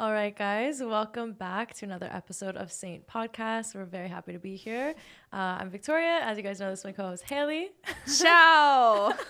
All 0.00 0.12
right, 0.12 0.34
guys, 0.34 0.80
welcome 0.82 1.32
back 1.34 1.74
to 1.74 1.84
another 1.84 2.08
episode 2.10 2.56
of 2.56 2.72
Saint 2.72 3.06
Podcast. 3.06 3.74
We're 3.74 3.84
very 3.84 4.08
happy 4.08 4.32
to 4.32 4.38
be 4.38 4.56
here. 4.56 4.94
Uh, 5.30 5.58
I'm 5.60 5.68
Victoria. 5.68 6.20
As 6.22 6.38
you 6.38 6.42
guys 6.42 6.58
know, 6.58 6.70
this 6.70 6.78
is 6.78 6.84
my 6.86 6.92
co-host 6.92 7.24
Haley. 7.28 7.68
Ciao. 8.18 9.12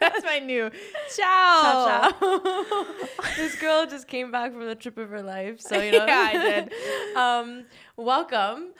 That's 0.00 0.24
my 0.24 0.38
new 0.38 0.70
ciao. 1.14 1.62
Ciao, 1.62 2.10
ciao. 2.12 2.86
this 3.36 3.54
girl 3.60 3.84
just 3.84 4.08
came 4.08 4.30
back 4.32 4.52
from 4.52 4.64
the 4.66 4.74
trip 4.74 4.96
of 4.96 5.10
her 5.10 5.22
life, 5.22 5.60
so 5.60 5.78
you 5.78 5.92
know. 5.92 5.98
Yeah, 6.06 6.30
I 6.32 6.32
did. 6.32 6.72
um, 7.16 7.66
welcome. 7.98 8.72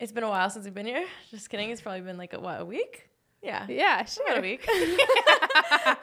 It's 0.00 0.12
been 0.12 0.24
a 0.24 0.28
while 0.30 0.48
since 0.48 0.64
we've 0.64 0.72
been 0.72 0.86
here. 0.86 1.04
Just 1.30 1.50
kidding. 1.50 1.68
It's 1.68 1.82
probably 1.82 2.00
been 2.00 2.16
like 2.16 2.32
a, 2.32 2.40
what 2.40 2.62
a 2.62 2.64
week. 2.64 3.10
Yeah, 3.42 3.66
Yeah, 3.68 3.96
about 3.96 4.08
sure. 4.08 4.38
a 4.38 4.40
week. 4.40 4.66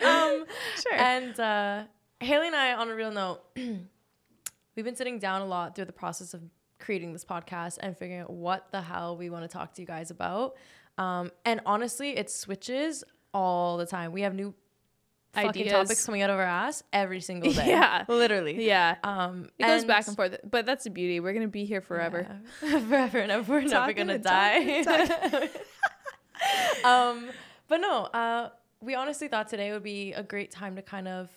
um, 0.06 0.46
Sure. 0.80 0.94
And 0.94 1.40
uh, 1.40 1.84
Haley 2.26 2.48
and 2.48 2.56
I, 2.56 2.74
on 2.74 2.90
a 2.90 2.96
real 2.96 3.12
note, 3.12 3.42
we've 3.56 4.86
been 4.86 4.96
sitting 4.96 5.20
down 5.20 5.42
a 5.42 5.46
lot 5.46 5.76
through 5.76 5.86
the 5.86 5.92
process 5.94 6.34
of 6.34 6.42
creating 6.80 7.14
this 7.14 7.24
podcast 7.24 7.78
and 7.82 7.96
figuring 7.98 8.22
out 8.22 8.30
what 8.32 8.68
the 8.72 8.82
hell 8.82 9.16
we 9.16 9.30
want 9.30 9.44
to 9.44 9.48
talk 9.48 9.74
to 9.74 9.82
you 9.82 9.88
guys 9.88 10.12
about. 10.12 10.56
Um, 10.98 11.32
and 11.46 11.62
honestly, 11.66 12.18
it 12.18 12.30
switches 12.32 13.04
all 13.34 13.78
the 13.78 13.86
time. 13.86 14.12
We 14.12 14.22
have 14.22 14.34
new 14.34 14.54
fucking 15.34 15.50
Ideas. 15.50 15.72
topics 15.74 16.06
coming 16.06 16.22
out 16.24 16.30
of 16.32 16.38
our 16.38 16.44
ass 16.46 16.82
every 16.92 17.22
single 17.22 17.52
day. 17.54 17.68
Yeah. 17.68 18.06
literally. 18.08 18.66
yeah. 18.66 18.96
Um, 19.04 19.50
It 19.60 19.64
goes 19.68 19.86
back 19.86 20.08
and 20.08 20.16
forth, 20.16 20.38
but 20.50 20.66
that's 20.66 20.86
the 20.86 20.90
beauty. 20.90 21.20
We're 21.20 21.34
gonna 21.34 21.48
be 21.48 21.66
here 21.66 21.82
forever. 21.82 22.26
yeah. 22.64 22.80
forever 22.88 23.20
and 23.20 23.32
ever. 23.32 23.52
We're 23.54 23.60
never 23.62 23.70
Talking 23.72 23.96
gonna 23.98 24.14
and 24.16 24.24
die. 24.24 24.84
talking 24.84 25.50
um, 26.86 27.30
but 27.68 27.78
no, 27.82 28.06
uh, 28.06 28.50
we 28.82 28.96
honestly 28.96 29.28
thought 29.28 29.48
today 29.50 29.72
would 29.74 29.84
be 29.84 30.14
a 30.14 30.24
great 30.24 30.50
time 30.52 30.76
to 30.78 30.82
kind 30.82 31.08
of 31.08 31.30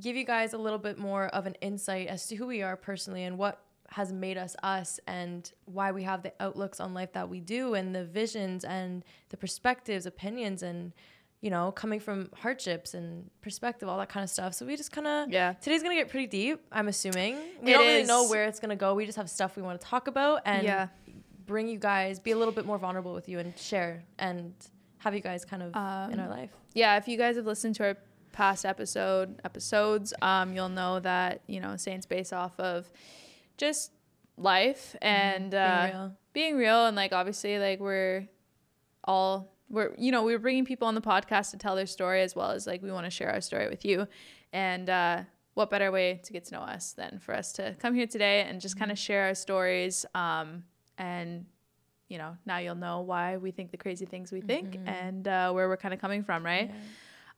give 0.00 0.16
you 0.16 0.24
guys 0.24 0.52
a 0.52 0.58
little 0.58 0.78
bit 0.78 0.98
more 0.98 1.26
of 1.28 1.46
an 1.46 1.54
insight 1.60 2.08
as 2.08 2.26
to 2.28 2.36
who 2.36 2.46
we 2.46 2.62
are 2.62 2.76
personally 2.76 3.24
and 3.24 3.36
what 3.38 3.60
has 3.90 4.12
made 4.12 4.36
us 4.36 4.54
us 4.62 5.00
and 5.06 5.52
why 5.64 5.90
we 5.92 6.02
have 6.02 6.22
the 6.22 6.32
outlooks 6.40 6.78
on 6.78 6.92
life 6.94 7.12
that 7.12 7.28
we 7.28 7.40
do 7.40 7.74
and 7.74 7.94
the 7.94 8.04
visions 8.04 8.64
and 8.64 9.02
the 9.30 9.36
perspectives, 9.36 10.04
opinions 10.06 10.62
and 10.62 10.92
you 11.40 11.50
know, 11.50 11.70
coming 11.70 12.00
from 12.00 12.28
hardships 12.34 12.94
and 12.94 13.30
perspective, 13.42 13.88
all 13.88 13.96
that 13.96 14.08
kind 14.08 14.24
of 14.24 14.28
stuff. 14.30 14.52
So 14.54 14.66
we 14.66 14.76
just 14.76 14.90
kind 14.90 15.06
of 15.06 15.30
Yeah. 15.30 15.52
Today's 15.52 15.84
gonna 15.84 15.94
get 15.94 16.08
pretty 16.08 16.26
deep. 16.26 16.60
I'm 16.72 16.88
assuming 16.88 17.36
we 17.62 17.70
It 17.70 17.74
don't 17.74 17.86
really 17.86 18.02
know 18.04 18.28
where 18.28 18.44
it's 18.44 18.58
gonna 18.58 18.74
go. 18.74 18.94
We 18.94 19.06
just 19.06 19.16
have 19.16 19.30
stuff 19.30 19.54
we 19.56 19.62
want 19.62 19.80
to 19.80 19.86
talk 19.86 20.08
about 20.08 20.42
and 20.44 20.64
Yeah. 20.64 20.88
bring 21.46 21.68
you 21.68 21.78
guys, 21.78 22.18
be 22.18 22.32
a 22.32 22.36
little 22.36 22.52
bit 22.52 22.66
more 22.66 22.76
vulnerable 22.76 23.14
with 23.14 23.28
you 23.28 23.38
and 23.38 23.56
share 23.56 24.02
and 24.18 24.52
have 24.98 25.14
you 25.14 25.20
guys 25.20 25.44
kind 25.44 25.62
of 25.62 25.68
in 26.12 26.18
Um, 26.18 26.20
our 26.20 26.28
life. 26.28 26.50
Yeah. 26.74 26.96
If 26.96 27.06
you 27.06 27.16
guys 27.16 27.36
have 27.36 27.46
listened 27.46 27.76
to 27.76 27.84
our 27.86 27.96
past 28.38 28.64
episode 28.64 29.40
episodes, 29.44 30.14
um, 30.22 30.54
you'll 30.54 30.68
know 30.82 31.00
that 31.00 31.42
you 31.48 31.58
know 31.60 31.76
Saints 31.76 32.06
based 32.06 32.32
off 32.32 32.54
of 32.60 32.90
just 33.56 33.90
life 34.36 34.94
and 35.02 35.50
Being 35.50 35.62
uh, 35.62 35.90
real. 35.92 36.16
being 36.32 36.56
real 36.56 36.86
and 36.86 36.94
like 36.96 37.12
obviously 37.12 37.58
like 37.58 37.80
we're 37.80 38.28
all 39.04 39.52
we're 39.68 39.90
you 39.98 40.12
know 40.12 40.22
we're 40.22 40.38
bringing 40.38 40.64
people 40.64 40.86
on 40.86 40.94
the 40.94 41.00
podcast 41.00 41.50
to 41.50 41.56
tell 41.56 41.74
their 41.74 41.86
story 41.98 42.22
as 42.22 42.36
well 42.36 42.50
as 42.52 42.64
like 42.66 42.80
we 42.82 42.92
want 42.92 43.04
to 43.06 43.10
share 43.10 43.30
our 43.30 43.40
story 43.40 43.68
with 43.68 43.84
you. 43.84 44.06
And 44.52 44.88
uh 44.88 45.22
what 45.54 45.70
better 45.70 45.90
way 45.90 46.20
to 46.22 46.32
get 46.32 46.44
to 46.44 46.54
know 46.54 46.60
us 46.76 46.92
than 46.92 47.18
for 47.18 47.34
us 47.34 47.52
to 47.54 47.74
come 47.80 47.92
here 47.92 48.06
today 48.06 48.42
and 48.48 48.60
just 48.60 48.78
kind 48.78 48.92
of 48.92 48.98
share 48.98 49.24
our 49.26 49.34
stories 49.34 50.06
um 50.14 50.62
and 50.98 51.44
you 52.08 52.16
know 52.16 52.36
now 52.46 52.58
you'll 52.58 52.76
know 52.86 53.00
why 53.00 53.36
we 53.38 53.50
think 53.50 53.72
the 53.72 53.76
crazy 53.76 54.06
things 54.06 54.30
we 54.30 54.40
think 54.40 54.78
and 54.86 55.26
uh 55.26 55.50
where 55.50 55.66
we're 55.68 55.76
kind 55.76 55.92
of 55.92 56.00
coming 56.00 56.22
from 56.22 56.44
right? 56.46 56.70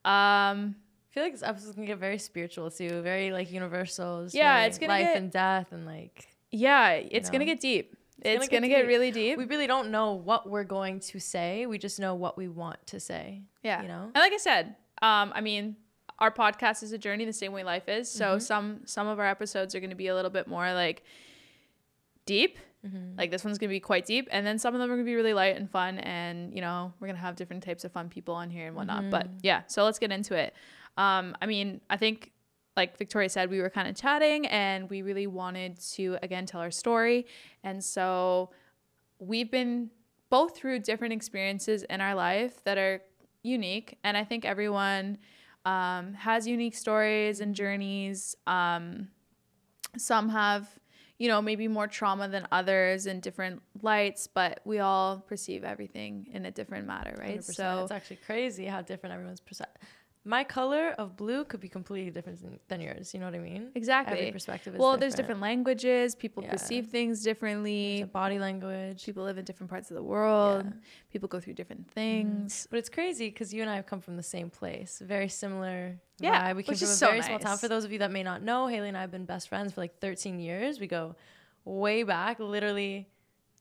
Um 0.04 0.76
I 1.10 1.14
feel 1.14 1.22
like 1.24 1.32
this 1.32 1.42
episode's 1.42 1.74
gonna 1.74 1.86
get 1.88 1.98
very 1.98 2.18
spiritual 2.18 2.70
too, 2.70 3.02
very 3.02 3.32
like 3.32 3.50
universal. 3.50 4.26
Yeah, 4.30 4.54
very 4.58 4.66
it's 4.68 4.78
gonna 4.78 4.92
life 4.92 5.06
get- 5.06 5.16
and 5.16 5.30
death 5.32 5.72
and 5.72 5.84
like 5.86 6.28
yeah 6.52 6.90
it's 6.92 7.30
gonna 7.30 7.44
get 7.44 7.60
deep 7.60 7.96
It's 8.20 8.44
it's, 8.44 8.48
gonna 8.48 8.48
get 8.48 8.50
gonna 8.50 8.68
get, 8.68 8.78
deep. 8.82 8.88
really 8.88 9.10
deep 9.12 9.38
we 9.38 9.44
really 9.44 9.66
don't 9.68 9.90
know 9.90 10.12
what 10.14 10.48
we're 10.48 10.64
going 10.64 11.00
to 11.00 11.18
say. 11.20 11.66
We 11.66 11.78
just 11.78 11.98
know 12.00 12.14
what 12.14 12.36
we 12.36 12.48
want 12.48 12.84
to 12.88 13.00
say. 13.00 13.42
Yeah. 13.62 13.82
You 13.82 13.88
know? 13.88 14.02
And 14.14 14.16
like 14.16 14.32
I 14.32 14.36
said, 14.38 14.74
um, 15.02 15.32
I 15.34 15.40
mean, 15.40 15.76
our 16.18 16.30
podcast 16.30 16.82
is 16.82 16.92
a 16.92 16.98
journey 16.98 17.24
the 17.24 17.32
same 17.32 17.52
way 17.52 17.62
life 17.64 17.88
is. 17.88 18.10
So 18.10 18.26
Mm-hmm. 18.32 18.38
some 18.40 18.80
some 18.84 19.06
of 19.06 19.18
our 19.18 19.26
episodes 19.26 19.74
are 19.74 19.80
going 19.80 19.90
to 19.90 19.96
be 19.96 20.08
a 20.08 20.14
little 20.14 20.30
bit 20.30 20.46
more 20.48 20.72
like 20.74 21.02
deep. 22.26 22.58
Mm-hmm. 22.86 23.18
Like 23.18 23.30
this 23.30 23.44
one's 23.44 23.58
going 23.58 23.68
to 23.68 23.74
be 23.74 23.80
quite 23.80 24.06
deep, 24.06 24.26
and 24.30 24.46
then 24.46 24.58
some 24.58 24.74
of 24.74 24.80
them 24.80 24.90
are 24.90 24.94
going 24.94 25.04
to 25.04 25.10
be 25.10 25.14
really 25.14 25.34
light 25.34 25.56
and 25.56 25.70
fun. 25.70 25.98
And 25.98 26.54
you 26.54 26.60
know, 26.62 26.92
we're 26.98 27.08
going 27.08 27.16
to 27.16 27.20
have 27.22 27.36
different 27.36 27.62
types 27.62 27.84
of 27.84 27.92
fun 27.92 28.08
people 28.08 28.34
on 28.34 28.48
here 28.50 28.66
and 28.68 28.76
whatnot. 28.76 29.10
But 29.10 29.26
Mm-hmm. 29.26 29.36
yeah, 29.42 29.62
so 29.66 29.84
let's 29.84 29.98
get 29.98 30.10
into 30.12 30.34
it. 30.34 30.54
Um, 31.00 31.36
I 31.40 31.46
mean, 31.46 31.80
I 31.88 31.96
think. 31.96 32.32
Like 32.76 32.96
Victoria 32.96 33.28
said, 33.28 33.50
we 33.50 33.60
were 33.60 33.68
kind 33.68 33.88
of 33.88 33.96
chatting 33.96 34.46
and 34.46 34.88
we 34.88 35.02
really 35.02 35.26
wanted 35.26 35.78
to, 35.94 36.16
again, 36.22 36.46
tell 36.46 36.60
our 36.60 36.70
story. 36.70 37.26
And 37.64 37.84
so 37.84 38.50
we've 39.18 39.50
been 39.50 39.90
both 40.30 40.56
through 40.56 40.78
different 40.78 41.12
experiences 41.12 41.82
in 41.82 42.00
our 42.00 42.14
life 42.14 42.64
that 42.64 42.78
are 42.78 43.02
unique 43.42 43.98
and 44.04 44.16
i 44.16 44.24
think 44.24 44.44
everyone 44.44 45.18
um, 45.66 46.14
has 46.14 46.46
unique 46.46 46.74
stories 46.74 47.40
and 47.40 47.54
journeys 47.54 48.34
um, 48.46 49.08
some 49.96 50.28
have 50.28 50.68
you 51.18 51.28
know 51.28 51.42
maybe 51.42 51.68
more 51.68 51.86
trauma 51.86 52.28
than 52.28 52.46
others 52.50 53.06
in 53.06 53.20
different 53.20 53.60
lights 53.82 54.26
but 54.26 54.60
we 54.64 54.78
all 54.78 55.18
perceive 55.18 55.64
everything 55.64 56.26
in 56.32 56.46
a 56.46 56.50
different 56.50 56.86
matter 56.86 57.14
right 57.18 57.40
100%. 57.40 57.54
so 57.54 57.80
it's 57.82 57.92
actually 57.92 58.18
crazy 58.24 58.64
how 58.66 58.80
different 58.80 59.14
everyone's 59.14 59.40
perspective. 59.40 59.82
My 60.24 60.44
color 60.44 60.90
of 60.98 61.16
blue 61.16 61.44
could 61.44 61.60
be 61.60 61.68
completely 61.68 62.10
different 62.10 62.38
than, 62.68 62.80
yours. 62.82 63.14
You 63.14 63.20
know 63.20 63.26
what 63.26 63.34
I 63.34 63.38
mean? 63.38 63.70
exactly 63.74 64.18
Every 64.18 64.32
perspective 64.32 64.74
is 64.74 64.78
well 64.80 64.96
there's 64.98 65.14
different 65.14 65.40
languages 65.40 66.14
people 66.14 66.42
Yeah. 66.42 66.50
perceive 66.52 66.86
things 66.88 67.22
differently 67.22 68.04
body 68.12 68.38
language. 68.38 69.04
people 69.06 69.24
live 69.24 69.38
in 69.38 69.44
different 69.46 69.70
parts 69.70 69.90
of 69.90 69.96
the 69.96 70.02
world 70.02 70.66
Yeah. 70.66 70.72
people 71.10 71.28
go 71.28 71.40
through 71.40 71.54
different 71.54 71.90
things 71.90 72.52
mm. 72.52 72.66
But 72.70 72.78
it's 72.80 72.90
crazy 72.90 73.28
because 73.30 73.54
you 73.54 73.62
and 73.62 73.70
I 73.70 73.76
have 73.76 73.86
come 73.86 74.00
from 74.00 74.16
the 74.16 74.22
same 74.22 74.50
place. 74.50 75.00
Very 75.04 75.28
similar. 75.28 75.98
Yeah, 76.18 76.52
vibe. 76.52 76.56
We 76.56 76.62
came 76.64 76.72
which 76.72 76.78
from 76.80 76.84
is 76.84 76.90
a 76.90 76.96
so 76.96 77.06
very 77.06 77.22
small 77.22 77.38
town. 77.38 77.56
For 77.56 77.68
those 77.68 77.84
of 77.84 77.92
you 77.92 77.98
that 78.00 78.10
may 78.10 78.22
not 78.22 78.42
know, 78.42 78.66
Haley 78.66 78.88
and 78.88 78.96
I 78.96 79.00
have 79.00 79.10
been 79.10 79.24
best 79.24 79.48
friends 79.48 79.72
for 79.72 79.80
like 79.80 79.98
13 80.00 80.38
years. 80.38 80.78
We 80.78 80.86
go 80.86 81.16
way 81.64 82.02
back, 82.02 82.38
literally 82.40 83.08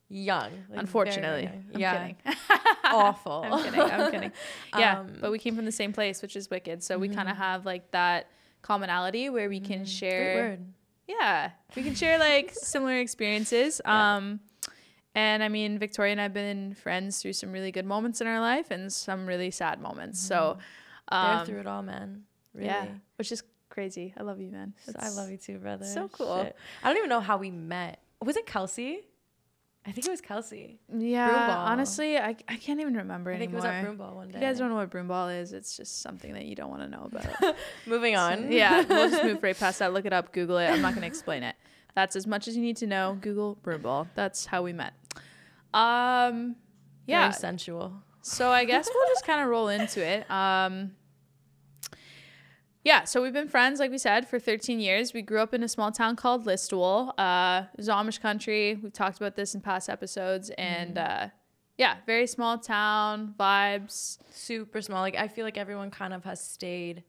young. 0.09 0.51
like, 0.69 0.79
unfortunately 0.79 1.43
young. 1.43 1.65
I'm 1.73 1.79
yeah, 1.79 2.33
awful. 2.85 3.45
I'm 3.49 3.63
kidding. 3.63 3.79
I'm 3.81 4.11
kidding. 4.11 4.31
Yeah, 4.77 4.99
Um, 4.99 5.07
mm-hmm. 5.07 5.21
but 5.21 5.31
we 5.31 5.39
came 5.39 5.55
from 5.55 5.65
the 5.65 5.71
same 5.71 5.93
place, 5.93 6.21
which 6.21 6.35
is 6.35 6.49
wicked. 6.49 6.83
So 6.83 6.97
we 6.97 7.09
kind 7.09 7.29
of 7.29 7.37
have 7.37 7.65
like 7.65 7.91
that 7.91 8.27
commonality 8.61 9.29
where 9.29 9.49
we 9.49 9.59
can 9.59 9.79
Great 9.79 9.87
share. 9.87 10.35
word. 10.35 10.65
Yeah, 11.07 11.51
we 11.75 11.83
can 11.83 11.95
share 11.95 12.19
like 12.19 12.51
similar 12.53 12.97
experiences. 12.99 13.81
Yeah. 13.85 14.15
Um, 14.17 14.39
and 15.15 15.41
I 15.43 15.49
mean, 15.49 15.79
Victoria 15.79 16.11
and 16.11 16.21
I've 16.21 16.33
been 16.33 16.75
friends 16.75 17.21
through 17.21 17.33
some 17.33 17.51
really 17.51 17.71
good 17.71 17.85
moments 17.85 18.21
in 18.21 18.27
our 18.27 18.39
life 18.39 18.69
and 18.71 18.93
some 18.93 19.25
really 19.25 19.49
sad 19.51 19.81
moments. 19.81 20.19
So, 20.19 20.57
They're 21.09 21.19
um, 21.19 21.45
through 21.47 21.61
it 21.61 21.67
all, 21.67 21.81
man. 21.81 22.23
Really. 22.53 22.67
yeah, 22.67 22.85
which 23.17 23.31
is 23.31 23.41
crazy. 23.69 24.13
I 24.17 24.23
love 24.23 24.39
you, 24.39 24.51
man. 24.51 24.73
I 24.99 25.09
love 25.09 25.29
you 25.31 25.37
too, 25.37 25.57
brother. 25.57 25.85
so 25.85 26.07
cool. 26.09 26.43
Shit. 26.43 26.55
I 26.83 26.89
don't 26.89 26.97
even 26.97 27.09
know 27.09 27.19
how 27.21 27.37
we 27.37 27.49
met. 27.49 28.01
Was 28.23 28.37
it 28.37 28.45
Kelsey? 28.45 28.99
I 29.85 29.91
think 29.91 30.05
it 30.05 30.11
was 30.11 30.21
Kelsey. 30.21 30.79
Yeah, 30.95 31.29
Broomball. 31.29 31.57
honestly, 31.67 32.17
I, 32.17 32.35
I 32.47 32.57
can't 32.57 32.79
even 32.81 32.95
remember 32.95 33.31
I 33.31 33.37
think 33.39 33.53
it 33.53 33.55
was 33.55 33.65
at 33.65 33.83
Broomball 33.85 34.13
one 34.15 34.27
If 34.27 34.33
day. 34.33 34.39
you 34.39 34.45
guys 34.45 34.59
don't 34.59 34.69
know 34.69 34.75
what 34.75 34.89
broomball 34.91 35.35
is, 35.41 35.53
it's 35.53 35.75
just 35.77 36.01
something 36.01 36.33
that 36.33 36.45
you 36.45 36.53
don't 36.55 36.69
want 36.69 36.81
to 36.83 36.87
know 36.89 37.09
about. 37.11 37.55
Moving 37.87 38.15
on. 38.15 38.51
yeah, 38.51 38.83
we'll 38.87 39.09
just 39.09 39.23
move 39.23 39.39
right 39.43 39.57
past 39.57 39.79
that. 39.79 39.93
Look 39.93 40.05
it 40.05 40.13
up, 40.13 40.31
Google 40.33 40.57
it. 40.57 40.67
I'm 40.67 40.81
not 40.81 40.91
going 40.93 41.01
to 41.01 41.07
explain 41.07 41.43
it. 41.43 41.55
That's 41.95 42.15
as 42.15 42.27
much 42.27 42.47
as 42.47 42.55
you 42.55 42.61
need 42.61 42.77
to 42.77 42.87
know. 42.87 43.17
Google 43.19 43.57
broomball. 43.63 44.07
That's 44.15 44.45
how 44.45 44.61
we 44.63 44.73
met. 44.73 44.93
Um, 45.73 46.55
yeah. 47.07 47.21
Very 47.29 47.33
sensual. 47.33 47.93
So 48.21 48.49
I 48.51 48.65
guess 48.65 48.87
we'll 48.93 49.07
just 49.07 49.25
kind 49.25 49.41
of 49.41 49.47
roll 49.47 49.69
into 49.69 50.05
it. 50.05 50.29
Um, 50.29 50.91
yeah, 52.89 53.03
so 53.03 53.21
we've 53.21 53.33
been 53.33 53.47
friends, 53.47 53.79
like 53.79 53.91
we 53.91 53.99
said, 53.99 54.27
for 54.27 54.39
13 54.39 54.79
years. 54.79 55.13
We 55.13 55.21
grew 55.21 55.41
up 55.41 55.53
in 55.53 55.61
a 55.61 55.67
small 55.67 55.91
town 55.91 56.15
called 56.15 56.47
Listowel. 56.47 57.13
Uh, 57.19 57.65
Amish 57.77 58.19
country. 58.19 58.79
We've 58.81 58.91
talked 58.91 59.17
about 59.17 59.35
this 59.35 59.53
in 59.53 59.61
past 59.61 59.91
episodes, 59.91 60.49
and 60.57 60.97
uh, 60.97 61.27
yeah, 61.77 61.97
very 62.07 62.25
small 62.25 62.57
town 62.57 63.35
vibes. 63.39 64.17
super 64.31 64.81
small. 64.81 65.01
Like 65.01 65.15
I 65.15 65.27
feel 65.27 65.45
like 65.45 65.55
everyone 65.55 65.91
kind 65.91 66.15
of 66.15 66.23
has 66.23 66.43
stayed 66.43 67.03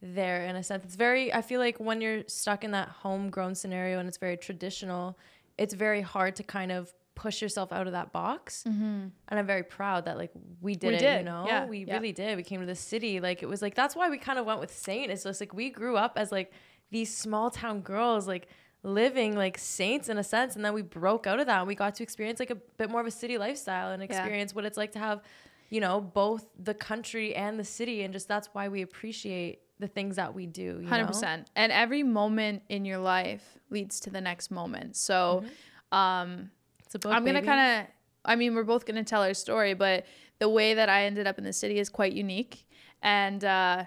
there 0.00 0.46
in 0.46 0.56
a 0.56 0.62
sense. 0.62 0.82
It's 0.86 0.96
very 0.96 1.30
I 1.30 1.42
feel 1.42 1.60
like 1.60 1.76
when 1.76 2.00
you're 2.00 2.22
stuck 2.26 2.64
in 2.64 2.70
that 2.70 2.88
homegrown 2.88 3.54
scenario 3.54 3.98
and 3.98 4.08
it's 4.08 4.16
very 4.16 4.38
traditional, 4.38 5.18
it's 5.58 5.74
very 5.74 6.00
hard 6.00 6.36
to 6.36 6.42
kind 6.42 6.72
of 6.72 6.94
push 7.16 7.42
yourself 7.42 7.72
out 7.72 7.88
of 7.88 7.92
that 7.94 8.12
box. 8.12 8.62
And 8.64 9.10
I'm 9.28 9.46
very 9.46 9.64
proud 9.64 10.04
that 10.04 10.16
like 10.16 10.30
we 10.60 10.76
did 10.76 10.88
We 10.88 10.94
it, 11.06 11.18
you 11.18 11.24
know? 11.24 11.44
yeah, 11.48 11.66
we 11.66 11.84
yeah. 11.84 11.94
really 11.94 12.12
did. 12.12 12.36
We 12.36 12.44
came 12.44 12.60
to 12.60 12.66
the 12.66 12.76
city. 12.76 13.18
Like 13.18 13.42
it 13.42 13.46
was 13.46 13.60
like 13.62 13.74
that's 13.74 13.96
why 13.96 14.08
we 14.08 14.18
kind 14.18 14.38
of 14.38 14.46
went 14.46 14.60
with 14.60 14.72
Saint. 14.72 15.10
It's 15.10 15.24
just 15.24 15.40
like 15.40 15.52
we 15.52 15.70
grew 15.70 15.96
up 15.96 16.12
as 16.16 16.30
like 16.30 16.52
these 16.92 17.12
small 17.16 17.50
town 17.50 17.80
girls 17.80 18.28
like 18.28 18.46
living 18.84 19.34
like 19.34 19.58
saints 19.58 20.08
in 20.08 20.16
a 20.16 20.22
sense 20.22 20.54
and 20.54 20.64
then 20.64 20.72
we 20.72 20.82
broke 20.82 21.26
out 21.26 21.40
of 21.40 21.46
that 21.46 21.58
and 21.58 21.66
we 21.66 21.74
got 21.74 21.96
to 21.96 22.04
experience 22.04 22.38
like 22.38 22.50
a 22.50 22.54
bit 22.54 22.88
more 22.88 23.00
of 23.00 23.06
a 23.06 23.10
city 23.10 23.36
lifestyle 23.36 23.90
and 23.90 24.00
experience 24.00 24.54
what 24.54 24.64
it's 24.64 24.76
like 24.76 24.92
to 24.92 24.98
have 25.00 25.22
you 25.70 25.80
know 25.80 26.00
both 26.00 26.46
the 26.62 26.72
country 26.72 27.34
and 27.34 27.58
the 27.58 27.64
city 27.64 28.02
and 28.02 28.12
just 28.12 28.28
that's 28.28 28.48
why 28.52 28.68
we 28.68 28.82
appreciate 28.82 29.62
the 29.78 29.88
things 29.88 30.16
that 30.16 30.34
we 30.34 30.46
do. 30.46 30.82
Hundred 30.88 31.06
percent. 31.06 31.50
And 31.54 31.70
every 31.70 32.02
moment 32.02 32.62
in 32.68 32.84
your 32.84 32.98
life 32.98 33.58
leads 33.70 34.00
to 34.00 34.10
the 34.10 34.20
next 34.20 34.50
moment. 34.50 34.96
So, 34.96 35.44
um, 35.92 36.30
It's 36.30 36.55
a 36.96 36.98
book. 36.98 37.12
I'm 37.12 37.24
gonna 37.24 37.42
kind 37.42 37.82
of. 37.82 37.86
I 38.24 38.34
mean, 38.34 38.54
we're 38.54 38.64
both 38.64 38.86
gonna 38.86 39.04
tell 39.04 39.22
our 39.22 39.34
story, 39.34 39.74
but 39.74 40.04
the 40.38 40.48
way 40.48 40.74
that 40.74 40.88
I 40.88 41.04
ended 41.04 41.26
up 41.26 41.38
in 41.38 41.44
the 41.44 41.52
city 41.52 41.78
is 41.78 41.88
quite 41.88 42.12
unique, 42.12 42.66
and 43.02 43.44
uh, 43.44 43.84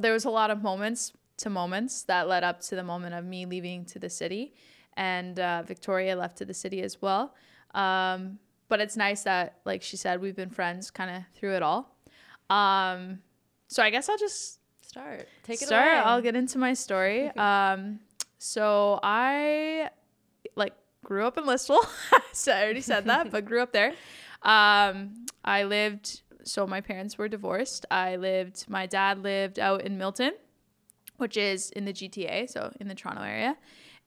there 0.00 0.12
was 0.12 0.24
a 0.24 0.30
lot 0.30 0.50
of 0.50 0.62
moments 0.62 1.12
to 1.38 1.50
moments 1.50 2.02
that 2.04 2.28
led 2.28 2.44
up 2.44 2.60
to 2.62 2.76
the 2.76 2.84
moment 2.84 3.14
of 3.14 3.24
me 3.24 3.46
leaving 3.46 3.84
to 3.86 3.98
the 3.98 4.08
city, 4.08 4.54
and 4.96 5.38
uh, 5.38 5.62
Victoria 5.62 6.16
left 6.16 6.38
to 6.38 6.44
the 6.44 6.54
city 6.54 6.82
as 6.82 7.02
well. 7.02 7.34
Um, 7.74 8.38
but 8.68 8.80
it's 8.80 8.96
nice 8.96 9.22
that, 9.24 9.60
like 9.64 9.82
she 9.82 9.96
said, 9.96 10.20
we've 10.20 10.36
been 10.36 10.50
friends 10.50 10.90
kind 10.90 11.10
of 11.10 11.22
through 11.34 11.54
it 11.54 11.62
all. 11.62 11.96
Um, 12.50 13.20
so 13.68 13.82
I 13.82 13.90
guess 13.90 14.08
I'll 14.08 14.18
just 14.18 14.58
start. 14.80 15.28
Take 15.42 15.60
it 15.60 15.66
start. 15.66 15.86
away. 15.86 15.98
I'll 15.98 16.22
get 16.22 16.36
into 16.36 16.58
my 16.58 16.74
story. 16.74 17.28
um, 17.36 18.00
so 18.38 19.00
I 19.02 19.90
grew 21.04 21.26
up 21.26 21.38
in 21.38 21.44
Listowel. 21.44 21.84
so 22.32 22.52
I 22.52 22.64
already 22.64 22.80
said 22.80 23.04
that, 23.06 23.30
but 23.30 23.44
grew 23.44 23.62
up 23.62 23.72
there. 23.72 23.92
Um, 24.42 25.26
I 25.44 25.64
lived. 25.64 26.22
So 26.44 26.66
my 26.66 26.80
parents 26.80 27.16
were 27.16 27.28
divorced. 27.28 27.86
I 27.90 28.16
lived. 28.16 28.64
My 28.68 28.86
dad 28.86 29.22
lived 29.22 29.58
out 29.58 29.82
in 29.82 29.96
Milton, 29.96 30.32
which 31.16 31.36
is 31.36 31.70
in 31.70 31.84
the 31.84 31.92
GTA, 31.92 32.50
so 32.50 32.72
in 32.80 32.88
the 32.88 32.94
Toronto 32.94 33.22
area. 33.22 33.56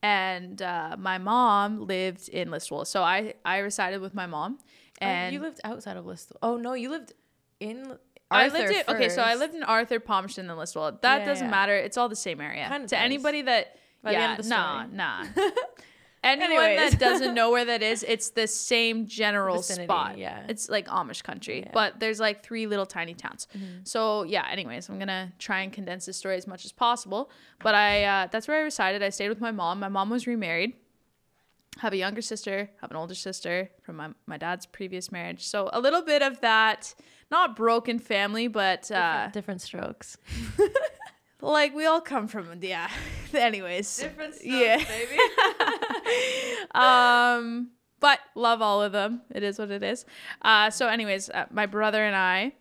And 0.03 0.61
uh, 0.61 0.95
my 0.99 1.17
mom 1.17 1.87
lived 1.87 2.29
in 2.29 2.49
Listowel. 2.49 2.85
So 2.85 3.01
I 3.01 3.33
I 3.43 3.57
resided 3.59 4.01
with 4.01 4.13
my 4.13 4.27
mom. 4.27 4.59
Oh, 5.01 5.05
And 5.05 5.33
you 5.33 5.39
lived 5.39 5.59
outside 5.63 5.97
of 5.97 6.05
Listowel. 6.05 6.37
Oh 6.43 6.57
no, 6.57 6.73
you 6.73 6.89
lived 6.89 7.13
in. 7.59 7.97
I 8.29 8.49
lived 8.49 8.75
Arthur 8.75 8.91
okay, 8.95 9.09
so 9.09 9.21
I 9.21 9.35
lived 9.35 9.55
in 9.55 9.63
Arthur, 9.63 9.99
Palmerston, 10.01 10.49
and 10.49 10.59
Listowel. 10.59 11.01
That 11.01 11.19
Yeah, 11.19 11.25
doesn't 11.25 11.45
yeah. 11.47 11.51
matter. 11.51 11.75
It's 11.75 11.97
all 11.97 12.09
the 12.09 12.15
same 12.15 12.41
area. 12.41 12.67
Kinda 12.69 12.87
to 12.89 12.95
does. 12.95 13.03
anybody 13.03 13.41
that 13.43 13.77
By 14.03 14.11
the 14.11 14.17
yeah, 14.19 14.37
of 14.37 14.45
nah, 14.45 14.85
nah. 14.91 15.25
Anyone 16.23 16.51
Anyways. 16.65 16.91
that 16.91 16.99
doesn't 16.99 17.35
know 17.35 17.51
where 17.51 17.65
that 17.65 17.81
is, 17.83 18.03
it's 18.07 18.31
the 18.31 18.47
same 18.47 19.05
general 19.07 19.57
Vicinity, 19.57 19.85
spot. 19.85 20.17
yeah. 20.17 20.43
It's 20.49 20.67
like 20.67 20.87
Amish 20.87 21.23
country, 21.23 21.59
Yeah. 21.59 21.65
Mm-hmm. 21.65 21.73
but 21.73 21.99
there's 21.99 22.19
like 22.19 22.43
three 22.43 22.65
little 22.67 22.85
tiny 22.87 23.13
towns. 23.13 23.47
So 23.83 24.23
yeah. 24.23 24.45
Anyways, 24.49 24.89
I'm 24.89 24.99
gonna 24.99 25.31
try 25.39 25.61
and 25.61 25.71
condense 25.71 26.05
this 26.07 26.17
story 26.17 26.35
as 26.35 26.47
much 26.47 26.65
as 26.65 26.71
possible. 26.71 27.29
But 27.63 27.75
I 27.75 28.03
uh, 28.03 28.27
that's 28.31 28.47
where 28.47 28.57
I 28.57 28.61
resided. 28.61 29.03
I 29.03 29.09
stayed 29.09 29.29
with 29.29 29.39
my 29.41 29.51
mom. 29.51 29.79
My 29.79 29.89
mom 29.89 30.09
was 30.09 30.27
remarried. 30.27 30.73
Have 31.79 31.93
a 31.93 31.97
younger 31.97 32.23
sister. 32.23 32.69
Have 32.81 32.89
an 32.89 32.97
older 32.97 33.13
sister 33.15 33.69
from 33.83 33.97
my 33.97 34.09
my 34.25 34.37
dad's 34.37 34.65
previous 34.65 35.11
marriage. 35.11 35.45
So 35.45 35.69
a 35.71 35.79
little 35.79 36.01
bit 36.01 36.23
of 36.23 36.41
that, 36.41 36.95
not 37.29 37.55
broken 37.55 37.99
family, 37.99 38.47
but 38.47 38.89
uh, 38.91 39.27
different, 39.27 39.33
different 39.33 39.61
strokes. 39.61 40.17
like 41.41 41.75
we 41.75 41.85
all 41.85 42.01
come 42.01 42.27
from 42.27 42.47
yeah. 42.61 42.89
Anyways, 43.33 43.97
Different 43.97 44.35
strokes, 44.35 44.45
Yeah. 44.47 44.77
baby. 44.77 45.17
um, 46.75 47.69
but 47.99 48.19
love 48.35 48.61
all 48.61 48.81
of 48.81 48.91
them. 48.91 49.21
It 49.33 49.43
is 49.43 49.59
what 49.59 49.71
it 49.71 49.83
is. 49.83 50.05
Uh, 50.41 50.69
so, 50.69 50.87
anyways, 50.87 51.29
uh, 51.29 51.45
my 51.51 51.65
brother 51.65 52.03
and 52.03 52.15
I, 52.15 52.53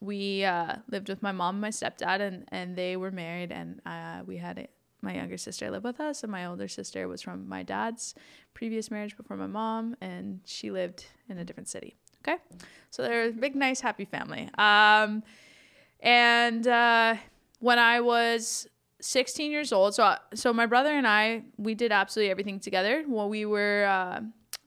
we 0.00 0.44
uh, 0.44 0.76
lived 0.90 1.08
with 1.08 1.22
my 1.22 1.32
mom 1.32 1.56
and 1.56 1.60
my 1.62 1.70
stepdad, 1.70 2.20
and 2.20 2.44
and 2.48 2.76
they 2.76 2.96
were 2.96 3.10
married, 3.10 3.52
and 3.52 3.80
uh, 3.86 4.20
we 4.26 4.36
had 4.36 4.58
a, 4.58 4.66
my 5.00 5.14
younger 5.14 5.38
sister 5.38 5.70
live 5.70 5.84
with 5.84 6.00
us, 6.00 6.22
and 6.22 6.30
my 6.30 6.46
older 6.46 6.68
sister 6.68 7.08
was 7.08 7.22
from 7.22 7.48
my 7.48 7.62
dad's 7.62 8.14
previous 8.54 8.90
marriage 8.90 9.16
before 9.16 9.36
my 9.36 9.46
mom, 9.46 9.96
and 10.00 10.40
she 10.44 10.70
lived 10.70 11.06
in 11.28 11.38
a 11.38 11.44
different 11.44 11.68
city. 11.68 11.96
Okay, 12.26 12.38
so 12.90 13.02
they're 13.02 13.28
a 13.28 13.32
big, 13.32 13.56
nice, 13.56 13.80
happy 13.80 14.04
family. 14.04 14.48
Um, 14.58 15.22
and 16.00 16.66
uh, 16.68 17.14
when 17.62 17.78
I 17.78 18.00
was 18.00 18.66
16 19.00 19.50
years 19.50 19.72
old. 19.72 19.94
So 19.94 20.16
so 20.34 20.52
my 20.52 20.66
brother 20.66 20.90
and 20.90 21.06
I 21.06 21.44
we 21.56 21.74
did 21.74 21.92
absolutely 21.92 22.30
everything 22.30 22.60
together. 22.60 23.04
Well, 23.08 23.28
we 23.28 23.44
were 23.46 23.84
uh, 23.86 24.20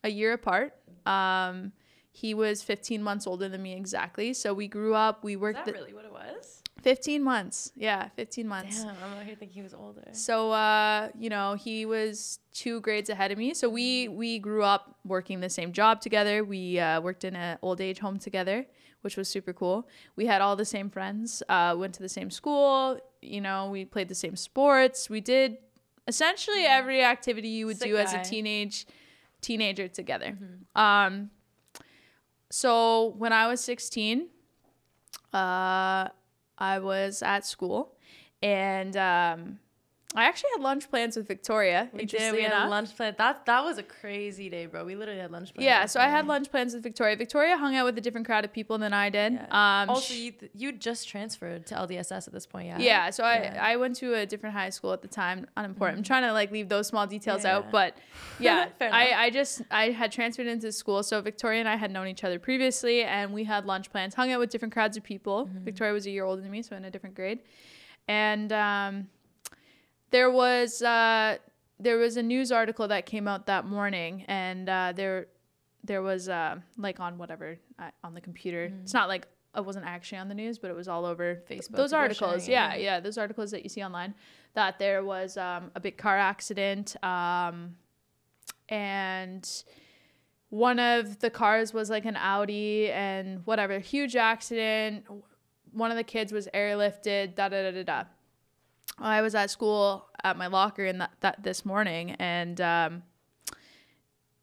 a 0.04 0.10
year 0.10 0.34
apart. 0.34 0.74
Um, 1.06 1.72
he 2.12 2.34
was 2.34 2.64
15 2.64 3.04
months 3.04 3.28
older 3.28 3.50
than 3.50 3.62
me 3.62 3.74
exactly. 3.76 4.34
So 4.34 4.54
we 4.54 4.68
grew 4.68 4.96
up. 4.96 5.24
We 5.24 5.34
Is 5.36 5.40
worked 5.42 5.58
that 5.58 5.66
the- 5.66 5.74
really 5.74 5.94
what 5.94 6.06
it 6.06 6.12
was? 6.12 6.55
15 6.86 7.24
months. 7.24 7.72
Yeah, 7.76 8.10
15 8.16 8.48
months. 8.48 8.84
Damn, 8.84 8.96
I'm 9.04 9.18
out 9.18 9.24
here 9.24 9.34
thinking 9.34 9.56
he 9.56 9.64
was 9.64 9.74
older. 9.74 10.04
So 10.12 10.52
uh, 10.52 11.10
you 11.18 11.32
know, 11.32 11.56
he 11.56 11.84
was 11.84 12.38
two 12.54 12.80
grades 12.82 13.10
ahead 13.10 13.32
of 13.32 13.40
me. 13.40 13.56
So 13.56 13.68
we 13.68 14.08
we 14.08 14.38
grew 14.38 14.62
up 14.62 14.96
working 15.04 15.40
the 15.40 15.50
same 15.50 15.72
job 15.74 16.00
together. 16.00 16.44
We 16.44 16.78
uh, 16.78 17.02
worked 17.02 17.24
in 17.24 17.36
an 17.36 17.58
old 17.64 17.82
age 17.82 17.98
home 17.98 18.20
together, 18.20 18.68
which 19.02 19.18
was 19.18 19.28
super 19.28 19.52
cool. 19.52 19.88
We 20.16 20.28
had 20.28 20.42
all 20.42 20.56
the 20.56 20.64
same 20.64 20.92
friends. 20.92 21.42
Uh, 21.50 21.74
went 21.76 21.96
to 21.96 22.04
the 22.04 22.10
same 22.20 22.30
school. 22.30 23.00
You 23.20 23.42
know, 23.42 23.72
we 23.72 23.84
played 23.86 24.08
the 24.08 24.14
same 24.14 24.36
sports. 24.36 25.10
We 25.10 25.22
did 25.22 25.58
essentially 26.08 26.66
every 26.66 27.04
activity 27.04 27.48
you 27.48 27.66
would 27.66 27.80
Sick 27.80 27.90
do 27.90 27.98
as 27.98 28.14
a 28.14 28.22
teenage 28.22 28.86
teenager 29.42 29.88
together. 29.88 30.38
Um, 30.76 31.32
so 32.52 33.16
when 33.18 33.34
I 33.34 33.48
was 33.48 33.60
16, 33.62 34.28
uh, 35.34 36.10
I 36.58 36.80
was 36.80 37.22
at 37.22 37.46
school 37.46 37.96
and 38.42 38.96
um, 38.98 39.60
I 40.14 40.26
actually 40.26 40.52
had 40.56 40.62
lunch 40.62 40.90
plans 40.90 41.18
with 41.18 41.28
Victoria. 41.28 41.90
We 41.92 42.06
did. 42.06 42.34
We 42.34 42.44
had 42.44 42.70
lunch 42.70 42.96
plan. 42.96 43.16
That 43.18 43.46
that 43.48 43.64
was 43.64 43.78
a 43.78 43.84
crazy 43.84 44.50
day, 44.50 44.66
bro. 44.66 44.86
We 44.86 44.96
literally 44.96 45.20
had 45.20 45.32
lunch 45.32 45.54
plans. 45.54 45.66
Yeah, 45.66 45.86
so 45.88 46.00
I 46.00 46.08
had 46.08 46.26
lunch 46.26 46.50
plans 46.52 46.74
with 46.74 46.84
Victoria. 46.84 47.18
Victoria 47.18 47.58
hung 47.58 47.76
out 47.76 47.86
with 47.86 47.98
a 47.98 48.02
different 48.02 48.26
crowd 48.26 48.46
of 48.46 48.54
people 48.54 48.78
than 48.78 48.94
I 48.94 49.10
did. 49.10 49.34
Yeah. 49.34 49.82
Um, 49.84 49.90
also, 49.90 50.14
you 50.14 50.34
you 50.54 50.72
just 50.72 51.10
transferred 51.10 51.66
to 51.68 51.76
LDSS 51.76 52.28
at 52.28 52.34
this 52.34 52.46
point, 52.46 52.68
yeah. 52.68 52.78
yeah, 52.80 53.10
so 53.10 53.24
I, 53.26 53.36
Yeah. 53.36 53.60
I 53.62 53.76
went 53.76 53.98
to 53.98 54.14
a 54.14 54.26
different 54.26 54.56
high 54.56 54.70
school 54.70 54.94
at 54.94 55.02
the 55.02 55.08
time. 55.10 55.48
Unimportant. 55.58 55.98
I'm 55.98 56.04
trying 56.04 56.24
to 56.24 56.32
like 56.32 56.50
leave 56.52 56.70
those 56.70 56.88
small 56.88 57.08
details 57.08 57.44
out, 57.44 57.70
but 57.72 57.98
yeah, 58.40 58.70
Fair 58.80 58.94
I, 58.94 59.04
enough. 59.06 59.20
I 59.20 59.30
just 59.32 59.62
I 59.70 59.90
had 59.90 60.12
transferred 60.14 60.48
into 60.48 60.72
school. 60.72 61.04
So 61.04 61.20
Victoria 61.22 61.60
and 61.60 61.68
I 61.68 61.76
had 61.76 61.92
known 61.92 62.08
each 62.08 62.24
other 62.24 62.40
previously, 62.40 63.04
and 63.04 63.34
we 63.34 63.44
had 63.44 63.66
lunch 63.66 63.92
plans, 63.92 64.14
hung 64.14 64.32
out 64.32 64.40
with 64.40 64.50
different 64.50 64.74
crowds 64.74 64.96
of 64.96 65.04
people. 65.04 65.48
Mm-hmm. 65.48 65.66
Victoria 65.66 65.92
was 65.92 66.06
a 66.06 66.12
year 66.12 66.24
older 66.24 66.42
than 66.42 66.52
me, 66.52 66.62
so 66.62 66.76
in 66.78 66.86
a 66.86 66.92
different 66.92 67.16
grade, 67.16 67.40
and 68.08 68.54
um, 68.54 69.08
there 70.16 70.32
was 70.32 70.82
uh, 70.82 71.36
there 71.78 71.98
was 71.98 72.16
a 72.16 72.24
news 72.24 72.50
article 72.50 72.88
that 72.88 73.06
came 73.06 73.28
out 73.28 73.48
that 73.48 73.66
morning, 73.66 74.24
and 74.30 74.70
uh, 74.70 74.94
there 74.96 75.28
there 75.84 76.02
was 76.02 76.30
uh, 76.30 76.56
like 76.78 77.02
on 77.02 77.18
whatever 77.18 77.60
uh, 77.78 77.92
on 78.02 78.14
the 78.14 78.22
computer. 78.22 78.72
It's 78.82 78.94
not 78.94 79.10
like 79.10 79.28
it 79.58 79.66
wasn't 79.66 79.86
actually 79.86 80.20
on 80.20 80.30
the 80.30 80.34
news, 80.34 80.58
but 80.58 80.72
it 80.72 80.74
was 80.74 80.88
all 80.88 81.04
over 81.04 81.44
Facebook, 81.50 81.76
Those 81.76 81.92
articles, 81.92 82.48
yeah. 82.48 82.76
yeah, 82.76 83.02
those 83.02 83.18
articles 83.18 83.52
that 83.52 83.64
you 83.64 83.70
see 83.70 83.84
online. 83.84 84.14
That 84.54 84.80
there 84.80 85.04
was 85.04 85.36
um, 85.36 85.70
a 85.76 85.82
big 85.82 85.98
car 85.98 86.18
accident, 86.18 86.96
um, 87.04 87.76
and 88.70 89.46
one 90.48 90.80
of 90.80 91.20
the 91.20 91.30
cars 91.30 91.74
was 91.74 91.90
like 91.90 92.06
an 92.06 92.16
Audi, 92.16 92.90
and 92.90 93.46
whatever, 93.46 93.80
huge 93.80 94.16
accident. 94.16 95.04
One 95.74 95.92
of 95.92 95.98
the 95.98 96.06
kids 96.06 96.32
was 96.32 96.48
airlifted. 96.54 97.36
Da 97.36 97.50
da 97.50 97.64
da 97.64 97.72
da 97.72 97.84
da. 97.84 98.04
I 98.98 99.22
was 99.22 99.36
at 99.36 99.50
school 99.50 100.08
at 100.24 100.38
my 100.38 100.48
locker 100.48 100.86
in 100.86 101.00
that, 101.00 101.12
that 101.20 101.44
this 101.44 101.66
morning, 101.66 102.12
and 102.12 102.60
um, 102.62 103.04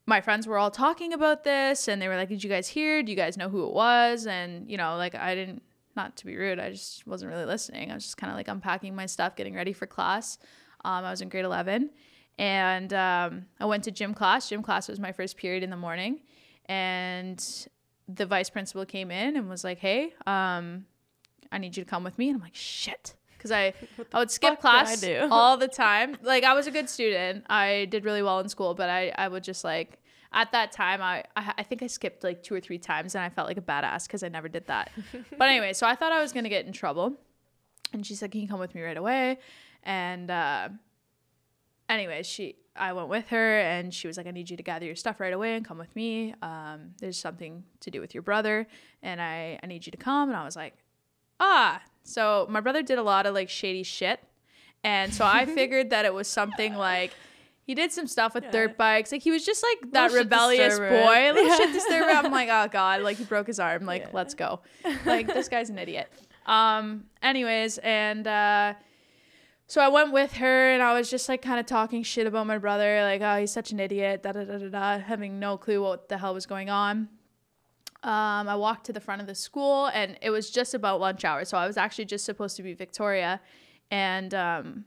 my 0.05 0.21
friends 0.21 0.45
were 0.45 0.57
all 0.57 0.71
talking 0.71 1.13
about 1.13 1.43
this, 1.43 1.87
and 1.87 2.01
they 2.01 2.07
were 2.07 2.15
like, 2.15 2.29
"Did 2.29 2.43
you 2.43 2.49
guys 2.49 2.67
hear? 2.67 3.03
Do 3.03 3.11
you 3.11 3.15
guys 3.17 3.37
know 3.37 3.49
who 3.49 3.65
it 3.67 3.73
was?" 3.73 4.27
And 4.27 4.69
you 4.69 4.77
know, 4.77 4.95
like 4.97 5.15
I 5.15 5.35
didn't. 5.35 5.63
Not 5.95 6.15
to 6.17 6.25
be 6.25 6.35
rude, 6.35 6.57
I 6.57 6.71
just 6.71 7.05
wasn't 7.05 7.29
really 7.31 7.45
listening. 7.45 7.91
I 7.91 7.93
was 7.93 8.03
just 8.03 8.17
kind 8.17 8.31
of 8.31 8.35
like 8.35 8.47
unpacking 8.47 8.95
my 8.95 9.05
stuff, 9.05 9.35
getting 9.35 9.53
ready 9.53 9.73
for 9.73 9.85
class. 9.85 10.39
Um, 10.83 11.05
I 11.05 11.11
was 11.11 11.21
in 11.21 11.29
grade 11.29 11.45
eleven, 11.45 11.91
and 12.39 12.91
um, 12.93 13.45
I 13.59 13.65
went 13.65 13.83
to 13.83 13.91
gym 13.91 14.15
class. 14.15 14.49
Gym 14.49 14.63
class 14.63 14.87
was 14.87 14.99
my 14.99 15.11
first 15.11 15.37
period 15.37 15.61
in 15.61 15.69
the 15.69 15.77
morning, 15.77 16.21
and 16.65 17.67
the 18.07 18.25
vice 18.25 18.49
principal 18.49 18.85
came 18.85 19.11
in 19.11 19.37
and 19.37 19.47
was 19.49 19.63
like, 19.63 19.77
"Hey, 19.77 20.13
um, 20.25 20.85
I 21.51 21.59
need 21.59 21.77
you 21.77 21.83
to 21.83 21.89
come 21.89 22.03
with 22.03 22.17
me." 22.17 22.29
And 22.29 22.37
I'm 22.37 22.41
like, 22.41 22.55
"Shit," 22.55 23.13
because 23.43 23.51
I 23.51 23.73
I 24.13 24.19
would 24.19 24.31
skip 24.31 24.59
class 24.59 25.03
all 25.31 25.57
the 25.57 25.67
time. 25.67 26.17
Like 26.21 26.43
I 26.43 26.53
was 26.53 26.67
a 26.67 26.71
good 26.71 26.89
student. 26.89 27.45
I 27.49 27.87
did 27.91 28.05
really 28.05 28.23
well 28.23 28.39
in 28.39 28.49
school, 28.49 28.73
but 28.73 28.89
I 28.89 29.13
I 29.17 29.27
would 29.27 29.43
just 29.43 29.63
like 29.63 29.99
at 30.31 30.51
that 30.53 30.71
time 30.71 31.01
I 31.01 31.25
I, 31.35 31.53
I 31.59 31.63
think 31.63 31.83
I 31.83 31.87
skipped 31.87 32.23
like 32.23 32.41
two 32.43 32.55
or 32.55 32.61
three 32.61 32.79
times 32.79 33.15
and 33.15 33.23
I 33.23 33.29
felt 33.29 33.47
like 33.47 33.57
a 33.57 33.61
badass 33.61 34.07
because 34.07 34.23
I 34.23 34.29
never 34.29 34.47
did 34.47 34.67
that. 34.67 34.91
but 35.37 35.49
anyway, 35.49 35.73
so 35.73 35.85
I 35.85 35.95
thought 35.95 36.11
I 36.11 36.21
was 36.21 36.31
gonna 36.31 36.49
get 36.49 36.65
in 36.65 36.71
trouble, 36.71 37.13
and 37.91 38.05
she 38.05 38.15
said, 38.15 38.31
"Can 38.31 38.41
you 38.41 38.47
come 38.47 38.59
with 38.59 38.73
me 38.73 38.81
right 38.81 38.97
away?" 38.97 39.39
And 39.83 40.31
uh, 40.31 40.69
anyway, 41.89 42.23
she 42.23 42.55
I 42.75 42.93
went 42.93 43.09
with 43.09 43.27
her 43.29 43.59
and 43.59 43.93
she 43.93 44.07
was 44.07 44.17
like, 44.17 44.25
I 44.25 44.31
need 44.31 44.49
you 44.49 44.57
to 44.57 44.63
gather 44.63 44.85
your 44.85 44.95
stuff 44.95 45.19
right 45.19 45.33
away 45.33 45.55
and 45.55 45.63
come 45.63 45.77
with 45.77 45.95
me. 45.95 46.33
Um, 46.41 46.95
there's 46.99 47.19
something 47.19 47.63
to 47.81 47.91
do 47.91 48.01
with 48.01 48.15
your 48.15 48.23
brother 48.23 48.67
and 49.03 49.21
I, 49.21 49.59
I 49.61 49.67
need 49.67 49.85
you 49.85 49.91
to 49.91 49.97
come. 49.97 50.29
And 50.29 50.35
I 50.35 50.43
was 50.43 50.55
like, 50.55 50.73
ah. 51.39 51.81
So 52.03 52.45
my 52.49 52.59
brother 52.59 52.81
did 52.83 52.97
a 52.97 53.03
lot 53.03 53.25
of 53.25 53.33
like 53.33 53.49
shady 53.49 53.83
shit. 53.83 54.19
And 54.83 55.13
so 55.13 55.25
I 55.25 55.45
figured 55.59 55.89
that 55.91 56.05
it 56.05 56.13
was 56.13 56.27
something 56.27 56.75
like 56.75 57.13
he 57.65 57.75
did 57.75 57.91
some 57.93 58.07
stuff 58.07 58.33
with 58.35 58.43
Yeah. 58.45 58.51
dirt 58.51 58.77
bikes. 58.77 59.11
Like 59.11 59.21
he 59.23 59.31
was 59.31 59.45
just 59.45 59.63
like 59.63 59.91
that 59.93 60.11
Little 60.11 60.25
rebellious 60.25 60.77
boy, 60.79 61.31
little 61.33 61.45
Yeah. 61.47 61.55
shit 61.57 61.73
disturber. 61.79 62.09
I'm 62.09 62.31
like, 62.31 62.49
oh 62.51 62.67
God, 62.69 63.01
like 63.01 63.17
he 63.17 63.23
broke 63.23 63.47
his 63.47 63.59
arm. 63.59 63.85
Like, 63.85 64.03
Yeah. 64.03 64.09
let's 64.13 64.33
go. 64.33 64.59
Like 65.05 65.27
this 65.27 65.47
guy's 65.47 65.69
an 65.69 65.77
idiot. 65.77 66.11
Um, 66.45 67.05
anyways, 67.21 67.77
and 67.77 68.27
uh 68.27 68.73
so 69.65 69.79
I 69.81 69.87
went 69.87 70.11
with 70.11 70.33
her 70.33 70.71
and 70.73 70.83
I 70.83 70.93
was 70.93 71.09
just 71.09 71.29
like 71.29 71.41
kind 71.41 71.57
of 71.59 71.65
talking 71.65 72.03
shit 72.03 72.27
about 72.27 72.45
my 72.45 72.57
brother, 72.57 73.01
like, 73.03 73.21
oh, 73.21 73.39
he's 73.39 73.51
such 73.51 73.71
an 73.71 73.79
idiot, 73.79 74.21
da 74.21 74.33
da 74.33 74.43
da 74.43 74.57
da 74.57 74.67
da, 74.69 74.99
having 74.99 75.39
no 75.39 75.57
clue 75.57 75.81
what 75.81 76.09
the 76.09 76.17
hell 76.17 76.33
was 76.33 76.45
going 76.45 76.69
on. 76.69 77.07
Um, 78.03 78.49
I 78.49 78.55
walked 78.55 78.85
to 78.87 78.93
the 78.93 78.99
front 78.99 79.21
of 79.21 79.27
the 79.27 79.35
school 79.35 79.87
and 79.87 80.17
it 80.21 80.29
was 80.29 80.51
just 80.51 80.73
about 80.73 80.99
lunch 80.99 81.23
hour. 81.23 81.45
So 81.45 81.57
I 81.57 81.65
was 81.65 81.77
actually 81.77 82.05
just 82.05 82.25
supposed 82.25 82.57
to 82.57 82.63
be 82.63 82.73
Victoria 82.73 83.39
and 83.91 84.33
um, 84.33 84.85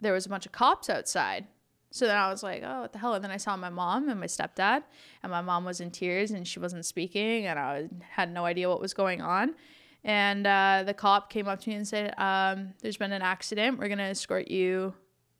there 0.00 0.12
was 0.12 0.26
a 0.26 0.28
bunch 0.28 0.46
of 0.46 0.52
cops 0.52 0.88
outside. 0.88 1.46
So 1.90 2.06
then 2.06 2.16
I 2.16 2.28
was 2.28 2.42
like, 2.42 2.62
oh, 2.64 2.82
what 2.82 2.92
the 2.92 2.98
hell? 2.98 3.14
And 3.14 3.22
then 3.22 3.30
I 3.30 3.36
saw 3.36 3.56
my 3.56 3.70
mom 3.70 4.08
and 4.08 4.18
my 4.18 4.26
stepdad, 4.26 4.82
and 5.22 5.30
my 5.30 5.40
mom 5.40 5.64
was 5.64 5.80
in 5.80 5.92
tears 5.92 6.32
and 6.32 6.46
she 6.46 6.58
wasn't 6.58 6.84
speaking, 6.84 7.46
and 7.46 7.56
I 7.56 7.88
had 8.08 8.32
no 8.32 8.44
idea 8.44 8.68
what 8.68 8.80
was 8.80 8.92
going 8.92 9.22
on. 9.22 9.54
And 10.02 10.44
uh, 10.44 10.82
the 10.84 10.92
cop 10.92 11.30
came 11.30 11.46
up 11.46 11.60
to 11.60 11.70
me 11.70 11.76
and 11.76 11.86
said, 11.86 12.12
um, 12.18 12.74
"There's 12.82 12.96
been 12.96 13.12
an 13.12 13.22
accident. 13.22 13.78
We're 13.78 13.86
gonna 13.86 14.02
escort 14.02 14.48
you." 14.48 14.92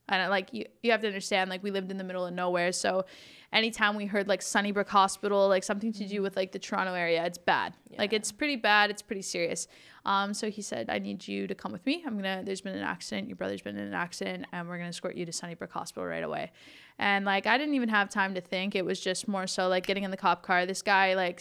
And 0.08 0.22
I, 0.22 0.28
like 0.28 0.52
you, 0.52 0.64
you 0.80 0.92
have 0.92 1.00
to 1.00 1.08
understand, 1.08 1.50
like 1.50 1.64
we 1.64 1.72
lived 1.72 1.90
in 1.90 1.98
the 1.98 2.04
middle 2.04 2.24
of 2.24 2.32
nowhere, 2.32 2.70
so 2.70 3.04
anytime 3.54 3.96
we 3.96 4.04
heard 4.04 4.28
like 4.28 4.42
Sunnybrook 4.42 4.88
Hospital, 4.88 5.48
like 5.48 5.64
something 5.64 5.92
to 5.92 6.06
do 6.06 6.20
with 6.20 6.36
like 6.36 6.52
the 6.52 6.58
Toronto 6.58 6.92
area, 6.92 7.24
it's 7.24 7.38
bad. 7.38 7.74
Yeah. 7.88 7.98
Like 7.98 8.12
it's 8.12 8.30
pretty 8.30 8.56
bad. 8.56 8.90
It's 8.90 9.00
pretty 9.00 9.22
serious. 9.22 9.66
Um, 10.04 10.34
so 10.34 10.50
he 10.50 10.60
said, 10.60 10.90
I 10.90 10.98
need 10.98 11.26
you 11.26 11.46
to 11.46 11.54
come 11.54 11.72
with 11.72 11.86
me. 11.86 12.02
I'm 12.06 12.16
gonna. 12.16 12.42
There's 12.44 12.60
been 12.60 12.76
an 12.76 12.82
accident. 12.82 13.28
Your 13.28 13.36
brother's 13.36 13.62
been 13.62 13.78
in 13.78 13.86
an 13.86 13.94
accident, 13.94 14.46
and 14.52 14.68
we're 14.68 14.76
gonna 14.76 14.90
escort 14.90 15.16
you 15.16 15.24
to 15.24 15.32
Sunnybrook 15.32 15.72
Hospital 15.72 16.06
right 16.06 16.24
away. 16.24 16.52
And 16.98 17.24
like 17.24 17.46
I 17.46 17.56
didn't 17.56 17.74
even 17.74 17.88
have 17.88 18.10
time 18.10 18.34
to 18.34 18.42
think. 18.42 18.74
It 18.74 18.84
was 18.84 19.00
just 19.00 19.26
more 19.26 19.46
so 19.46 19.68
like 19.68 19.86
getting 19.86 20.04
in 20.04 20.10
the 20.10 20.16
cop 20.18 20.42
car. 20.42 20.66
This 20.66 20.82
guy 20.82 21.14
like 21.14 21.40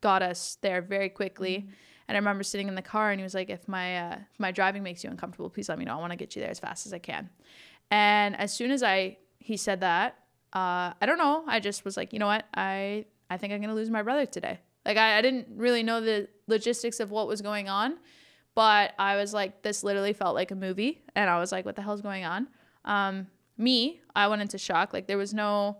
got 0.00 0.22
us 0.22 0.58
there 0.60 0.82
very 0.82 1.08
quickly. 1.08 1.58
Mm-hmm 1.58 1.70
and 2.08 2.16
I 2.16 2.18
remember 2.18 2.42
sitting 2.42 2.68
in 2.68 2.74
the 2.74 2.82
car 2.82 3.10
and 3.10 3.20
he 3.20 3.22
was 3.22 3.34
like, 3.34 3.50
if 3.50 3.66
my, 3.66 3.98
uh, 3.98 4.16
if 4.32 4.38
my 4.38 4.50
driving 4.50 4.82
makes 4.82 5.02
you 5.02 5.10
uncomfortable, 5.10 5.48
please 5.48 5.68
let 5.68 5.78
me 5.78 5.84
know. 5.84 5.94
I 5.94 6.00
want 6.00 6.10
to 6.10 6.16
get 6.16 6.36
you 6.36 6.42
there 6.42 6.50
as 6.50 6.58
fast 6.58 6.86
as 6.86 6.92
I 6.92 6.98
can. 6.98 7.30
And 7.90 8.36
as 8.36 8.52
soon 8.52 8.70
as 8.70 8.82
I, 8.82 9.18
he 9.38 9.56
said 9.56 9.80
that, 9.80 10.18
uh, 10.54 10.92
I 11.00 11.06
don't 11.06 11.18
know. 11.18 11.44
I 11.46 11.60
just 11.60 11.84
was 11.84 11.96
like, 11.96 12.12
you 12.12 12.18
know 12.18 12.26
what? 12.26 12.44
I, 12.54 13.06
I 13.28 13.36
think 13.36 13.52
I'm 13.52 13.60
to 13.62 13.74
lose 13.74 13.90
my 13.90 14.02
brother 14.02 14.26
today. 14.26 14.60
Like 14.86 14.96
I, 14.96 15.18
I 15.18 15.22
didn't 15.22 15.48
really 15.56 15.82
know 15.82 16.00
the 16.00 16.28
logistics 16.46 17.00
of 17.00 17.10
what 17.10 17.26
was 17.26 17.42
going 17.42 17.68
on, 17.68 17.96
but 18.54 18.92
I 18.98 19.16
was 19.16 19.34
like, 19.34 19.62
this 19.62 19.82
literally 19.82 20.12
felt 20.12 20.34
like 20.34 20.50
a 20.50 20.54
movie. 20.54 21.02
And 21.16 21.28
I 21.28 21.40
was 21.40 21.50
like, 21.50 21.64
what 21.64 21.76
the 21.76 21.82
hell's 21.82 22.02
going 22.02 22.24
on? 22.24 22.48
Um, 22.84 23.26
me, 23.56 24.00
I 24.14 24.28
went 24.28 24.42
into 24.42 24.58
shock. 24.58 24.92
Like 24.92 25.06
there 25.06 25.18
was 25.18 25.34
no, 25.34 25.78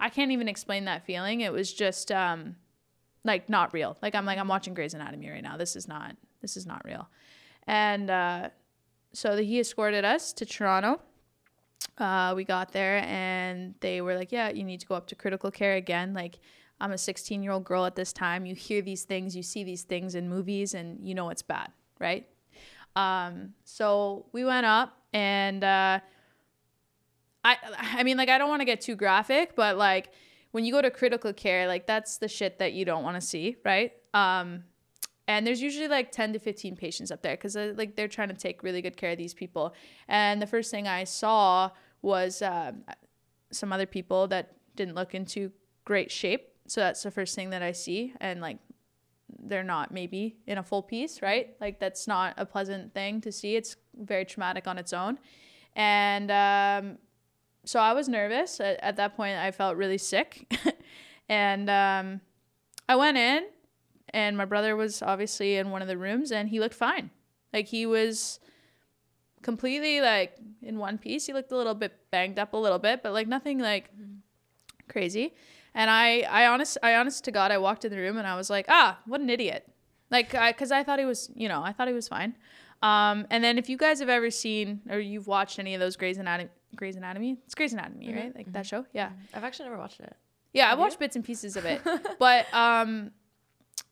I 0.00 0.08
can't 0.08 0.30
even 0.30 0.48
explain 0.48 0.86
that 0.86 1.04
feeling. 1.04 1.40
It 1.40 1.52
was 1.52 1.72
just, 1.72 2.10
um, 2.10 2.56
like 3.24 3.48
not 3.48 3.72
real. 3.72 3.96
Like 4.02 4.14
I'm 4.14 4.26
like 4.26 4.38
I'm 4.38 4.48
watching 4.48 4.74
Grey's 4.74 4.94
Anatomy 4.94 5.30
right 5.30 5.42
now. 5.42 5.56
This 5.56 5.76
is 5.76 5.88
not 5.88 6.14
this 6.42 6.56
is 6.56 6.66
not 6.66 6.82
real. 6.84 7.08
And 7.66 8.10
uh, 8.10 8.50
so 9.12 9.36
the, 9.36 9.42
he 9.42 9.58
escorted 9.58 10.04
us 10.04 10.32
to 10.34 10.44
Toronto. 10.46 11.00
Uh, 11.98 12.32
we 12.34 12.44
got 12.44 12.72
there 12.72 13.04
and 13.04 13.74
they 13.80 14.00
were 14.00 14.16
like, 14.16 14.32
"Yeah, 14.32 14.48
you 14.50 14.64
need 14.64 14.80
to 14.80 14.86
go 14.86 14.94
up 14.94 15.06
to 15.08 15.14
critical 15.14 15.50
care 15.50 15.76
again." 15.76 16.14
Like 16.14 16.40
I'm 16.80 16.92
a 16.92 16.98
16 16.98 17.42
year 17.42 17.52
old 17.52 17.64
girl 17.64 17.86
at 17.86 17.94
this 17.94 18.12
time. 18.12 18.46
You 18.46 18.54
hear 18.54 18.82
these 18.82 19.04
things, 19.04 19.36
you 19.36 19.42
see 19.42 19.64
these 19.64 19.82
things 19.82 20.14
in 20.14 20.28
movies, 20.28 20.74
and 20.74 21.06
you 21.06 21.14
know 21.14 21.30
it's 21.30 21.42
bad, 21.42 21.70
right? 22.00 22.26
Um, 22.96 23.54
so 23.64 24.26
we 24.32 24.44
went 24.44 24.66
up 24.66 24.96
and 25.12 25.64
uh, 25.64 26.00
I 27.44 27.56
I 27.78 28.02
mean 28.02 28.16
like 28.16 28.28
I 28.28 28.38
don't 28.38 28.48
want 28.48 28.60
to 28.60 28.66
get 28.66 28.80
too 28.80 28.96
graphic, 28.96 29.54
but 29.54 29.76
like 29.76 30.10
when 30.52 30.64
you 30.64 30.72
go 30.72 30.82
to 30.82 30.90
critical 30.90 31.32
care, 31.32 31.66
like 31.66 31.86
that's 31.86 32.18
the 32.18 32.28
shit 32.28 32.58
that 32.58 32.72
you 32.72 32.84
don't 32.84 33.02
want 33.02 33.16
to 33.16 33.20
see, 33.20 33.56
right? 33.64 33.92
Um, 34.12 34.64
and 35.26 35.46
there's 35.46 35.62
usually 35.62 35.88
like 35.88 36.12
10 36.12 36.34
to 36.34 36.38
15 36.38 36.76
patients 36.76 37.10
up 37.10 37.22
there 37.22 37.34
because 37.34 37.56
uh, 37.56 37.72
like 37.76 37.96
they're 37.96 38.08
trying 38.08 38.28
to 38.28 38.34
take 38.34 38.62
really 38.62 38.82
good 38.82 38.96
care 38.96 39.12
of 39.12 39.18
these 39.18 39.34
people. 39.34 39.74
And 40.08 40.40
the 40.40 40.46
first 40.46 40.70
thing 40.70 40.86
I 40.86 41.04
saw 41.04 41.70
was 42.02 42.42
um, 42.42 42.84
some 43.50 43.72
other 43.72 43.86
people 43.86 44.28
that 44.28 44.52
didn't 44.76 44.94
look 44.94 45.14
into 45.14 45.50
great 45.84 46.10
shape. 46.10 46.48
So 46.66 46.80
that's 46.80 47.02
the 47.02 47.10
first 47.10 47.34
thing 47.34 47.50
that 47.50 47.62
I 47.62 47.72
see, 47.72 48.14
and 48.20 48.40
like 48.40 48.58
they're 49.46 49.64
not 49.64 49.92
maybe 49.92 50.36
in 50.46 50.58
a 50.58 50.62
full 50.62 50.82
piece, 50.82 51.20
right? 51.20 51.54
Like 51.60 51.78
that's 51.78 52.06
not 52.06 52.34
a 52.36 52.46
pleasant 52.46 52.94
thing 52.94 53.20
to 53.22 53.32
see. 53.32 53.56
It's 53.56 53.76
very 53.94 54.24
traumatic 54.24 54.66
on 54.66 54.78
its 54.78 54.92
own. 54.92 55.18
And 55.76 56.30
um, 56.30 56.98
so 57.64 57.80
I 57.80 57.92
was 57.92 58.08
nervous. 58.08 58.60
At, 58.60 58.80
at, 58.80 58.96
that 58.96 59.16
point, 59.16 59.36
I 59.36 59.50
felt 59.50 59.76
really 59.76 59.98
sick. 59.98 60.50
and 61.28 61.68
um, 61.68 62.20
I 62.88 62.96
went 62.96 63.16
in, 63.16 63.44
and 64.14 64.36
my 64.36 64.44
brother 64.44 64.76
was 64.76 65.02
obviously 65.02 65.56
in 65.56 65.70
one 65.70 65.82
of 65.82 65.88
the 65.88 65.98
rooms, 65.98 66.30
and 66.30 66.48
he 66.48 66.60
looked 66.60 66.74
fine. 66.74 67.10
Like 67.52 67.66
he 67.66 67.84
was 67.84 68.38
completely 69.42 70.00
like 70.00 70.36
in 70.62 70.78
one 70.78 70.98
piece. 70.98 71.26
He 71.26 71.32
looked 71.32 71.50
a 71.50 71.56
little 71.56 71.74
bit 71.74 71.92
banged 72.12 72.38
up 72.38 72.52
a 72.52 72.56
little 72.56 72.78
bit, 72.78 73.02
but 73.02 73.12
like 73.12 73.26
nothing 73.26 73.58
like 73.58 73.90
crazy. 74.88 75.34
And 75.74 75.90
I, 75.90 76.20
I 76.20 76.46
honest, 76.46 76.78
I 76.82 76.94
honest 76.94 77.24
to 77.24 77.32
God, 77.32 77.50
I 77.50 77.58
walked 77.58 77.84
in 77.84 77.90
the 77.90 77.98
room 77.98 78.16
and 78.16 78.26
I 78.26 78.36
was 78.36 78.48
like, 78.48 78.66
ah, 78.68 78.98
what 79.06 79.20
an 79.20 79.28
idiot. 79.28 79.68
Like, 80.10 80.30
because 80.30 80.70
I, 80.70 80.80
I 80.80 80.84
thought 80.84 81.00
he 81.00 81.04
was, 81.04 81.28
you 81.34 81.48
know, 81.48 81.60
I 81.62 81.72
thought 81.72 81.88
he 81.88 81.94
was 81.94 82.06
fine. 82.06 82.36
Um, 82.82 83.26
and 83.30 83.42
then 83.42 83.58
if 83.58 83.68
you 83.68 83.76
guys 83.76 83.98
have 83.98 84.08
ever 84.08 84.30
seen 84.30 84.80
or 84.88 85.00
you've 85.00 85.26
watched 85.26 85.58
any 85.58 85.74
of 85.74 85.80
those 85.80 85.96
Grey's 85.96 86.18
Anatomy, 86.18 86.50
Grey's 86.76 86.94
Anatomy, 86.94 87.38
it's 87.44 87.56
Grey's 87.56 87.72
Anatomy, 87.72 88.06
mm-hmm. 88.06 88.16
right? 88.16 88.36
Like 88.36 88.44
mm-hmm. 88.46 88.52
that 88.52 88.66
show. 88.66 88.86
Yeah. 88.92 89.10
I've 89.34 89.42
actually 89.42 89.64
never 89.64 89.78
watched 89.78 89.98
it. 89.98 90.14
Yeah, 90.52 90.70
I 90.70 90.74
watched 90.74 91.00
bits 91.00 91.16
and 91.16 91.24
pieces 91.24 91.56
of 91.56 91.64
it. 91.64 91.80
but 92.20 92.46
um, 92.54 93.10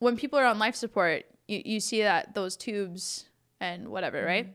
when 0.03 0.17
people 0.17 0.37
are 0.37 0.47
on 0.47 0.59
life 0.59 0.75
support, 0.75 1.25
you, 1.47 1.63
you 1.65 1.81
see 1.81 2.03
that 2.03 2.35
those 2.35 2.57
tubes 2.57 3.29
and 3.61 3.87
whatever, 3.87 4.19
mm-hmm. 4.19 4.27
right? 4.27 4.47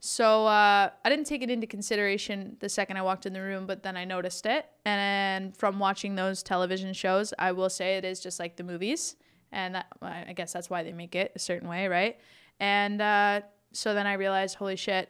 So 0.00 0.46
uh, 0.46 0.90
I 1.02 1.08
didn't 1.08 1.24
take 1.24 1.42
it 1.42 1.48
into 1.48 1.66
consideration 1.66 2.58
the 2.60 2.68
second 2.68 2.98
I 2.98 3.02
walked 3.02 3.24
in 3.24 3.32
the 3.32 3.40
room, 3.40 3.66
but 3.66 3.82
then 3.82 3.96
I 3.96 4.04
noticed 4.04 4.44
it. 4.44 4.66
And 4.84 5.56
from 5.56 5.78
watching 5.78 6.14
those 6.14 6.42
television 6.42 6.92
shows, 6.92 7.32
I 7.38 7.52
will 7.52 7.70
say 7.70 7.96
it 7.96 8.04
is 8.04 8.20
just 8.20 8.38
like 8.38 8.56
the 8.56 8.64
movies, 8.64 9.16
and 9.50 9.76
that, 9.76 9.86
I 10.02 10.34
guess 10.34 10.52
that's 10.52 10.68
why 10.68 10.82
they 10.82 10.92
make 10.92 11.14
it 11.14 11.32
a 11.34 11.38
certain 11.38 11.68
way, 11.68 11.88
right? 11.88 12.18
And 12.60 13.00
uh, 13.00 13.40
so 13.72 13.94
then 13.94 14.06
I 14.06 14.14
realized, 14.14 14.56
holy 14.56 14.76
shit, 14.76 15.08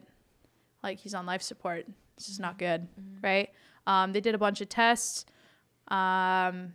like 0.84 1.00
he's 1.00 1.14
on 1.14 1.26
life 1.26 1.42
support. 1.42 1.86
This 2.16 2.28
is 2.28 2.38
not 2.38 2.56
good, 2.56 2.82
mm-hmm. 2.82 3.26
right? 3.26 3.48
Um, 3.88 4.12
they 4.12 4.20
did 4.20 4.36
a 4.36 4.38
bunch 4.38 4.60
of 4.60 4.68
tests. 4.68 5.26
Um, 5.88 6.74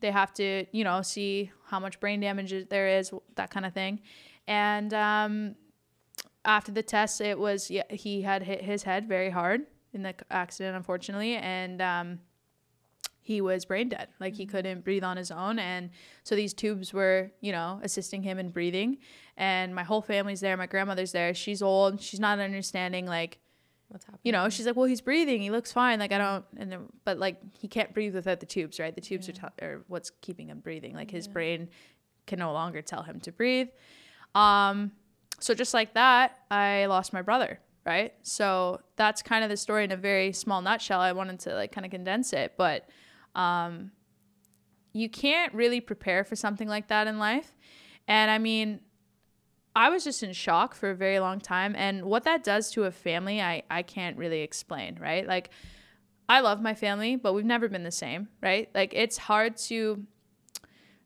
they 0.00 0.10
have 0.10 0.32
to, 0.34 0.66
you 0.72 0.84
know, 0.84 1.02
see 1.02 1.50
how 1.66 1.78
much 1.78 2.00
brain 2.00 2.20
damage 2.20 2.54
there 2.68 2.88
is, 2.98 3.12
that 3.36 3.50
kind 3.50 3.66
of 3.66 3.74
thing. 3.74 4.00
And 4.46 4.94
um, 4.94 5.54
after 6.44 6.72
the 6.72 6.82
test, 6.82 7.20
it 7.20 7.38
was 7.38 7.70
yeah, 7.70 7.82
he 7.90 8.22
had 8.22 8.42
hit 8.42 8.62
his 8.62 8.82
head 8.82 9.08
very 9.08 9.30
hard 9.30 9.62
in 9.92 10.02
the 10.02 10.14
accident, 10.30 10.76
unfortunately, 10.76 11.36
and 11.36 11.82
um, 11.82 12.18
he 13.28 13.42
was 13.42 13.66
brain 13.66 13.90
dead. 13.90 14.08
Like 14.18 14.34
he 14.34 14.44
mm-hmm. 14.44 14.56
couldn't 14.56 14.84
breathe 14.84 15.04
on 15.04 15.18
his 15.18 15.30
own. 15.30 15.58
And 15.58 15.90
so 16.22 16.34
these 16.34 16.54
tubes 16.54 16.94
were, 16.94 17.30
you 17.42 17.52
know, 17.52 17.78
assisting 17.82 18.22
him 18.22 18.38
in 18.38 18.48
breathing. 18.48 18.96
And 19.36 19.74
my 19.74 19.82
whole 19.82 20.00
family's 20.00 20.40
there. 20.40 20.56
My 20.56 20.66
grandmother's 20.66 21.12
there. 21.12 21.34
She's 21.34 21.60
old. 21.60 22.00
She's 22.00 22.20
not 22.20 22.38
understanding, 22.38 23.04
like, 23.04 23.38
what's 23.88 24.04
happening. 24.04 24.20
You 24.24 24.32
know, 24.32 24.48
she's 24.48 24.66
like, 24.66 24.76
well, 24.76 24.86
he's 24.86 25.00
breathing. 25.00 25.42
He 25.42 25.50
looks 25.50 25.72
fine. 25.72 25.98
Like, 25.98 26.12
I 26.12 26.18
don't, 26.18 26.44
and 26.56 26.72
then, 26.72 26.80
but 27.04 27.18
like, 27.18 27.40
he 27.52 27.68
can't 27.68 27.92
breathe 27.92 28.14
without 28.14 28.40
the 28.40 28.46
tubes, 28.46 28.78
right? 28.78 28.94
The 28.94 29.00
tubes 29.00 29.28
yeah. 29.28 29.34
are, 29.34 29.50
t- 29.50 29.64
are 29.64 29.84
what's 29.88 30.10
keeping 30.20 30.48
him 30.48 30.60
breathing. 30.60 30.94
Like, 30.94 31.10
his 31.10 31.26
yeah. 31.26 31.32
brain 31.32 31.68
can 32.26 32.38
no 32.38 32.52
longer 32.52 32.82
tell 32.82 33.02
him 33.02 33.20
to 33.20 33.32
breathe. 33.32 33.68
Um, 34.34 34.92
so 35.40 35.54
just 35.54 35.74
like 35.74 35.94
that, 35.94 36.38
I 36.50 36.86
lost 36.86 37.12
my 37.12 37.22
brother 37.22 37.60
right? 37.88 38.12
So 38.22 38.82
that's 38.96 39.22
kind 39.22 39.42
of 39.42 39.48
the 39.48 39.56
story 39.56 39.82
in 39.82 39.92
a 39.92 39.96
very 39.96 40.32
small 40.32 40.60
nutshell. 40.60 41.00
I 41.00 41.12
wanted 41.12 41.40
to 41.40 41.54
like 41.54 41.72
kind 41.72 41.86
of 41.86 41.90
condense 41.90 42.34
it, 42.34 42.52
but 42.58 42.86
um, 43.34 43.92
you 44.92 45.08
can't 45.08 45.54
really 45.54 45.80
prepare 45.80 46.22
for 46.22 46.36
something 46.36 46.68
like 46.68 46.88
that 46.88 47.06
in 47.06 47.18
life. 47.18 47.56
And 48.06 48.30
I 48.30 48.36
mean, 48.36 48.80
I 49.76 49.90
was 49.90 50.04
just 50.04 50.22
in 50.22 50.32
shock 50.32 50.74
for 50.74 50.90
a 50.90 50.94
very 50.94 51.20
long 51.20 51.40
time. 51.40 51.74
And 51.76 52.04
what 52.04 52.24
that 52.24 52.42
does 52.42 52.70
to 52.72 52.84
a 52.84 52.90
family, 52.90 53.40
I, 53.40 53.62
I 53.70 53.82
can't 53.82 54.16
really 54.16 54.40
explain, 54.40 54.98
right? 55.00 55.26
Like, 55.26 55.50
I 56.28 56.40
love 56.40 56.60
my 56.60 56.74
family, 56.74 57.16
but 57.16 57.32
we've 57.32 57.44
never 57.44 57.68
been 57.68 57.84
the 57.84 57.90
same, 57.90 58.28
right? 58.42 58.68
Like, 58.74 58.92
it's 58.94 59.18
hard 59.18 59.56
to. 59.68 60.04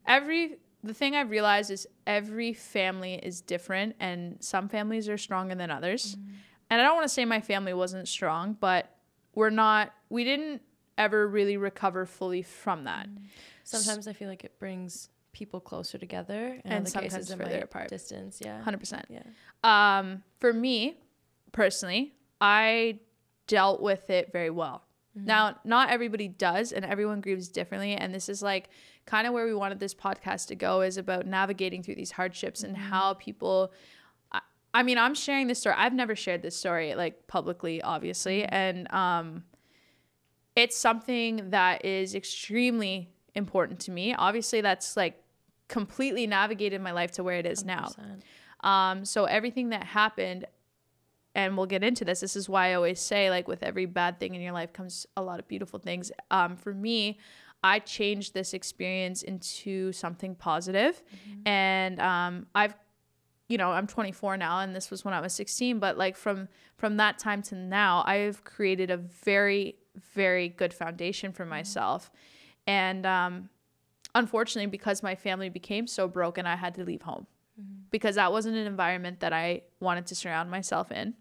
Every. 0.06 0.56
The 0.84 0.94
thing 0.94 1.14
I've 1.14 1.30
realized 1.30 1.70
is 1.70 1.86
every 2.08 2.52
family 2.52 3.14
is 3.14 3.40
different, 3.40 3.94
and 4.00 4.38
some 4.40 4.68
families 4.68 5.08
are 5.08 5.16
stronger 5.16 5.54
than 5.54 5.70
others. 5.70 6.16
Mm-hmm. 6.16 6.32
And 6.70 6.80
I 6.80 6.84
don't 6.84 6.96
want 6.96 7.04
to 7.04 7.14
say 7.14 7.24
my 7.24 7.40
family 7.40 7.72
wasn't 7.72 8.08
strong, 8.08 8.56
but 8.58 8.96
we're 9.34 9.50
not. 9.50 9.92
We 10.08 10.24
didn't 10.24 10.62
ever 10.98 11.28
really 11.28 11.56
recover 11.56 12.04
fully 12.04 12.42
from 12.42 12.84
that. 12.84 13.08
Mm. 13.08 13.18
Sometimes 13.64 14.08
I 14.08 14.12
feel 14.12 14.28
like 14.28 14.44
it 14.44 14.58
brings 14.58 15.08
people 15.32 15.60
closer 15.60 15.98
together 15.98 16.58
and, 16.64 16.74
and 16.74 16.88
sometimes 16.88 17.14
cases 17.14 17.34
further 17.34 17.60
apart. 17.60 17.88
Distance, 17.88 18.40
yeah. 18.44 18.62
100%. 18.64 19.02
Yeah. 19.08 19.22
Um, 19.64 20.22
for 20.40 20.52
me 20.52 20.98
personally, 21.52 22.14
I 22.40 23.00
dealt 23.46 23.80
with 23.80 24.10
it 24.10 24.32
very 24.32 24.50
well. 24.50 24.84
Mm-hmm. 25.16 25.26
Now, 25.26 25.56
not 25.64 25.90
everybody 25.90 26.28
does, 26.28 26.72
and 26.72 26.84
everyone 26.84 27.20
grieves 27.20 27.48
differently. 27.48 27.94
And 27.94 28.14
this 28.14 28.28
is 28.28 28.42
like 28.42 28.68
kind 29.06 29.26
of 29.26 29.32
where 29.32 29.46
we 29.46 29.54
wanted 29.54 29.80
this 29.80 29.94
podcast 29.94 30.46
to 30.48 30.54
go 30.54 30.82
is 30.82 30.96
about 30.96 31.26
navigating 31.26 31.82
through 31.82 31.96
these 31.96 32.12
hardships 32.12 32.60
mm-hmm. 32.62 32.74
and 32.74 32.76
how 32.76 33.14
people 33.14 33.72
I 34.74 34.82
mean, 34.82 34.96
I'm 34.96 35.14
sharing 35.14 35.48
this 35.48 35.60
story. 35.60 35.76
I've 35.78 35.92
never 35.92 36.16
shared 36.16 36.42
this 36.42 36.56
story 36.56 36.94
like 36.94 37.26
publicly, 37.26 37.82
obviously, 37.82 38.44
and 38.44 38.90
um, 38.92 39.44
it's 40.56 40.76
something 40.76 41.50
that 41.50 41.84
is 41.84 42.14
extremely 42.14 43.11
important 43.34 43.80
to 43.80 43.90
me. 43.90 44.14
Obviously, 44.14 44.60
that's 44.60 44.96
like 44.96 45.22
completely 45.68 46.26
navigated 46.26 46.80
my 46.80 46.92
life 46.92 47.12
to 47.12 47.22
where 47.22 47.38
it 47.38 47.46
is 47.46 47.64
now. 47.64 47.88
100%. 48.62 48.68
Um, 48.68 49.04
so 49.04 49.24
everything 49.24 49.70
that 49.70 49.84
happened, 49.84 50.46
and 51.34 51.56
we'll 51.56 51.66
get 51.66 51.82
into 51.82 52.04
this. 52.04 52.20
This 52.20 52.36
is 52.36 52.48
why 52.48 52.70
I 52.70 52.74
always 52.74 53.00
say, 53.00 53.30
like, 53.30 53.48
with 53.48 53.62
every 53.62 53.86
bad 53.86 54.20
thing 54.20 54.34
in 54.34 54.42
your 54.42 54.52
life 54.52 54.72
comes 54.72 55.06
a 55.16 55.22
lot 55.22 55.40
of 55.40 55.48
beautiful 55.48 55.78
things. 55.78 56.12
Um, 56.30 56.56
for 56.56 56.74
me, 56.74 57.18
I 57.64 57.78
changed 57.78 58.34
this 58.34 58.54
experience 58.54 59.22
into 59.22 59.92
something 59.92 60.34
positive. 60.34 61.02
and 61.46 62.00
um, 62.00 62.46
I've, 62.54 62.74
you 63.48 63.56
know, 63.56 63.70
I'm 63.70 63.86
24 63.86 64.36
now, 64.36 64.60
and 64.60 64.74
this 64.74 64.90
was 64.90 65.04
when 65.04 65.14
I 65.14 65.20
was 65.20 65.32
16. 65.32 65.78
But 65.78 65.96
like 65.96 66.16
from 66.16 66.48
from 66.76 66.96
that 66.96 67.18
time 67.18 67.42
to 67.42 67.54
now, 67.54 68.02
I've 68.06 68.44
created 68.44 68.90
a 68.90 68.96
very 68.96 69.76
very 70.14 70.48
good 70.48 70.72
foundation 70.72 71.32
for 71.32 71.44
myself, 71.44 72.10
and 72.66 73.06
um, 73.06 73.48
unfortunately, 74.14 74.70
because 74.70 75.02
my 75.02 75.14
family 75.14 75.48
became 75.48 75.86
so 75.86 76.08
broken, 76.08 76.46
I 76.46 76.56
had 76.56 76.74
to 76.76 76.84
leave 76.84 77.02
home 77.02 77.26
because 77.90 78.14
that 78.16 78.32
wasn't 78.32 78.56
an 78.56 78.66
environment 78.66 79.20
that 79.20 79.32
I 79.32 79.62
wanted 79.80 80.06
to 80.06 80.14
surround 80.14 80.50
myself 80.50 80.90
in. 80.90 81.14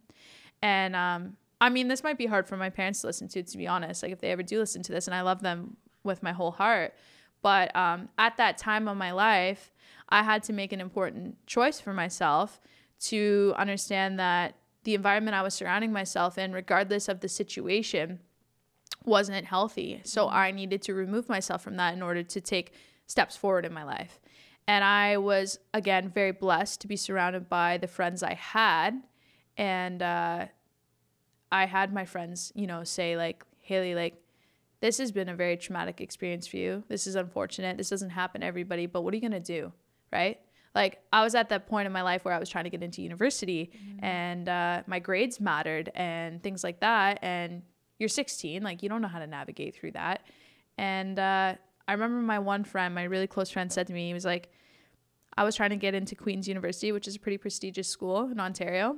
And 0.61 0.95
um, 0.95 1.37
I 1.59 1.69
mean, 1.69 1.87
this 1.87 2.03
might 2.03 2.17
be 2.17 2.25
hard 2.25 2.47
for 2.47 2.57
my 2.57 2.69
parents 2.69 3.01
to 3.01 3.07
listen 3.07 3.27
to, 3.29 3.43
to 3.43 3.57
be 3.57 3.67
honest. 3.67 4.01
Like, 4.01 4.11
if 4.11 4.19
they 4.19 4.31
ever 4.31 4.43
do 4.43 4.59
listen 4.59 4.81
to 4.83 4.91
this, 4.91 5.07
and 5.07 5.15
I 5.15 5.21
love 5.21 5.41
them 5.41 5.77
with 6.03 6.23
my 6.23 6.31
whole 6.31 6.51
heart. 6.51 6.95
But 7.41 7.75
um, 7.75 8.09
at 8.17 8.37
that 8.37 8.57
time 8.57 8.87
of 8.87 8.97
my 8.97 9.11
life, 9.11 9.71
I 10.09 10.23
had 10.23 10.43
to 10.43 10.53
make 10.53 10.71
an 10.73 10.81
important 10.81 11.45
choice 11.47 11.79
for 11.79 11.93
myself 11.93 12.59
to 13.01 13.53
understand 13.57 14.19
that 14.19 14.55
the 14.83 14.95
environment 14.95 15.35
I 15.35 15.41
was 15.41 15.53
surrounding 15.53 15.91
myself 15.91 16.37
in, 16.37 16.53
regardless 16.53 17.07
of 17.07 17.19
the 17.19 17.29
situation, 17.29 18.19
wasn't 19.05 19.45
healthy. 19.45 20.01
So 20.03 20.29
I 20.29 20.51
needed 20.51 20.81
to 20.83 20.93
remove 20.93 21.29
myself 21.29 21.61
from 21.63 21.77
that 21.77 21.93
in 21.93 22.01
order 22.01 22.23
to 22.23 22.41
take 22.41 22.73
steps 23.07 23.35
forward 23.35 23.65
in 23.65 23.73
my 23.73 23.83
life. 23.83 24.19
And 24.67 24.83
I 24.83 25.17
was, 25.17 25.59
again, 25.73 26.09
very 26.09 26.31
blessed 26.31 26.81
to 26.81 26.87
be 26.87 26.95
surrounded 26.95 27.49
by 27.49 27.77
the 27.77 27.87
friends 27.87 28.23
I 28.23 28.35
had. 28.35 29.01
And 29.57 30.01
uh, 30.01 30.45
I 31.51 31.65
had 31.65 31.93
my 31.93 32.05
friends, 32.05 32.51
you 32.55 32.67
know, 32.67 32.83
say, 32.83 33.17
like, 33.17 33.43
Haley, 33.59 33.95
like, 33.95 34.21
this 34.79 34.97
has 34.97 35.11
been 35.11 35.29
a 35.29 35.35
very 35.35 35.57
traumatic 35.57 35.99
experience 35.99 36.47
for 36.47 36.57
you. 36.57 36.83
This 36.87 37.05
is 37.05 37.15
unfortunate. 37.15 37.77
This 37.77 37.89
doesn't 37.89 38.11
happen 38.11 38.41
to 38.41 38.47
everybody, 38.47 38.85
but 38.85 39.01
what 39.01 39.13
are 39.13 39.17
you 39.17 39.21
going 39.21 39.31
to 39.31 39.39
do? 39.39 39.73
Right? 40.11 40.39
Like, 40.73 41.01
I 41.11 41.23
was 41.23 41.35
at 41.35 41.49
that 41.49 41.67
point 41.67 41.85
in 41.85 41.91
my 41.91 42.01
life 42.01 42.23
where 42.23 42.33
I 42.33 42.39
was 42.39 42.47
trying 42.47 42.63
to 42.63 42.69
get 42.69 42.81
into 42.81 43.01
university 43.01 43.71
and 43.99 44.47
uh, 44.47 44.83
my 44.87 44.99
grades 44.99 45.39
mattered 45.39 45.91
and 45.95 46.41
things 46.41 46.63
like 46.63 46.79
that. 46.79 47.19
And 47.21 47.63
you're 48.01 48.09
16, 48.09 48.61
like, 48.63 48.83
you 48.83 48.89
don't 48.89 49.01
know 49.01 49.07
how 49.07 49.19
to 49.19 49.27
navigate 49.27 49.75
through 49.75 49.91
that. 49.93 50.23
And 50.77 51.17
uh, 51.17 51.55
I 51.87 51.91
remember 51.93 52.17
my 52.21 52.39
one 52.39 52.63
friend, 52.65 52.93
my 52.93 53.03
really 53.03 53.27
close 53.27 53.49
friend, 53.49 53.71
said 53.71 53.87
to 53.87 53.93
me, 53.93 54.07
he 54.07 54.13
was 54.13 54.25
like, 54.25 54.49
I 55.37 55.45
was 55.45 55.55
trying 55.55 55.69
to 55.69 55.77
get 55.77 55.93
into 55.93 56.15
Queen's 56.15 56.47
University, 56.47 56.91
which 56.91 57.07
is 57.07 57.15
a 57.15 57.19
pretty 57.19 57.37
prestigious 57.37 57.87
school 57.87 58.29
in 58.29 58.39
Ontario. 58.39 58.97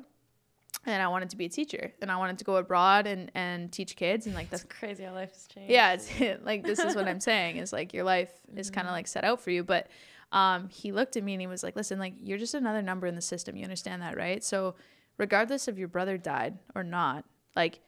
And 0.86 1.02
I 1.02 1.08
wanted 1.08 1.30
to 1.30 1.38
be 1.38 1.46
a 1.46 1.50
teacher 1.50 1.94
and 2.02 2.12
I 2.12 2.18
wanted 2.18 2.40
to 2.40 2.44
go 2.44 2.56
abroad 2.58 3.06
and, 3.08 3.32
and 3.36 3.72
teach 3.72 3.96
kids. 3.96 4.26
And 4.26 4.34
like, 4.36 4.50
that's 4.50 4.64
It's 4.64 4.74
crazy 4.74 5.04
how 5.04 5.14
life 5.14 5.32
has 5.32 5.48
changed. 5.48 5.72
yeah 5.72 5.94
it's 5.94 6.10
like 6.44 6.64
this 6.64 6.80
is 6.80 6.96
what 6.96 7.08
i'm 7.08 7.20
saying 7.22 7.58
is 7.58 7.72
like 7.72 7.94
your 7.94 8.04
life 8.04 8.32
is 8.56 8.70
kind 8.72 8.88
of 8.88 8.92
like 8.92 9.08
set 9.08 9.24
out 9.24 9.40
for 9.40 9.52
you 9.52 9.64
but 9.64 9.88
um, 10.34 10.68
he 10.70 10.92
looked 10.92 11.16
at 11.16 11.24
me 11.24 11.34
and 11.36 11.42
he 11.42 11.48
was 11.48 11.62
like 11.64 11.76
listen 11.76 12.00
like 12.00 12.16
you're 12.22 12.40
just 12.40 12.54
another 12.56 12.82
number 12.82 13.06
in 13.08 13.16
the 13.16 13.22
system 13.22 13.56
you 13.56 13.64
understand 13.64 14.02
that 14.02 14.18
right 14.18 14.44
so 14.44 14.76
regardless 15.18 15.68
if 15.68 15.78
your 15.78 15.88
brother 15.88 16.18
died 16.18 16.58
or 16.76 16.84
not 16.84 17.24
like 17.56 17.80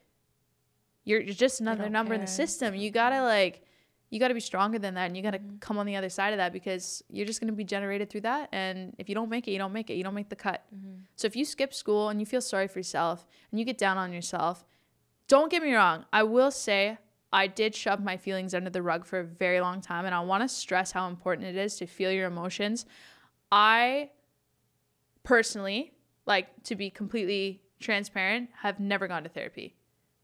you're, 1.06 1.20
you're 1.22 1.34
just 1.34 1.62
another 1.62 1.88
number 1.88 2.12
in 2.12 2.20
the 2.20 2.26
system 2.26 2.74
you 2.74 2.90
gotta 2.90 3.22
like 3.22 3.62
you 4.10 4.20
gotta 4.20 4.34
be 4.34 4.40
stronger 4.40 4.78
than 4.78 4.92
that 4.92 5.06
and 5.06 5.16
you 5.16 5.22
gotta 5.22 5.40
come 5.60 5.78
on 5.78 5.86
the 5.86 5.96
other 5.96 6.10
side 6.10 6.34
of 6.34 6.36
that 6.36 6.52
because 6.52 7.02
you're 7.08 7.26
just 7.26 7.40
gonna 7.40 7.52
be 7.52 7.64
generated 7.64 8.10
through 8.10 8.20
that 8.20 8.50
and 8.52 8.94
if 8.98 9.08
you 9.08 9.14
don't 9.14 9.30
make 9.30 9.48
it 9.48 9.52
you 9.52 9.58
don't 9.58 9.72
make 9.72 9.88
it 9.88 9.94
you 9.94 10.04
don't 10.04 10.14
make 10.14 10.28
the 10.28 10.36
cut 10.36 10.62
so 11.14 11.26
if 11.26 11.34
you 11.34 11.44
skip 11.44 11.72
school 11.72 12.10
and 12.10 12.20
you 12.20 12.26
feel 12.26 12.42
sorry 12.42 12.68
for 12.68 12.78
yourself 12.78 13.26
and 13.50 13.58
you 13.58 13.64
get 13.64 13.78
down 13.78 13.96
on 13.96 14.12
yourself 14.12 14.66
don't 15.28 15.50
get 15.50 15.62
me 15.62 15.74
wrong. 15.74 16.04
I 16.12 16.22
will 16.22 16.50
say 16.50 16.98
I 17.32 17.46
did 17.48 17.74
shove 17.74 18.02
my 18.02 18.16
feelings 18.16 18.54
under 18.54 18.70
the 18.70 18.82
rug 18.82 19.04
for 19.04 19.20
a 19.20 19.24
very 19.24 19.60
long 19.60 19.80
time, 19.80 20.04
and 20.06 20.14
I 20.14 20.20
want 20.20 20.42
to 20.42 20.48
stress 20.48 20.92
how 20.92 21.08
important 21.08 21.48
it 21.48 21.56
is 21.56 21.76
to 21.76 21.86
feel 21.86 22.12
your 22.12 22.26
emotions. 22.26 22.86
I 23.50 24.10
personally, 25.24 25.92
like 26.26 26.62
to 26.64 26.76
be 26.76 26.90
completely 26.90 27.62
transparent, 27.80 28.50
have 28.60 28.78
never 28.78 29.08
gone 29.08 29.24
to 29.24 29.28
therapy, 29.28 29.74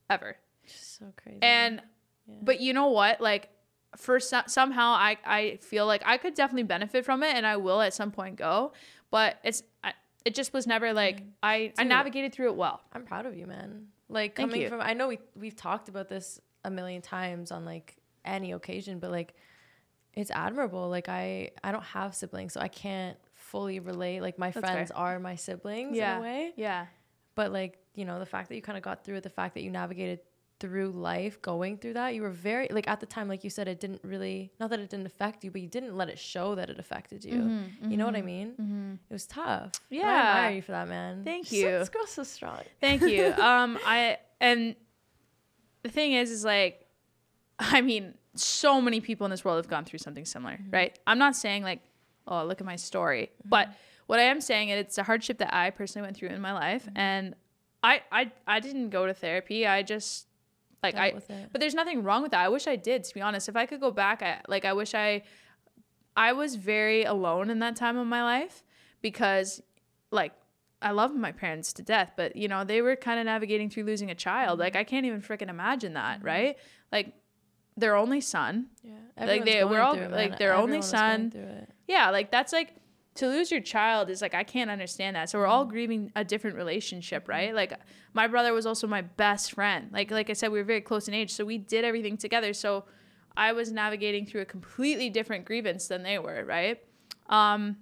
ever. 0.08 0.36
So 0.66 1.06
crazy. 1.16 1.38
And 1.42 1.82
yeah. 2.26 2.34
but 2.42 2.60
you 2.60 2.72
know 2.72 2.88
what? 2.88 3.20
Like 3.20 3.48
for 3.96 4.20
so- 4.20 4.42
somehow 4.46 4.92
I 4.92 5.18
I 5.24 5.58
feel 5.60 5.86
like 5.86 6.02
I 6.06 6.16
could 6.16 6.34
definitely 6.34 6.62
benefit 6.64 7.04
from 7.04 7.22
it, 7.22 7.34
and 7.36 7.46
I 7.46 7.56
will 7.56 7.80
at 7.80 7.94
some 7.94 8.10
point 8.10 8.36
go. 8.36 8.72
But 9.10 9.38
it's 9.44 9.62
I, 9.84 9.92
it 10.24 10.34
just 10.34 10.52
was 10.52 10.66
never 10.66 10.92
like 10.92 11.22
I 11.42 11.72
I 11.76 11.82
Dude. 11.82 11.88
navigated 11.88 12.32
through 12.32 12.48
it 12.48 12.56
well. 12.56 12.80
I'm 12.92 13.04
proud 13.04 13.26
of 13.26 13.36
you, 13.36 13.46
man. 13.46 13.88
Like 14.08 14.36
Thank 14.36 14.50
coming 14.50 14.62
you. 14.62 14.68
from 14.68 14.80
I 14.80 14.94
know 14.94 15.08
we 15.08 15.18
we've 15.34 15.56
talked 15.56 15.88
about 15.88 16.08
this 16.08 16.40
a 16.64 16.70
million 16.70 17.02
times 17.02 17.50
on 17.50 17.64
like 17.64 17.96
any 18.24 18.52
occasion, 18.52 18.98
but 18.98 19.10
like 19.10 19.34
it's 20.14 20.30
admirable. 20.30 20.88
Like 20.88 21.08
I 21.08 21.50
I 21.64 21.72
don't 21.72 21.84
have 21.84 22.14
siblings, 22.14 22.52
so 22.54 22.60
I 22.60 22.68
can't 22.68 23.16
fully 23.34 23.80
relate. 23.80 24.20
Like 24.20 24.38
my 24.38 24.50
That's 24.50 24.64
fair. 24.66 24.74
friends 24.74 24.90
are 24.92 25.18
my 25.18 25.36
siblings 25.36 25.96
Yeah. 25.96 26.14
in 26.16 26.18
a 26.18 26.22
way. 26.22 26.52
Yeah. 26.56 26.86
But 27.34 27.52
like, 27.52 27.78
you 27.94 28.04
know, 28.04 28.18
the 28.18 28.26
fact 28.26 28.48
that 28.50 28.56
you 28.56 28.62
kind 28.62 28.76
of 28.76 28.84
got 28.84 29.04
through 29.04 29.16
it, 29.16 29.22
the 29.22 29.30
fact 29.30 29.54
that 29.54 29.62
you 29.62 29.70
navigated 29.70 30.20
through 30.62 30.90
life 30.92 31.42
going 31.42 31.76
through 31.76 31.94
that, 31.94 32.14
you 32.14 32.22
were 32.22 32.30
very 32.50 32.68
like 32.70 32.88
at 32.88 33.00
the 33.00 33.06
time, 33.16 33.26
like 33.28 33.42
you 33.44 33.50
said, 33.50 33.66
it 33.68 33.80
didn't 33.80 34.00
really 34.02 34.50
not 34.60 34.70
that 34.70 34.80
it 34.80 34.88
didn't 34.88 35.06
affect 35.06 35.44
you, 35.44 35.50
but 35.50 35.60
you 35.60 35.68
didn't 35.68 35.94
let 36.00 36.08
it 36.08 36.18
show 36.18 36.54
that 36.54 36.70
it 36.70 36.78
affected 36.78 37.24
you. 37.24 37.34
Mm-hmm, 37.40 37.90
you 37.90 37.96
know 37.98 38.06
what 38.06 38.14
I 38.14 38.18
mm-hmm, 38.18 38.26
mean? 38.26 38.48
Mm-hmm. 38.60 38.92
It 39.10 39.12
was 39.12 39.26
tough. 39.26 39.72
yeah 39.90 40.02
I 40.02 40.06
Mm-hmm, 40.06 40.28
admire 40.38 40.50
you 40.56 40.62
for 40.62 40.72
that, 40.72 40.88
man. 40.88 41.24
Thank 41.24 41.46
So- 41.48 41.56
you. 41.56 41.66
This 41.80 41.88
girl's 41.88 42.10
so 42.10 42.22
strong. 42.22 42.60
Thank 42.80 43.02
you. 43.02 43.26
um, 43.50 43.78
I 43.84 44.18
and 44.40 44.76
the 45.82 45.88
thing 45.90 46.12
is, 46.12 46.30
is 46.30 46.44
like, 46.44 46.86
I 47.58 47.80
mean, 47.80 48.14
so 48.34 48.80
many 48.80 49.00
people 49.00 49.24
in 49.26 49.30
this 49.30 49.44
world 49.44 49.58
have 49.58 49.68
gone 49.68 49.84
through 49.84 49.98
something 49.98 50.24
similar, 50.24 50.58
right? 50.70 50.96
I'm 51.06 51.18
not 51.18 51.34
saying 51.36 51.64
like, 51.64 51.80
oh, 52.26 52.44
look 52.44 52.60
at 52.60 52.66
my 52.66 52.76
story, 52.76 53.30
but 53.44 53.68
what 54.06 54.18
I 54.18 54.22
am 54.24 54.40
saying 54.40 54.68
is 54.70 54.78
it's 54.80 54.98
a 54.98 55.02
hardship 55.02 55.38
that 55.38 55.52
I 55.54 55.70
personally 55.70 56.06
went 56.06 56.16
through 56.16 56.28
in 56.30 56.40
my 56.40 56.52
life, 56.52 56.88
and 56.94 57.34
I, 57.82 58.02
I, 58.12 58.30
I 58.46 58.60
didn't 58.60 58.90
go 58.90 59.06
to 59.06 59.14
therapy. 59.14 59.66
I 59.66 59.82
just 59.82 60.26
like 60.82 60.94
I, 60.96 61.10
but 61.52 61.60
there's 61.60 61.74
nothing 61.74 62.02
wrong 62.02 62.22
with 62.22 62.30
that. 62.32 62.40
I 62.40 62.48
wish 62.48 62.66
I 62.66 62.76
did, 62.76 63.04
to 63.04 63.14
be 63.14 63.20
honest. 63.20 63.48
If 63.48 63.56
I 63.56 63.66
could 63.66 63.80
go 63.80 63.90
back, 63.90 64.22
I 64.22 64.40
like 64.48 64.64
I 64.64 64.72
wish 64.72 64.94
I 64.94 65.22
I 66.16 66.32
was 66.32 66.56
very 66.56 67.04
alone 67.04 67.50
in 67.50 67.58
that 67.60 67.76
time 67.76 67.96
of 67.96 68.06
my 68.06 68.22
life 68.22 68.62
because 69.00 69.62
like 70.10 70.32
I 70.80 70.90
love 70.90 71.14
my 71.14 71.32
parents 71.32 71.72
to 71.74 71.82
death, 71.82 72.12
but 72.16 72.34
you 72.36 72.48
know, 72.48 72.64
they 72.64 72.82
were 72.82 72.96
kind 72.96 73.20
of 73.20 73.26
navigating 73.26 73.70
through 73.70 73.84
losing 73.84 74.10
a 74.10 74.14
child. 74.14 74.58
Like 74.58 74.74
I 74.76 74.84
can't 74.84 75.06
even 75.06 75.22
freaking 75.22 75.48
imagine 75.48 75.94
that, 75.94 76.22
right? 76.24 76.56
Like 76.90 77.14
their 77.76 77.96
only 77.96 78.20
son. 78.20 78.66
Yeah. 78.82 78.92
Like, 79.26 79.44
they- 79.46 79.64
we're 79.64 79.80
all- 79.80 79.94
like, 80.10 80.38
their 80.38 80.54
only 80.54 80.78
Everyone 80.78 80.80
going 80.80 80.82
son. 80.82 81.30
Yeah, 81.88 82.10
like 82.10 82.30
that's 82.30 82.52
like 82.52 82.74
to 83.14 83.26
lose 83.26 83.50
your 83.50 83.60
child 83.60 84.08
is 84.08 84.22
like 84.22 84.34
I 84.34 84.44
can't 84.44 84.70
understand 84.70 85.16
that. 85.16 85.28
So 85.28 85.38
we're 85.38 85.46
all 85.46 85.66
mm. 85.66 85.70
grieving 85.70 86.12
a 86.16 86.24
different 86.24 86.56
relationship, 86.56 87.24
mm-hmm. 87.24 87.32
right? 87.32 87.54
Like 87.54 87.74
my 88.14 88.26
brother 88.26 88.52
was 88.52 88.66
also 88.66 88.86
my 88.86 89.02
best 89.02 89.52
friend. 89.52 89.90
Like 89.92 90.10
like 90.10 90.30
I 90.30 90.32
said, 90.32 90.50
we 90.50 90.58
were 90.58 90.64
very 90.64 90.80
close 90.80 91.08
in 91.08 91.14
age, 91.14 91.32
so 91.32 91.44
we 91.44 91.58
did 91.58 91.84
everything 91.84 92.16
together. 92.16 92.52
So 92.52 92.84
I 93.36 93.52
was 93.52 93.72
navigating 93.72 94.26
through 94.26 94.42
a 94.42 94.46
completely 94.46 95.10
different 95.10 95.44
grievance 95.44 95.88
than 95.88 96.02
they 96.02 96.18
were, 96.18 96.44
right? 96.44 96.82
Um 97.28 97.76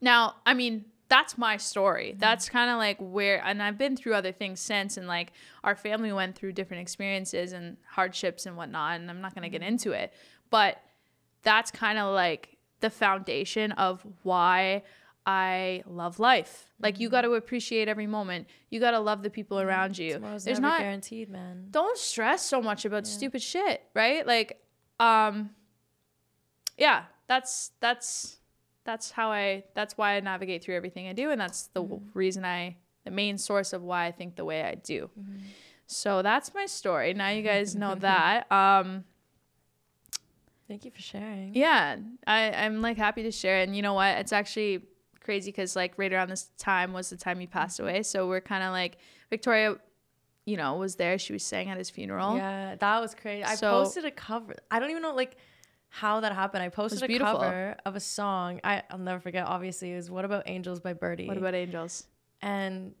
now, 0.00 0.36
I 0.44 0.54
mean, 0.54 0.86
that's 1.08 1.38
my 1.38 1.56
story. 1.56 2.10
Mm-hmm. 2.10 2.18
That's 2.18 2.48
kind 2.48 2.70
of 2.70 2.78
like 2.78 2.96
where 2.98 3.44
and 3.44 3.62
I've 3.62 3.78
been 3.78 3.96
through 3.96 4.14
other 4.14 4.32
things 4.32 4.58
since 4.58 4.96
and 4.96 5.06
like 5.06 5.32
our 5.62 5.76
family 5.76 6.12
went 6.12 6.34
through 6.34 6.52
different 6.52 6.80
experiences 6.80 7.52
and 7.52 7.76
hardships 7.88 8.46
and 8.46 8.56
whatnot, 8.56 9.00
and 9.00 9.08
I'm 9.08 9.20
not 9.20 9.36
gonna 9.36 9.48
get 9.48 9.60
mm-hmm. 9.60 9.68
into 9.68 9.92
it. 9.92 10.12
But 10.50 10.78
that's 11.44 11.70
kind 11.70 11.98
of 11.98 12.12
like 12.12 12.56
the 12.82 12.90
foundation 12.90 13.72
of 13.72 14.06
why 14.22 14.82
I 15.24 15.82
love 15.86 16.18
life. 16.18 16.66
Like 16.80 16.98
you 17.00 17.08
got 17.08 17.22
to 17.22 17.34
appreciate 17.34 17.88
every 17.88 18.06
moment. 18.08 18.48
You 18.70 18.80
got 18.80 18.90
to 18.90 18.98
love 18.98 19.22
the 19.22 19.30
people 19.30 19.60
around 19.60 19.96
you. 19.96 20.14
Tomorrow's 20.14 20.44
There's 20.44 20.60
not 20.60 20.80
guaranteed, 20.80 21.30
man. 21.30 21.68
don't 21.70 21.96
stress 21.96 22.42
so 22.44 22.60
much 22.60 22.84
about 22.84 23.06
stupid 23.06 23.40
shit, 23.40 23.82
right? 23.94 24.26
Like 24.26 24.60
um 25.00 25.50
yeah, 26.76 27.04
that's 27.28 27.70
that's 27.80 28.38
that's 28.84 29.12
how 29.12 29.30
I 29.30 29.64
that's 29.74 29.96
why 29.96 30.16
I 30.16 30.20
navigate 30.20 30.64
through 30.64 30.74
everything 30.76 31.06
I 31.08 31.12
do 31.12 31.30
and 31.30 31.40
that's 31.40 31.68
the 31.68 31.82
w 31.82 32.02
reason 32.14 32.44
I 32.44 32.76
the 33.04 33.10
main 33.12 33.38
source 33.38 33.72
of 33.72 33.82
why 33.82 34.06
I 34.06 34.12
think 34.12 34.34
the 34.36 34.44
way 34.44 34.62
I 34.62 34.74
do. 34.74 35.08
So 35.86 36.22
that's 36.22 36.52
my 36.52 36.66
story. 36.66 37.14
Now 37.14 37.28
you 37.28 37.42
guys 37.42 37.76
know 37.76 37.94
that. 38.10 38.50
Um 38.50 39.04
Thank 40.72 40.86
you 40.86 40.90
for 40.90 41.02
sharing. 41.02 41.54
yeah, 41.54 41.96
I, 42.26 42.50
I'm 42.50 42.80
like 42.80 42.96
happy 42.96 43.22
to 43.24 43.30
share. 43.30 43.58
And 43.58 43.76
you 43.76 43.82
know 43.82 43.92
what? 43.92 44.16
It's 44.16 44.32
actually 44.32 44.86
crazy 45.20 45.50
because 45.50 45.76
like 45.76 45.92
right 45.98 46.10
around 46.10 46.30
this 46.30 46.48
time 46.56 46.94
was 46.94 47.10
the 47.10 47.16
time 47.18 47.38
he 47.40 47.46
passed 47.46 47.78
away. 47.78 48.02
So 48.04 48.26
we're 48.26 48.40
kind 48.40 48.64
of 48.64 48.72
like 48.72 48.96
Victoria, 49.28 49.76
you 50.46 50.56
know, 50.56 50.76
was 50.76 50.96
there. 50.96 51.18
She 51.18 51.34
was 51.34 51.42
sang 51.42 51.68
at 51.68 51.76
his 51.76 51.90
funeral. 51.90 52.36
Yeah, 52.38 52.76
that 52.76 53.00
was 53.02 53.14
crazy. 53.14 53.44
I 53.44 53.54
So- 53.54 53.82
posted 53.82 54.06
a 54.06 54.10
cover. 54.10 54.54
I 54.70 54.78
don't 54.78 54.88
even 54.88 55.02
know 55.02 55.14
like 55.14 55.36
how 55.90 56.20
that 56.20 56.32
happened. 56.34 56.62
I 56.62 56.70
posted 56.70 57.02
a 57.02 57.06
beautiful. 57.06 57.34
cover 57.34 57.76
of 57.84 57.94
a 57.94 58.00
song. 58.00 58.58
I, 58.64 58.82
I'll 58.90 58.96
never 58.96 59.20
forget. 59.20 59.46
Obviously, 59.46 59.92
it 59.92 59.96
was 59.96 60.10
"What 60.10 60.24
About 60.24 60.44
Angels" 60.46 60.80
by 60.80 60.94
Birdy. 60.94 61.28
What 61.28 61.36
about 61.36 61.54
angels? 61.54 62.06
and 62.40 62.94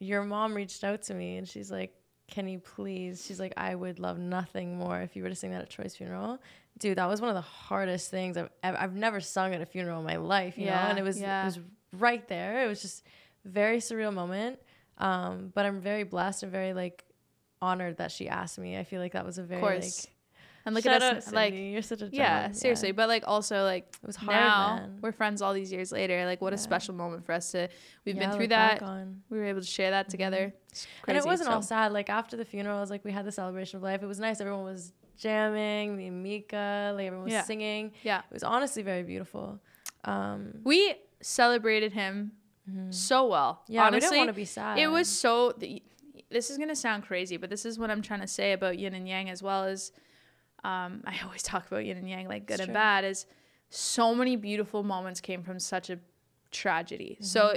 your 0.00 0.22
mom 0.22 0.52
reached 0.54 0.84
out 0.84 1.00
to 1.04 1.14
me 1.14 1.38
and 1.38 1.48
she's 1.48 1.70
like, 1.70 1.94
"Can 2.28 2.46
you 2.46 2.58
please?" 2.58 3.24
She's 3.26 3.40
like, 3.40 3.54
"I 3.56 3.74
would 3.74 3.98
love 3.98 4.18
nothing 4.18 4.76
more 4.76 5.00
if 5.00 5.16
you 5.16 5.22
were 5.22 5.30
to 5.30 5.34
sing 5.34 5.50
that 5.52 5.62
at 5.62 5.70
Troy's 5.70 5.96
funeral." 5.96 6.38
Dude, 6.78 6.96
that 6.98 7.06
was 7.06 7.20
one 7.20 7.28
of 7.28 7.34
the 7.34 7.40
hardest 7.42 8.10
things 8.10 8.36
I've 8.36 8.48
ever, 8.62 8.78
I've 8.78 8.94
never 8.94 9.20
sung 9.20 9.52
at 9.54 9.60
a 9.60 9.66
funeral 9.66 10.00
in 10.00 10.06
my 10.06 10.16
life, 10.16 10.56
you 10.56 10.66
know. 10.66 10.72
And 10.72 10.98
it 10.98 11.02
was 11.02 11.20
yeah. 11.20 11.42
it 11.42 11.44
was 11.46 11.58
right 11.92 12.26
there. 12.28 12.64
It 12.64 12.68
was 12.68 12.80
just 12.80 13.04
very 13.44 13.78
surreal 13.78 14.12
moment. 14.14 14.58
Um, 14.98 15.50
but 15.54 15.66
I'm 15.66 15.80
very 15.80 16.04
blessed 16.04 16.42
and 16.42 16.52
very 16.52 16.72
like 16.74 17.04
honored 17.60 17.98
that 17.98 18.12
she 18.12 18.28
asked 18.28 18.58
me. 18.58 18.78
I 18.78 18.84
feel 18.84 19.00
like 19.00 19.12
that 19.12 19.24
was 19.26 19.38
a 19.38 19.42
Of 19.42 19.48
very 19.48 19.60
course. 19.60 20.06
like 20.06 20.14
and 20.66 20.74
look 20.74 20.84
shout 20.84 20.96
at 20.96 21.02
out, 21.02 21.16
us, 21.16 21.32
like 21.32 21.54
you're 21.54 21.80
such 21.80 22.02
a 22.02 22.10
yeah, 22.12 22.44
gem. 22.48 22.54
seriously. 22.54 22.92
But 22.92 23.08
like 23.08 23.24
also 23.26 23.64
like 23.64 23.94
It 24.02 24.06
was 24.06 24.16
hard, 24.16 24.36
now 24.36 24.76
man. 24.76 24.98
we're 25.00 25.12
friends 25.12 25.40
all 25.40 25.54
these 25.54 25.72
years 25.72 25.90
later. 25.90 26.24
Like 26.26 26.42
what 26.42 26.52
a 26.52 26.58
special 26.58 26.94
moment 26.94 27.24
for 27.24 27.32
us 27.32 27.50
to. 27.52 27.68
We've 28.04 28.14
Yeah, 28.14 28.28
been 28.28 28.36
through 28.36 28.48
that. 28.48 28.82
We 29.30 29.38
were 29.38 29.44
able 29.46 29.60
to 29.60 29.66
share 29.66 29.90
that 29.92 30.10
together. 30.10 30.52
It's 30.70 30.86
and 31.08 31.16
it 31.16 31.24
wasn't 31.24 31.48
all 31.48 31.62
sad. 31.62 31.92
Like 31.92 32.10
after 32.10 32.36
the 32.36 32.44
funeral, 32.44 32.76
it 32.76 32.80
was 32.82 32.90
like 32.90 33.04
we 33.06 33.10
had 33.12 33.24
the 33.24 33.32
celebration 33.32 33.78
of 33.78 33.82
life. 33.82 34.02
It 34.02 34.06
was 34.06 34.20
nice. 34.20 34.40
Everyone 34.40 34.64
was 34.64 34.92
jamming. 35.20 35.96
Me 35.96 36.06
and 36.08 36.22
Mika, 36.22 36.92
like 36.96 37.06
everyone 37.06 37.24
was 37.24 37.32
Yeah. 37.32 37.42
singing. 37.42 37.92
Yeah. 38.02 38.20
It 38.20 38.32
was 38.32 38.42
honestly 38.42 38.82
very 38.82 39.02
beautiful. 39.02 39.60
Um, 40.04 40.60
We 40.64 40.94
celebrated 41.20 41.92
him 41.92 42.32
so 42.90 43.26
well. 43.26 43.62
yeah, 43.68 43.82
we 43.82 43.86
Honestly, 43.88 44.00
didn't 44.10 44.18
want 44.18 44.28
to 44.30 44.34
be 44.34 44.44
sad. 44.44 44.78
it 44.78 44.86
was 44.88 45.08
so. 45.08 45.52
The, 45.58 45.82
this 46.30 46.50
is 46.50 46.58
gonna 46.58 46.76
sound 46.76 47.04
crazy, 47.04 47.36
but 47.36 47.50
this 47.50 47.64
is 47.64 47.78
what 47.78 47.90
I'm 47.90 48.02
trying 48.02 48.20
to 48.20 48.26
say 48.28 48.52
about 48.52 48.78
yin 48.78 48.94
and 48.94 49.06
yang 49.08 49.28
as 49.30 49.42
well 49.42 49.64
as. 49.64 49.92
Um, 50.62 51.02
I 51.06 51.16
always 51.24 51.42
talk 51.42 51.66
about 51.66 51.84
yin 51.84 51.96
and 51.96 52.08
yang, 52.08 52.28
like 52.28 52.46
good 52.46 52.54
It's 52.54 52.60
and 52.62 52.68
true. 52.68 52.74
bad. 52.74 53.04
Is 53.04 53.26
so 53.70 54.14
many 54.14 54.36
beautiful 54.36 54.82
moments 54.82 55.20
came 55.20 55.42
from 55.42 55.58
such 55.58 55.90
a 55.90 55.98
tragedy. 56.50 57.12
Mm-hmm. 57.14 57.24
So 57.24 57.56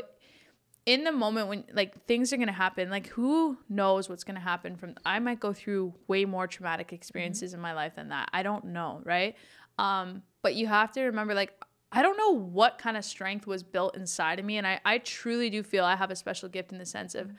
in 0.85 1.03
the 1.05 1.11
moment 1.11 1.47
when 1.47 1.63
like 1.73 2.05
things 2.05 2.33
are 2.33 2.37
gonna 2.37 2.51
happen, 2.51 2.89
like 2.89 3.07
who 3.07 3.57
knows 3.69 4.09
what's 4.09 4.23
gonna 4.23 4.39
happen 4.39 4.75
from 4.75 4.95
I 5.05 5.19
might 5.19 5.39
go 5.39 5.53
through 5.53 5.93
way 6.07 6.25
more 6.25 6.47
traumatic 6.47 6.91
experiences 6.91 7.51
Mm-hmm. 7.51 7.59
in 7.59 7.61
my 7.61 7.73
life 7.73 7.95
than 7.95 8.09
that. 8.09 8.29
I 8.33 8.43
don't 8.43 8.65
know, 8.65 9.01
right? 9.03 9.35
Um, 9.79 10.23
but 10.41 10.55
you 10.55 10.67
have 10.67 10.91
to 10.93 11.03
remember 11.03 11.33
like 11.33 11.53
I 11.91 12.01
don't 12.01 12.17
know 12.17 12.31
what 12.35 12.79
kind 12.79 12.97
of 12.97 13.05
strength 13.05 13.45
was 13.45 13.61
built 13.63 13.95
inside 13.95 14.39
of 14.39 14.45
me. 14.45 14.57
And 14.57 14.65
I, 14.65 14.79
I 14.83 14.97
truly 14.97 15.49
do 15.51 15.61
feel 15.61 15.85
I 15.85 15.95
have 15.95 16.09
a 16.09 16.15
special 16.15 16.49
gift 16.49 16.71
in 16.71 16.79
the 16.79 16.85
sense 16.87 17.13
of 17.13 17.31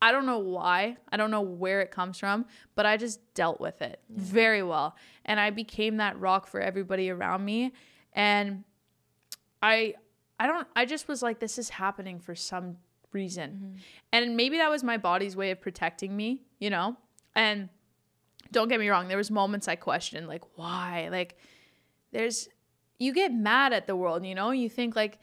I 0.00 0.12
don't 0.12 0.26
know 0.26 0.38
why. 0.38 0.96
I 1.10 1.16
don't 1.18 1.30
know 1.30 1.40
where 1.42 1.80
it 1.82 1.90
comes 1.90 2.18
from, 2.18 2.46
but 2.74 2.86
I 2.86 2.96
just 2.96 3.20
dealt 3.34 3.60
with 3.60 3.82
it 3.82 4.00
very 4.08 4.62
well. 4.62 4.96
And 5.24 5.38
I 5.38 5.50
became 5.50 5.98
that 5.98 6.18
rock 6.18 6.46
for 6.46 6.58
everybody 6.60 7.10
around 7.10 7.44
me. 7.44 7.72
And 8.14 8.64
I 9.62 9.94
I 10.40 10.46
don't 10.46 10.66
I 10.74 10.84
just 10.84 11.06
was 11.08 11.22
like 11.22 11.38
this 11.40 11.58
is 11.58 11.68
happening 11.70 12.18
for 12.20 12.34
some 12.34 12.76
reason. 13.12 13.50
Mm-hmm. 13.50 13.76
And 14.12 14.36
maybe 14.36 14.58
that 14.58 14.70
was 14.70 14.82
my 14.84 14.96
body's 14.96 15.36
way 15.36 15.50
of 15.50 15.60
protecting 15.60 16.16
me, 16.16 16.42
you 16.58 16.70
know? 16.70 16.96
And 17.34 17.68
don't 18.50 18.68
get 18.68 18.80
me 18.80 18.88
wrong, 18.88 19.08
there 19.08 19.16
was 19.16 19.30
moments 19.30 19.68
I 19.68 19.76
questioned 19.76 20.28
like 20.28 20.42
why? 20.56 21.08
Like 21.10 21.38
there's 22.12 22.48
you 22.98 23.12
get 23.12 23.32
mad 23.32 23.72
at 23.72 23.86
the 23.86 23.94
world, 23.94 24.24
you 24.24 24.34
know? 24.34 24.50
You 24.50 24.68
think 24.68 24.96
like 24.96 25.18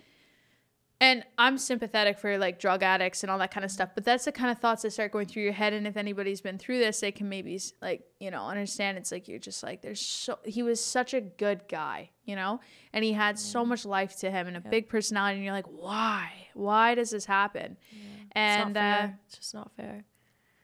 and 1.05 1.23
I'm 1.37 1.59
sympathetic 1.59 2.17
for 2.17 2.37
like 2.39 2.59
drug 2.59 2.81
addicts 2.81 3.23
and 3.23 3.29
all 3.29 3.37
that 3.37 3.51
kind 3.51 3.63
of 3.63 3.69
stuff, 3.69 3.89
but 3.93 4.03
that's 4.03 4.25
the 4.25 4.31
kind 4.31 4.49
of 4.49 4.57
thoughts 4.57 4.81
that 4.81 4.91
start 4.91 5.11
going 5.11 5.27
through 5.27 5.43
your 5.43 5.53
head. 5.53 5.71
And 5.71 5.85
if 5.85 5.97
anybody's 5.97 6.41
been 6.41 6.57
through 6.57 6.79
this, 6.79 6.99
they 6.99 7.11
can 7.11 7.29
maybe 7.29 7.61
like, 7.79 8.01
you 8.19 8.31
know, 8.31 8.47
understand 8.47 8.97
it's 8.97 9.11
like 9.11 9.27
you're 9.27 9.37
just 9.37 9.61
like, 9.61 9.83
there's 9.83 10.01
so, 10.01 10.39
he 10.43 10.63
was 10.63 10.83
such 10.83 11.13
a 11.13 11.21
good 11.21 11.67
guy, 11.69 12.09
you 12.23 12.35
know, 12.35 12.59
and 12.91 13.05
he 13.05 13.13
had 13.13 13.37
so 13.37 13.63
much 13.63 13.85
life 13.85 14.17
to 14.19 14.31
him 14.31 14.47
and 14.47 14.57
a 14.57 14.61
big 14.61 14.89
personality. 14.89 15.35
And 15.35 15.43
you're 15.43 15.53
like, 15.53 15.67
why? 15.67 16.31
Why 16.55 16.95
does 16.95 17.11
this 17.11 17.25
happen? 17.25 17.77
It's 17.91 18.31
And 18.35 18.73
not 18.73 18.81
uh, 18.83 19.07
it's 19.27 19.37
just 19.37 19.53
not 19.53 19.71
fair. 19.77 20.05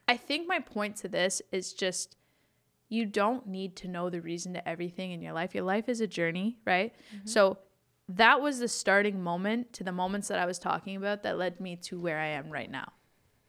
I 0.07 0.17
think 0.17 0.47
my 0.47 0.59
point 0.59 0.95
to 0.97 1.07
this 1.07 1.43
is 1.51 1.71
just 1.73 2.17
you 2.89 3.05
don't 3.05 3.45
need 3.47 3.75
to 3.77 3.87
know 3.87 4.09
the 4.09 4.21
reason 4.21 4.53
to 4.53 4.67
everything 4.67 5.11
in 5.11 5.21
your 5.21 5.33
life. 5.33 5.53
Your 5.53 5.63
life 5.63 5.87
is 5.87 6.01
a 6.01 6.07
journey, 6.07 6.57
right? 6.65 6.93
So 7.25 7.59
that 8.15 8.41
was 8.41 8.59
the 8.59 8.67
starting 8.67 9.21
moment 9.21 9.73
to 9.73 9.83
the 9.83 9.91
moments 9.91 10.27
that 10.29 10.39
I 10.39 10.45
was 10.45 10.59
talking 10.59 10.95
about 10.95 11.23
that 11.23 11.37
led 11.37 11.59
me 11.59 11.75
to 11.77 11.99
where 11.99 12.19
I 12.19 12.27
am 12.27 12.49
right 12.49 12.69
now. 12.69 12.91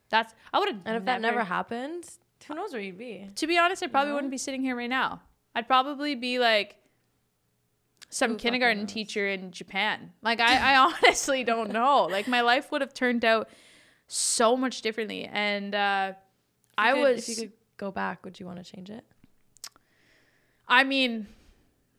That's 0.09 0.33
I 0.53 0.59
would 0.59 0.67
have 0.69 0.81
And 0.85 0.97
if 0.97 1.05
that 1.05 1.21
never 1.21 1.43
happened, 1.43 2.05
who 2.47 2.55
knows 2.55 2.71
where 2.73 2.81
you'd 2.81 2.97
be? 2.97 3.29
to 3.35 3.47
be 3.47 3.57
honest, 3.57 3.81
I 3.83 3.87
probably 3.87 4.13
wouldn't 4.13 4.31
be 4.31 4.37
sitting 4.37 4.61
here 4.61 4.75
right 4.75 4.89
now. 4.89 5.21
I'd 5.55 5.67
probably 5.67 6.15
be 6.15 6.39
like 6.39 6.75
some 8.09 8.31
Who 8.31 8.37
kindergarten 8.37 8.85
teacher 8.85 9.27
in 9.27 9.51
Japan. 9.51 10.11
Like 10.21 10.39
I, 10.39 10.73
I 10.75 10.77
honestly 11.03 11.43
don't 11.43 11.71
know. 11.71 12.05
Like 12.11 12.27
my 12.27 12.41
life 12.41 12.71
would 12.71 12.81
have 12.81 12.93
turned 12.93 13.25
out 13.25 13.49
so 14.07 14.55
much 14.55 14.81
differently. 14.81 15.25
And 15.25 15.73
uh, 15.73 16.13
I 16.77 16.91
could- 16.93 17.01
was 17.01 17.27
If 17.27 17.29
you 17.29 17.43
could 17.47 17.53
go 17.77 17.91
back, 17.91 18.23
would 18.23 18.39
you 18.39 18.45
want 18.45 18.63
to 18.63 18.71
change 18.71 18.89
it? 18.91 19.03
I 20.67 20.83
mean, 20.83 21.27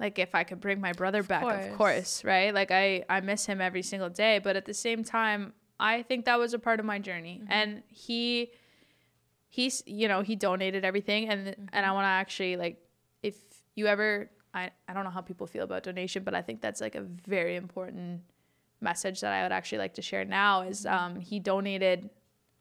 like 0.01 0.19
if 0.19 0.35
I 0.35 0.45
could 0.45 0.61
bring 0.61 0.81
my 0.81 0.93
brother 0.93 1.23
back, 1.23 1.43
of 1.43 1.49
course. 1.49 1.77
course, 1.77 2.25
right? 2.25 2.53
Like 2.53 2.71
I 2.71 3.05
I 3.09 3.21
miss 3.21 3.47
him 3.47 3.61
every 3.61 3.83
single 3.83 4.11
day, 4.11 4.39
but 4.39 4.57
at 4.57 4.65
the 4.65 4.75
same 4.75 5.05
time, 5.05 5.53
I 5.79 6.03
think 6.03 6.25
that 6.25 6.39
was 6.39 6.55
a 6.55 6.59
part 6.59 6.81
of 6.81 6.87
my 6.87 6.99
journey. 6.99 7.41
Mm-hmm. 7.43 7.53
And 7.53 7.83
he 7.89 8.51
he's 9.49 9.83
you 9.87 10.09
know, 10.09 10.23
he 10.23 10.37
donated 10.37 10.85
everything 10.85 11.29
and 11.29 11.47
Mm-hmm. 11.49 11.67
and 11.73 11.87
I 11.87 11.93
want 11.93 12.05
to 12.05 12.09
actually 12.09 12.57
like 12.57 12.79
if 13.23 13.37
you 13.75 13.87
ever 13.87 14.31
I 14.53 14.71
I 14.89 14.93
don't 14.95 15.05
know 15.05 15.11
how 15.11 15.21
people 15.21 15.47
feel 15.47 15.65
about 15.65 15.83
donation, 15.85 16.25
but 16.25 16.35
I 16.35 16.43
think 16.43 16.61
that's 16.61 16.81
like 16.81 16.95
a 16.95 17.03
very 17.27 17.57
important 17.57 18.23
message 18.81 19.21
that 19.21 19.33
I 19.33 19.43
would 19.45 19.53
actually 19.53 19.79
like 19.79 19.95
to 19.95 20.03
share 20.03 20.25
now 20.25 20.63
is 20.63 20.85
um 20.87 21.21
he 21.21 21.39
donated 21.39 22.11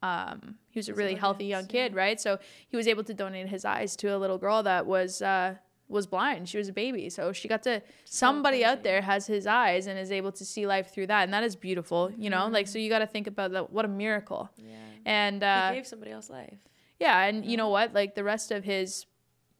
um 0.02 0.56
he 0.70 0.78
was 0.78 0.88
a 0.88 0.94
really 0.94 1.14
healthy 1.14 1.46
young 1.46 1.66
kid, 1.66 1.94
right? 1.94 2.20
So 2.20 2.38
he 2.68 2.76
was 2.76 2.86
able 2.86 3.04
to 3.04 3.14
donate 3.14 3.48
his 3.48 3.64
eyes 3.64 3.96
to 3.96 4.08
a 4.08 4.18
little 4.18 4.38
girl 4.38 4.62
that 4.62 4.86
was 4.86 5.20
uh 5.20 5.56
was 5.88 6.06
blind. 6.06 6.48
She 6.48 6.56
was 6.58 6.68
a 6.68 6.72
baby. 6.72 7.10
So 7.10 7.32
she 7.32 7.46
got 7.48 7.62
to 7.64 7.82
somebody 8.04 8.64
out 8.64 8.82
there 8.82 9.02
has 9.02 9.26
his 9.26 9.46
eyes 9.46 9.86
and 9.86 9.98
is 9.98 10.10
able 10.10 10.32
to 10.32 10.44
see 10.44 10.66
life 10.66 10.92
through 10.92 11.08
that. 11.08 11.24
And 11.24 11.32
that 11.34 11.44
is 11.44 11.56
beautiful, 11.56 12.10
you 12.16 12.30
know? 12.30 12.46
Like 12.48 12.66
so 12.68 12.78
you 12.78 12.88
got 12.88 13.00
to 13.00 13.06
think 13.06 13.26
about 13.26 13.52
that 13.52 13.70
what 13.70 13.84
a 13.84 13.88
miracle. 13.88 14.50
Yeah. 14.56 14.74
And 15.04 15.42
he 15.42 15.46
uh 15.48 15.72
gave 15.74 15.86
somebody 15.86 16.10
else 16.12 16.30
life. 16.30 16.58
yeah, 16.98 17.24
and 17.24 17.44
you 17.44 17.56
know 17.56 17.68
what? 17.68 17.92
Like 17.92 18.14
the 18.14 18.24
rest 18.24 18.50
of 18.50 18.64
his 18.64 19.06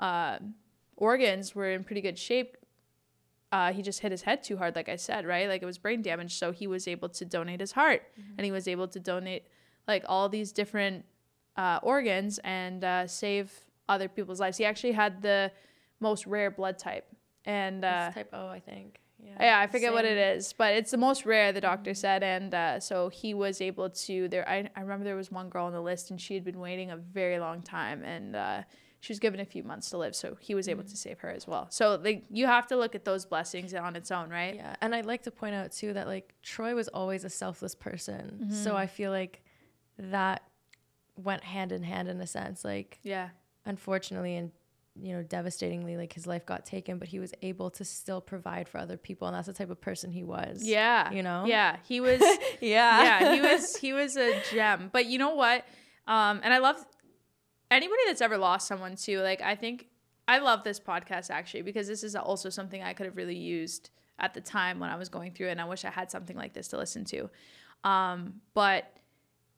uh, 0.00 0.38
organs 0.96 1.54
were 1.54 1.70
in 1.70 1.84
pretty 1.84 2.00
good 2.00 2.18
shape. 2.18 2.56
Uh, 3.52 3.72
he 3.72 3.82
just 3.82 4.00
hit 4.00 4.10
his 4.10 4.22
head 4.22 4.42
too 4.42 4.56
hard, 4.56 4.74
like 4.74 4.88
I 4.88 4.96
said, 4.96 5.24
right? 5.26 5.48
Like 5.48 5.62
it 5.62 5.66
was 5.66 5.78
brain 5.78 6.02
damage. 6.02 6.34
So 6.36 6.50
he 6.50 6.66
was 6.66 6.88
able 6.88 7.08
to 7.10 7.24
donate 7.24 7.60
his 7.60 7.72
heart, 7.72 8.02
and 8.36 8.44
he 8.44 8.50
was 8.50 8.66
able 8.66 8.88
to 8.88 8.98
donate 8.98 9.44
like 9.86 10.04
all 10.08 10.28
these 10.28 10.50
different 10.50 11.04
uh, 11.56 11.78
organs 11.82 12.40
and 12.42 12.82
uh, 12.82 13.06
save 13.06 13.52
other 13.88 14.08
people's 14.08 14.40
lives. 14.40 14.56
He 14.58 14.64
actually 14.64 14.92
had 14.92 15.22
the 15.22 15.52
most 16.00 16.26
rare 16.26 16.50
blood 16.50 16.78
type, 16.78 17.06
and 17.44 17.84
uh, 17.84 18.10
type 18.12 18.30
O, 18.32 18.48
I 18.48 18.60
think. 18.60 19.00
Yeah. 19.22 19.36
yeah, 19.40 19.58
I 19.60 19.66
forget 19.68 19.92
what 19.94 20.04
it 20.04 20.18
is, 20.36 20.52
but 20.52 20.74
it's 20.74 20.90
the 20.90 20.98
most 20.98 21.24
rare, 21.24 21.50
the 21.52 21.60
doctor 21.60 21.94
said. 21.94 22.22
And 22.22 22.52
uh, 22.54 22.78
so 22.78 23.08
he 23.08 23.32
was 23.32 23.62
able 23.62 23.88
to. 23.88 24.28
There, 24.28 24.46
I, 24.46 24.68
I 24.76 24.80
remember 24.82 25.04
there 25.04 25.16
was 25.16 25.30
one 25.32 25.48
girl 25.48 25.64
on 25.66 25.72
the 25.72 25.80
list, 25.80 26.10
and 26.10 26.20
she 26.20 26.34
had 26.34 26.44
been 26.44 26.60
waiting 26.60 26.90
a 26.90 26.96
very 26.98 27.38
long 27.38 27.62
time, 27.62 28.02
and 28.04 28.36
uh, 28.36 28.62
she 29.00 29.12
was 29.12 29.18
given 29.18 29.40
a 29.40 29.44
few 29.46 29.62
months 29.62 29.88
to 29.90 29.98
live. 29.98 30.14
So 30.14 30.36
he 30.40 30.54
was 30.54 30.68
able 30.68 30.82
to 30.84 30.96
save 30.96 31.20
her 31.20 31.30
as 31.30 31.46
well. 31.46 31.68
So 31.70 31.98
like 32.04 32.24
you 32.30 32.46
have 32.46 32.66
to 32.66 32.76
look 32.76 32.94
at 32.94 33.06
those 33.06 33.24
blessings 33.24 33.72
on 33.72 33.96
its 33.96 34.10
own, 34.10 34.28
right? 34.28 34.56
Yeah, 34.56 34.76
and 34.82 34.94
I'd 34.94 35.06
like 35.06 35.22
to 35.22 35.30
point 35.30 35.54
out 35.54 35.72
too 35.72 35.94
that 35.94 36.06
like 36.06 36.34
Troy 36.42 36.74
was 36.74 36.88
always 36.88 37.24
a 37.24 37.30
selfless 37.30 37.74
person, 37.74 38.40
Mm-hmm. 38.44 38.52
so 38.54 38.76
I 38.76 38.86
feel 38.86 39.10
like 39.10 39.42
that 39.98 40.42
went 41.16 41.44
hand 41.44 41.72
in 41.72 41.82
hand 41.82 42.08
in 42.08 42.20
a 42.20 42.26
sense. 42.26 42.62
Like, 42.64 42.98
Yeah. 43.02 43.28
unfortunately 43.64 44.36
and 44.36 44.50
you 45.00 45.14
know 45.14 45.22
devastatingly, 45.22 45.96
like 45.96 46.12
his 46.12 46.26
life 46.26 46.46
got 46.46 46.64
taken, 46.64 46.98
but 46.98 47.08
he 47.08 47.18
was 47.18 47.32
able 47.42 47.70
to 47.70 47.84
still 47.84 48.20
provide 48.20 48.68
for 48.68 48.78
other 48.78 48.96
people, 48.96 49.26
and 49.26 49.36
that's 49.36 49.46
the 49.46 49.52
type 49.52 49.70
of 49.70 49.80
person 49.80 50.12
he 50.12 50.22
was. 50.22 50.62
Yeah. 50.62 51.10
you 51.10 51.22
know. 51.22 51.44
Yeah. 51.46 51.76
He 51.86 52.00
was. 52.00 52.20
yeah, 52.60 53.20
yeah, 53.20 53.34
he 53.34 53.40
was 53.54 53.76
he 53.76 53.92
was 53.92 54.16
a 54.16 54.40
gem. 54.52 54.90
But 54.92 55.06
you 55.06 55.18
know 55.18 55.34
what? 55.34 55.64
Um, 56.06 56.40
and 56.44 56.54
I 56.54 56.58
love 56.58 56.76
anybody 57.70 58.02
that's 58.06 58.20
ever 58.20 58.38
lost 58.38 58.68
someone 58.68 58.96
too. 58.96 59.20
Like 59.20 59.42
I 59.42 59.56
think 59.56 59.88
I 60.28 60.38
love 60.38 60.62
this 60.62 60.78
podcast 60.78 61.30
actually 61.30 61.62
because 61.62 61.88
this 61.88 62.04
is 62.04 62.14
also 62.14 62.48
something 62.48 62.82
I 62.82 62.92
could 62.92 63.06
have 63.06 63.16
really 63.16 63.36
used 63.36 63.90
at 64.18 64.32
the 64.32 64.40
time 64.40 64.78
when 64.78 64.90
I 64.90 64.96
was 64.96 65.08
going 65.08 65.32
through 65.32 65.48
it, 65.48 65.52
and 65.52 65.60
I 65.60 65.64
wish 65.64 65.84
I 65.84 65.90
had 65.90 66.10
something 66.10 66.36
like 66.36 66.52
this 66.54 66.68
to 66.68 66.76
listen 66.76 67.04
to. 67.06 67.30
Um, 67.82 68.40
but 68.54 68.92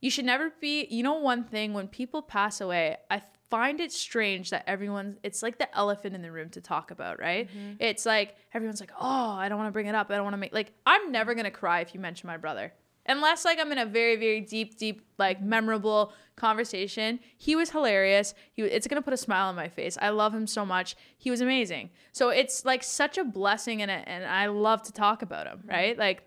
you 0.00 0.10
should 0.10 0.24
never 0.24 0.50
be. 0.60 0.86
You 0.90 1.02
know, 1.02 1.14
one 1.14 1.44
thing 1.44 1.74
when 1.74 1.88
people 1.88 2.22
pass 2.22 2.60
away, 2.62 2.96
I 3.10 3.20
find 3.50 3.80
it 3.80 3.92
strange 3.92 4.50
that 4.50 4.64
everyone's. 4.66 5.16
It's 5.22 5.42
like 5.42 5.58
the 5.58 5.74
elephant 5.76 6.14
in 6.14 6.22
the 6.22 6.32
room 6.32 6.50
to 6.50 6.60
talk 6.60 6.90
about, 6.90 7.18
right? 7.18 7.48
Mm-hmm. 7.48 7.74
It's 7.80 8.06
like 8.06 8.36
everyone's 8.54 8.80
like, 8.80 8.92
"Oh, 9.00 9.30
I 9.30 9.48
don't 9.48 9.58
want 9.58 9.68
to 9.68 9.72
bring 9.72 9.86
it 9.86 9.94
up. 9.94 10.10
I 10.10 10.14
don't 10.14 10.24
want 10.24 10.34
to 10.34 10.38
make 10.38 10.52
like 10.52 10.72
I'm 10.84 11.12
never 11.12 11.34
gonna 11.34 11.50
cry 11.50 11.80
if 11.80 11.94
you 11.94 12.00
mention 12.00 12.26
my 12.26 12.36
brother." 12.36 12.72
unless 13.08 13.44
like 13.44 13.58
I'm 13.58 13.72
in 13.72 13.78
a 13.78 13.86
very 13.86 14.16
very 14.16 14.40
deep 14.40 14.76
deep 14.76 15.02
like 15.18 15.38
mm-hmm. 15.38 15.48
memorable 15.48 16.12
conversation. 16.36 17.18
He 17.38 17.56
was 17.56 17.70
hilarious. 17.70 18.34
He 18.52 18.62
it's 18.62 18.86
going 18.86 19.00
to 19.00 19.04
put 19.04 19.14
a 19.14 19.18
smile 19.18 19.48
on 19.48 19.56
my 19.56 19.68
face. 19.68 19.96
I 20.00 20.10
love 20.10 20.34
him 20.34 20.46
so 20.46 20.66
much. 20.66 20.96
He 21.16 21.30
was 21.30 21.40
amazing. 21.40 21.90
So 22.12 22.28
it's 22.28 22.64
like 22.64 22.82
such 22.82 23.18
a 23.18 23.24
blessing 23.24 23.82
and 23.82 23.90
and 23.90 24.24
I 24.24 24.46
love 24.46 24.82
to 24.82 24.92
talk 24.92 25.22
about 25.22 25.46
him, 25.46 25.58
mm-hmm. 25.58 25.70
right? 25.70 25.98
Like 25.98 26.24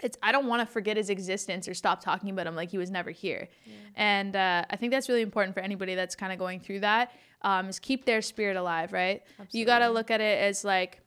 it's 0.00 0.18
I 0.22 0.32
don't 0.32 0.46
want 0.46 0.66
to 0.66 0.72
forget 0.72 0.96
his 0.96 1.10
existence 1.10 1.68
or 1.68 1.74
stop 1.74 2.02
talking 2.02 2.30
about 2.30 2.46
him 2.46 2.56
like 2.56 2.70
he 2.70 2.78
was 2.78 2.90
never 2.90 3.10
here. 3.10 3.48
Yeah. 3.64 3.72
And 3.96 4.36
uh, 4.36 4.64
I 4.68 4.76
think 4.76 4.92
that's 4.92 5.08
really 5.08 5.22
important 5.22 5.54
for 5.54 5.60
anybody 5.60 5.94
that's 5.94 6.14
kind 6.14 6.32
of 6.32 6.38
going 6.38 6.60
through 6.60 6.80
that. 6.80 7.12
Um, 7.42 7.68
is 7.68 7.78
keep 7.78 8.06
their 8.06 8.22
spirit 8.22 8.56
alive, 8.56 8.92
right? 8.92 9.22
Absolutely. 9.32 9.60
You 9.60 9.66
got 9.66 9.80
to 9.80 9.90
look 9.90 10.10
at 10.10 10.20
it 10.20 10.38
as 10.40 10.64
like 10.64 11.00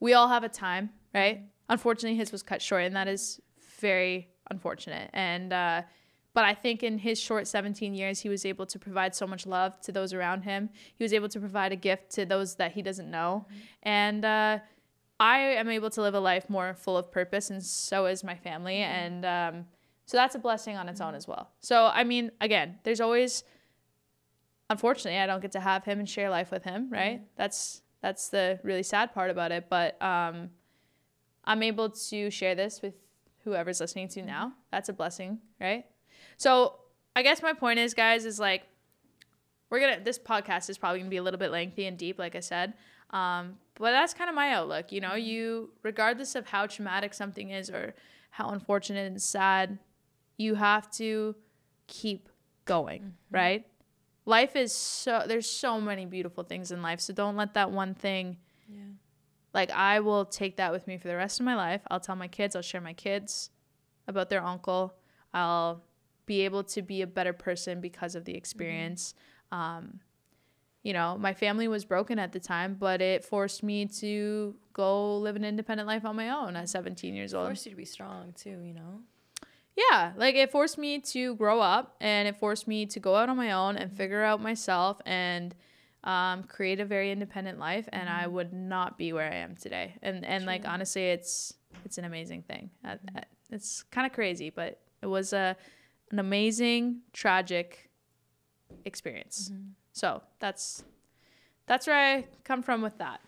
we 0.00 0.14
all 0.14 0.28
have 0.28 0.44
a 0.44 0.48
time, 0.48 0.90
right? 1.12 1.42
Unfortunately, 1.68 2.16
his 2.16 2.30
was 2.32 2.42
cut 2.42 2.62
short, 2.62 2.84
and 2.84 2.94
that 2.94 3.08
is 3.08 3.40
very 3.80 4.28
unfortunate. 4.50 5.10
And 5.12 5.52
uh, 5.52 5.82
but 6.34 6.44
I 6.44 6.54
think 6.54 6.82
in 6.82 6.98
his 6.98 7.18
short 7.18 7.48
17 7.48 7.94
years, 7.94 8.20
he 8.20 8.28
was 8.28 8.46
able 8.46 8.66
to 8.66 8.78
provide 8.78 9.14
so 9.14 9.26
much 9.26 9.46
love 9.46 9.80
to 9.80 9.92
those 9.92 10.12
around 10.12 10.42
him. 10.42 10.70
He 10.94 11.02
was 11.02 11.12
able 11.12 11.28
to 11.30 11.40
provide 11.40 11.72
a 11.72 11.76
gift 11.76 12.10
to 12.12 12.24
those 12.24 12.54
that 12.56 12.72
he 12.72 12.82
doesn't 12.82 13.10
know, 13.10 13.46
mm-hmm. 13.48 13.58
and 13.82 14.24
uh, 14.24 14.58
I 15.20 15.38
am 15.38 15.68
able 15.68 15.90
to 15.90 16.02
live 16.02 16.14
a 16.14 16.20
life 16.20 16.48
more 16.48 16.74
full 16.74 16.96
of 16.96 17.10
purpose, 17.10 17.50
and 17.50 17.62
so 17.62 18.06
is 18.06 18.22
my 18.22 18.36
family. 18.36 18.76
Mm-hmm. 18.76 18.92
And 18.92 19.24
um, 19.24 19.66
so 20.06 20.16
that's 20.16 20.34
a 20.34 20.38
blessing 20.38 20.76
on 20.76 20.88
its 20.88 21.00
own 21.00 21.14
as 21.14 21.26
well. 21.26 21.50
So, 21.60 21.86
I 21.86 22.04
mean, 22.04 22.30
again, 22.40 22.78
there's 22.84 23.00
always, 23.00 23.42
unfortunately, 24.70 25.18
I 25.18 25.26
don't 25.26 25.42
get 25.42 25.52
to 25.52 25.60
have 25.60 25.84
him 25.84 25.98
and 25.98 26.08
share 26.08 26.30
life 26.30 26.50
with 26.50 26.64
him, 26.64 26.88
right? 26.90 27.16
Mm-hmm. 27.16 27.30
That's 27.36 27.82
that's 28.00 28.28
the 28.28 28.60
really 28.62 28.84
sad 28.84 29.12
part 29.12 29.30
about 29.30 29.50
it. 29.50 29.68
But 29.68 30.00
um, 30.00 30.50
I'm 31.44 31.62
able 31.62 31.90
to 31.90 32.30
share 32.30 32.54
this 32.54 32.80
with 32.80 32.94
whoever's 33.44 33.80
listening 33.80 34.08
to 34.08 34.22
now. 34.22 34.46
Mm-hmm. 34.46 34.54
That's 34.70 34.88
a 34.88 34.92
blessing, 34.92 35.40
right? 35.60 35.84
So 36.36 36.76
I 37.16 37.22
guess 37.22 37.42
my 37.42 37.52
point 37.52 37.80
is, 37.80 37.92
guys, 37.94 38.24
is 38.24 38.38
like 38.38 38.62
we're 39.68 39.80
gonna. 39.80 40.00
This 40.00 40.18
podcast 40.18 40.70
is 40.70 40.78
probably 40.78 41.00
gonna 41.00 41.10
be 41.10 41.16
a 41.16 41.22
little 41.22 41.40
bit 41.40 41.50
lengthy 41.50 41.86
and 41.86 41.98
deep, 41.98 42.18
like 42.18 42.36
I 42.36 42.40
said. 42.40 42.74
Um, 43.10 43.58
but 43.74 43.92
that's 43.92 44.12
kind 44.12 44.28
of 44.28 44.36
my 44.36 44.52
outlook. 44.52 44.92
You 44.92 45.00
know, 45.00 45.14
you, 45.14 45.70
regardless 45.82 46.34
of 46.34 46.46
how 46.46 46.66
traumatic 46.66 47.14
something 47.14 47.50
is 47.50 47.70
or 47.70 47.94
how 48.30 48.50
unfortunate 48.50 49.06
and 49.06 49.20
sad, 49.20 49.78
you 50.36 50.54
have 50.54 50.90
to 50.92 51.34
keep 51.86 52.28
going, 52.64 53.02
mm-hmm. 53.02 53.34
right? 53.34 53.66
Life 54.26 54.56
is 54.56 54.72
so, 54.72 55.24
there's 55.26 55.50
so 55.50 55.80
many 55.80 56.04
beautiful 56.04 56.44
things 56.44 56.70
in 56.70 56.82
life. 56.82 57.00
So 57.00 57.14
don't 57.14 57.36
let 57.36 57.54
that 57.54 57.70
one 57.70 57.94
thing, 57.94 58.36
yeah. 58.68 58.80
like, 59.54 59.70
I 59.70 60.00
will 60.00 60.26
take 60.26 60.58
that 60.58 60.70
with 60.70 60.86
me 60.86 60.98
for 60.98 61.08
the 61.08 61.16
rest 61.16 61.40
of 61.40 61.46
my 61.46 61.54
life. 61.54 61.80
I'll 61.90 62.00
tell 62.00 62.16
my 62.16 62.28
kids, 62.28 62.54
I'll 62.54 62.62
share 62.62 62.82
my 62.82 62.92
kids 62.92 63.50
about 64.06 64.28
their 64.28 64.44
uncle. 64.44 64.94
I'll 65.32 65.82
be 66.26 66.42
able 66.42 66.62
to 66.64 66.82
be 66.82 67.00
a 67.00 67.06
better 67.06 67.32
person 67.32 67.80
because 67.80 68.14
of 68.14 68.26
the 68.26 68.32
mm-hmm. 68.32 68.38
experience. 68.38 69.14
Mm-hmm. 69.50 69.62
Um, 69.62 70.00
you 70.82 70.92
know, 70.92 71.16
my 71.18 71.34
family 71.34 71.68
was 71.68 71.84
broken 71.84 72.18
at 72.18 72.32
the 72.32 72.40
time, 72.40 72.76
but 72.78 73.00
it 73.00 73.24
forced 73.24 73.62
me 73.62 73.86
to 73.86 74.54
go 74.72 75.18
live 75.18 75.36
an 75.36 75.44
independent 75.44 75.86
life 75.86 76.04
on 76.04 76.16
my 76.16 76.30
own 76.30 76.56
at 76.56 76.68
17 76.68 77.14
years 77.14 77.34
old. 77.34 77.46
It 77.46 77.48
forced 77.48 77.66
you 77.66 77.70
to 77.70 77.76
be 77.76 77.84
strong 77.84 78.32
too, 78.32 78.60
you 78.62 78.74
know? 78.74 79.00
Yeah, 79.76 80.12
like 80.16 80.34
it 80.34 80.50
forced 80.50 80.76
me 80.76 80.98
to 81.00 81.36
grow 81.36 81.60
up 81.60 81.96
and 82.00 82.26
it 82.26 82.36
forced 82.36 82.66
me 82.66 82.86
to 82.86 83.00
go 83.00 83.14
out 83.14 83.28
on 83.28 83.36
my 83.36 83.52
own 83.52 83.76
and 83.76 83.92
figure 83.92 84.24
out 84.24 84.40
myself 84.40 85.00
and 85.06 85.54
um, 86.04 86.44
create 86.44 86.80
a 86.80 86.84
very 86.84 87.12
independent 87.12 87.58
life. 87.58 87.88
And 87.92 88.08
mm-hmm. 88.08 88.24
I 88.24 88.26
would 88.26 88.52
not 88.52 88.98
be 88.98 89.12
where 89.12 89.30
I 89.30 89.36
am 89.36 89.54
today. 89.54 89.94
And 90.02 90.24
and 90.24 90.42
True. 90.42 90.52
like 90.52 90.66
honestly, 90.66 91.04
it's 91.10 91.54
it's 91.84 91.96
an 91.98 92.04
amazing 92.04 92.42
thing. 92.42 92.70
Mm-hmm. 92.84 93.18
It's 93.50 93.84
kind 93.84 94.06
of 94.06 94.12
crazy, 94.12 94.50
but 94.50 94.80
it 95.00 95.06
was 95.06 95.32
a 95.32 95.56
an 96.10 96.18
amazing, 96.18 97.02
tragic 97.12 97.90
experience. 98.84 99.50
Mm-hmm. 99.52 99.68
So 99.98 100.22
that's 100.38 100.84
that's 101.66 101.86
where 101.88 101.96
I 102.16 102.24
come 102.44 102.62
from 102.62 102.82
with 102.82 102.96
that. 102.98 103.20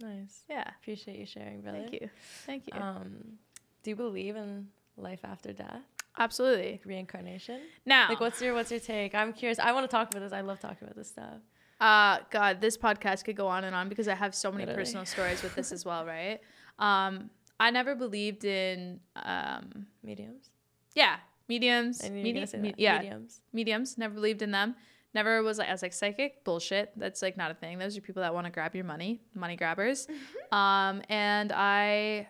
Nice. 0.00 0.42
Yeah. 0.48 0.64
Appreciate 0.80 1.18
you 1.18 1.26
sharing, 1.26 1.62
brother. 1.62 1.78
Thank 1.78 1.92
you. 1.92 2.10
Thank 2.44 2.66
you. 2.66 2.80
Um, 2.80 3.38
do 3.82 3.90
you 3.90 3.96
believe 3.96 4.36
in 4.36 4.68
life 4.98 5.20
after 5.24 5.52
death? 5.52 5.80
Absolutely. 6.18 6.72
Like 6.72 6.84
reincarnation? 6.84 7.60
Now. 7.86 8.08
Like 8.10 8.20
what's 8.20 8.40
your 8.42 8.52
what's 8.54 8.70
your 8.70 8.80
take? 8.80 9.14
I'm 9.14 9.32
curious. 9.32 9.58
I 9.58 9.72
want 9.72 9.84
to 9.84 9.94
talk 9.94 10.10
about 10.10 10.20
this. 10.20 10.32
I 10.32 10.42
love 10.42 10.60
talking 10.60 10.78
about 10.82 10.96
this 10.96 11.08
stuff. 11.08 11.40
Uh 11.80 12.18
God, 12.30 12.60
this 12.60 12.76
podcast 12.76 13.24
could 13.24 13.36
go 13.36 13.46
on 13.48 13.64
and 13.64 13.74
on 13.74 13.88
because 13.88 14.06
I 14.08 14.14
have 14.14 14.34
so 14.34 14.50
many 14.52 14.64
Literally. 14.66 14.82
personal 14.82 15.06
stories 15.14 15.42
with 15.42 15.54
this 15.54 15.72
as 15.72 15.84
well, 15.84 16.04
right? 16.04 16.40
Um, 16.78 17.30
I 17.58 17.70
never 17.70 17.94
believed 17.94 18.44
in 18.44 19.00
um 19.16 19.86
mediums. 20.02 20.50
Yeah, 20.94 21.16
mediums. 21.48 22.02
Medi- 22.02 22.58
me- 22.58 22.74
yeah, 22.76 22.98
mediums. 22.98 23.40
Mediums. 23.52 23.96
Never 23.98 24.14
believed 24.14 24.42
in 24.42 24.50
them. 24.50 24.74
Never 25.16 25.42
was 25.42 25.56
like 25.56 25.70
I 25.70 25.72
was 25.72 25.80
like 25.80 25.94
psychic 25.94 26.44
bullshit. 26.44 26.92
That's 26.94 27.22
like 27.22 27.38
not 27.38 27.50
a 27.50 27.54
thing. 27.54 27.78
Those 27.78 27.96
are 27.96 28.02
people 28.02 28.20
that 28.20 28.34
want 28.34 28.44
to 28.44 28.52
grab 28.52 28.74
your 28.74 28.84
money, 28.84 29.22
money 29.34 29.56
grabbers. 29.56 30.06
Mm-hmm. 30.06 30.54
Um, 30.54 31.02
and 31.08 31.52
I, 31.52 32.28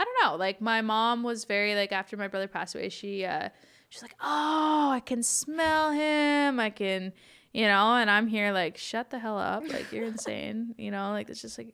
I 0.00 0.04
don't 0.04 0.16
know. 0.24 0.36
Like 0.36 0.60
my 0.60 0.80
mom 0.80 1.22
was 1.22 1.44
very 1.44 1.76
like 1.76 1.92
after 1.92 2.16
my 2.16 2.26
brother 2.26 2.48
passed 2.48 2.74
away, 2.74 2.88
she 2.88 3.24
uh, 3.24 3.50
she's 3.88 4.02
like, 4.02 4.16
oh, 4.20 4.90
I 4.90 4.98
can 4.98 5.22
smell 5.22 5.92
him. 5.92 6.58
I 6.58 6.70
can, 6.70 7.12
you 7.52 7.66
know. 7.66 7.94
And 7.94 8.10
I'm 8.10 8.26
here 8.26 8.50
like, 8.50 8.78
shut 8.78 9.10
the 9.10 9.20
hell 9.20 9.38
up. 9.38 9.62
Like 9.68 9.92
you're 9.92 10.04
insane. 10.16 10.74
You 10.76 10.90
know. 10.90 11.12
Like 11.12 11.30
it's 11.30 11.40
just 11.40 11.56
like, 11.56 11.72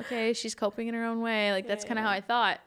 okay, 0.00 0.32
she's 0.32 0.56
coping 0.56 0.88
in 0.88 0.94
her 0.94 1.04
own 1.04 1.20
way. 1.20 1.52
Like 1.52 1.68
that's 1.68 1.84
kind 1.84 2.00
of 2.00 2.04
how 2.04 2.10
I 2.10 2.22
thought. 2.22 2.58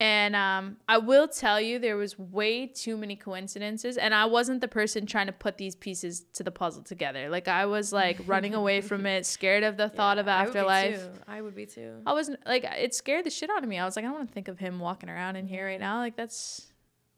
And 0.00 0.36
um, 0.36 0.76
I 0.88 0.98
will 0.98 1.26
tell 1.26 1.60
you, 1.60 1.80
there 1.80 1.96
was 1.96 2.16
way 2.16 2.66
too 2.66 2.96
many 2.96 3.16
coincidences, 3.16 3.96
and 3.96 4.14
I 4.14 4.26
wasn't 4.26 4.60
the 4.60 4.68
person 4.68 5.06
trying 5.06 5.26
to 5.26 5.32
put 5.32 5.58
these 5.58 5.74
pieces 5.74 6.24
to 6.34 6.44
the 6.44 6.52
puzzle 6.52 6.84
together. 6.84 7.28
Like 7.28 7.48
I 7.48 7.66
was 7.66 7.92
like 7.92 8.20
running 8.24 8.54
away 8.54 8.80
from 8.80 9.06
it, 9.06 9.26
scared 9.26 9.64
of 9.64 9.76
the 9.76 9.88
thought 9.98 10.18
of 10.18 10.28
afterlife. 10.28 11.04
I 11.26 11.42
would 11.42 11.56
be 11.56 11.66
too. 11.66 11.94
I 12.06 12.12
wasn't 12.12 12.38
like 12.46 12.62
it 12.62 12.94
scared 12.94 13.26
the 13.26 13.30
shit 13.30 13.50
out 13.50 13.64
of 13.64 13.68
me. 13.68 13.76
I 13.76 13.84
was 13.84 13.96
like, 13.96 14.04
I 14.04 14.08
don't 14.08 14.18
want 14.18 14.28
to 14.28 14.34
think 14.34 14.46
of 14.46 14.60
him 14.60 14.78
walking 14.78 15.08
around 15.08 15.34
in 15.34 15.48
here 15.48 15.66
right 15.66 15.80
now. 15.80 15.98
Like 15.98 16.14
that's 16.14 16.68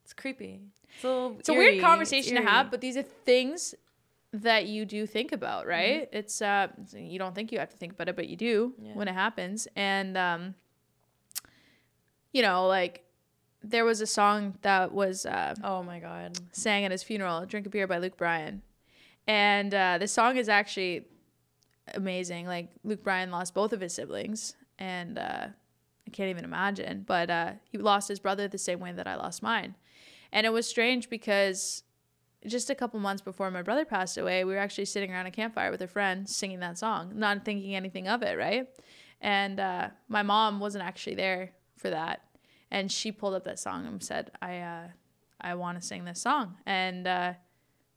it's 0.05 0.15
creepy. 0.15 0.61
It's 0.95 1.05
a, 1.05 1.33
it's 1.39 1.49
a 1.51 1.53
weird 1.53 1.83
conversation 1.83 2.35
to 2.37 2.43
have, 2.43 2.71
but 2.71 2.81
these 2.81 2.97
are 2.97 3.03
things 3.03 3.75
that 4.33 4.67
you 4.67 4.87
do 4.87 5.07
think 5.07 5.33
about, 5.33 5.67
right? 5.67 6.07
Mm-hmm. 6.09 6.17
It's 6.17 6.41
uh, 6.41 6.69
you 6.95 7.19
don't 7.19 7.35
think 7.35 7.53
you 7.53 7.59
have 7.59 7.71
to 7.71 7.77
think 7.77 7.93
about 7.93 8.09
it, 8.09 8.17
but 8.17 8.27
you 8.29 8.37
do 8.37 8.73
yeah. 8.81 8.93
when 8.95 9.07
it 9.07 9.15
happens, 9.15 9.69
and 9.77 10.17
um 10.17 10.55
you 12.33 12.43
know, 12.43 12.67
like 12.67 13.05
there 13.63 13.85
was 13.85 14.01
a 14.01 14.07
song 14.07 14.55
that 14.63 14.93
was 14.93 15.27
uh, 15.27 15.55
oh 15.63 15.83
my 15.83 15.99
god 15.99 16.39
sang 16.53 16.85
at 16.85 16.91
his 16.91 17.03
funeral, 17.03 17.45
"Drink 17.47 17.67
a 17.67 17.71
Beer" 17.71 17.87
by 17.87 17.99
Luke 17.99 18.17
Bryan, 18.17 18.63
and 19.27 19.75
uh, 19.75 19.99
the 19.99 20.09
song 20.09 20.37
is 20.37 20.49
actually 20.49 21.07
amazing. 21.95 22.47
Like 22.47 22.69
Luke 22.85 23.03
Bryan 23.03 23.31
lost 23.31 23.55
both 23.55 23.73
of 23.73 23.81
his 23.81 23.95
siblings, 23.95 24.55
and 24.79 25.19
uh, 25.19 25.49
I 26.07 26.11
can't 26.11 26.31
even 26.31 26.45
imagine. 26.45 27.05
But 27.07 27.31
uh, 27.31 27.53
he 27.71 27.79
lost 27.79 28.09
his 28.09 28.21
brother 28.21 28.49
the 28.49 28.59
same 28.59 28.81
way 28.81 28.93
that 28.93 29.07
I 29.07 29.17
lost 29.17 29.43
mine, 29.43 29.75
and 30.33 30.47
it 30.47 30.51
was 30.51 30.67
strange 30.67 31.11
because 31.11 31.83
just 32.47 32.71
a 32.71 32.75
couple 32.75 32.99
months 33.01 33.21
before 33.21 33.51
my 33.51 33.61
brother 33.61 33.85
passed 33.85 34.17
away, 34.17 34.45
we 34.45 34.55
were 34.55 34.59
actually 34.59 34.87
sitting 34.87 35.13
around 35.13 35.27
a 35.27 35.31
campfire 35.31 35.71
with 35.71 35.83
a 35.83 35.87
friend 35.87 36.27
singing 36.27 36.61
that 36.61 36.79
song, 36.79 37.13
not 37.15 37.45
thinking 37.45 37.75
anything 37.75 38.09
of 38.09 38.23
it, 38.23 38.39
right? 38.39 38.67
And 39.21 39.61
uh, 39.61 39.91
my 40.09 40.23
mom 40.23 40.59
wasn't 40.59 40.85
actually 40.85 41.17
there 41.17 41.53
for 41.81 41.91
that. 41.91 42.23
And 42.71 42.91
she 42.91 43.11
pulled 43.11 43.35
up 43.35 43.45
that 43.45 43.59
song 43.59 43.87
and 43.87 44.03
said, 44.03 44.31
"I 44.41 44.59
uh, 44.59 44.89
I 45.41 45.55
want 45.55 45.81
to 45.81 45.87
sing 45.87 46.05
this 46.05 46.21
song." 46.21 46.57
And 46.67 47.07
uh, 47.07 47.33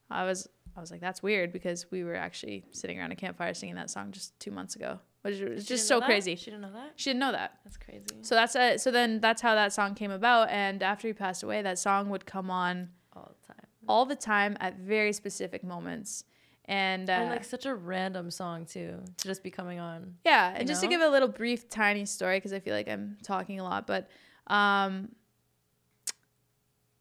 I 0.09 0.23
was 0.23 0.47
I 0.75 0.81
was 0.81 0.89
like, 0.89 1.01
"That's 1.01 1.21
weird," 1.21 1.51
because 1.53 1.91
we 1.91 2.03
were 2.03 2.15
actually 2.15 2.65
sitting 2.71 2.99
around 2.99 3.11
a 3.11 3.15
campfire 3.15 3.53
singing 3.53 3.75
that 3.75 3.91
song 3.91 4.11
just 4.11 4.39
two 4.39 4.49
months 4.49 4.75
ago, 4.75 4.99
which 5.21 5.39
was 5.41 5.65
just 5.65 5.87
so 5.87 6.01
crazy. 6.01 6.35
She 6.35 6.45
didn't 6.45 6.61
know 6.61 6.73
that. 6.73 6.93
She 6.95 7.11
didn't 7.11 7.19
know 7.19 7.33
that. 7.33 7.59
That's 7.63 7.77
crazy. 7.77 8.05
So 8.21 8.33
that's 8.33 8.55
a, 8.55 8.77
so 8.79 8.89
then 8.89 9.19
that's 9.19 9.43
how 9.43 9.53
that 9.53 9.73
song 9.73 9.93
came 9.93 10.11
about. 10.11 10.49
And 10.49 10.81
after 10.81 11.07
he 11.07 11.13
passed 11.13 11.43
away, 11.43 11.61
that 11.61 11.77
song 11.77 12.09
would 12.09 12.25
come 12.25 12.49
on 12.49 12.89
all 13.15 13.31
the 13.39 13.53
time, 13.53 13.67
all 13.87 14.05
the 14.05 14.15
time 14.15 14.57
at 14.59 14.79
very 14.79 15.13
specific 15.13 15.63
moments 15.63 16.23
and, 16.65 17.09
uh, 17.09 17.13
and 17.13 17.29
like 17.29 17.43
such 17.43 17.65
a 17.65 17.75
random 17.75 18.31
song 18.31 18.65
too 18.65 18.99
to 19.17 19.27
just 19.27 19.43
be 19.43 19.51
coming 19.51 19.79
on 19.79 20.15
yeah 20.25 20.53
and 20.55 20.67
just 20.67 20.81
know? 20.81 20.89
to 20.89 20.95
give 20.95 21.01
a 21.01 21.09
little 21.09 21.27
brief 21.27 21.69
tiny 21.69 22.05
story 22.05 22.37
because 22.37 22.53
i 22.53 22.59
feel 22.59 22.73
like 22.73 22.87
i'm 22.87 23.17
talking 23.23 23.59
a 23.59 23.63
lot 23.63 23.85
but 23.85 24.09
um 24.47 25.09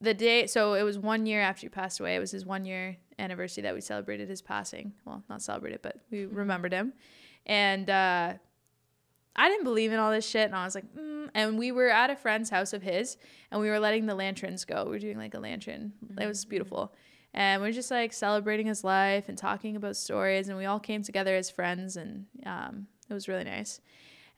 the 0.00 0.14
day 0.14 0.46
so 0.46 0.74
it 0.74 0.82
was 0.82 0.98
one 0.98 1.26
year 1.26 1.40
after 1.40 1.62
he 1.62 1.68
passed 1.68 2.00
away 2.00 2.16
it 2.16 2.18
was 2.18 2.32
his 2.32 2.44
one 2.44 2.64
year 2.64 2.96
anniversary 3.18 3.62
that 3.62 3.74
we 3.74 3.80
celebrated 3.80 4.28
his 4.28 4.42
passing 4.42 4.92
well 5.04 5.22
not 5.28 5.40
celebrated 5.40 5.80
but 5.80 6.00
we 6.10 6.18
mm-hmm. 6.18 6.34
remembered 6.34 6.72
him 6.72 6.92
and 7.46 7.88
uh 7.88 8.32
I 9.34 9.48
didn't 9.48 9.64
believe 9.64 9.92
in 9.92 9.98
all 9.98 10.10
this 10.10 10.28
shit, 10.28 10.46
and 10.46 10.54
I 10.54 10.64
was 10.64 10.74
like, 10.74 10.84
mm. 10.94 11.28
and 11.34 11.58
we 11.58 11.72
were 11.72 11.88
at 11.88 12.10
a 12.10 12.16
friend's 12.16 12.50
house 12.50 12.72
of 12.72 12.82
his, 12.82 13.16
and 13.50 13.60
we 13.60 13.68
were 13.68 13.78
letting 13.78 14.06
the 14.06 14.14
lanterns 14.14 14.64
go. 14.64 14.84
We 14.84 14.90
were 14.90 14.98
doing 14.98 15.16
like 15.16 15.34
a 15.34 15.38
lantern. 15.38 15.92
Mm-hmm. 16.04 16.20
It 16.20 16.26
was 16.26 16.44
beautiful, 16.44 16.94
and 17.34 17.62
we 17.62 17.68
are 17.68 17.72
just 17.72 17.90
like 17.90 18.12
celebrating 18.12 18.66
his 18.66 18.84
life 18.84 19.28
and 19.28 19.38
talking 19.38 19.76
about 19.76 19.96
stories 19.96 20.48
and 20.48 20.58
we 20.58 20.64
all 20.64 20.80
came 20.80 21.02
together 21.02 21.34
as 21.34 21.50
friends 21.50 21.96
and 21.96 22.26
um, 22.46 22.86
it 23.08 23.14
was 23.14 23.28
really 23.28 23.44
nice. 23.44 23.80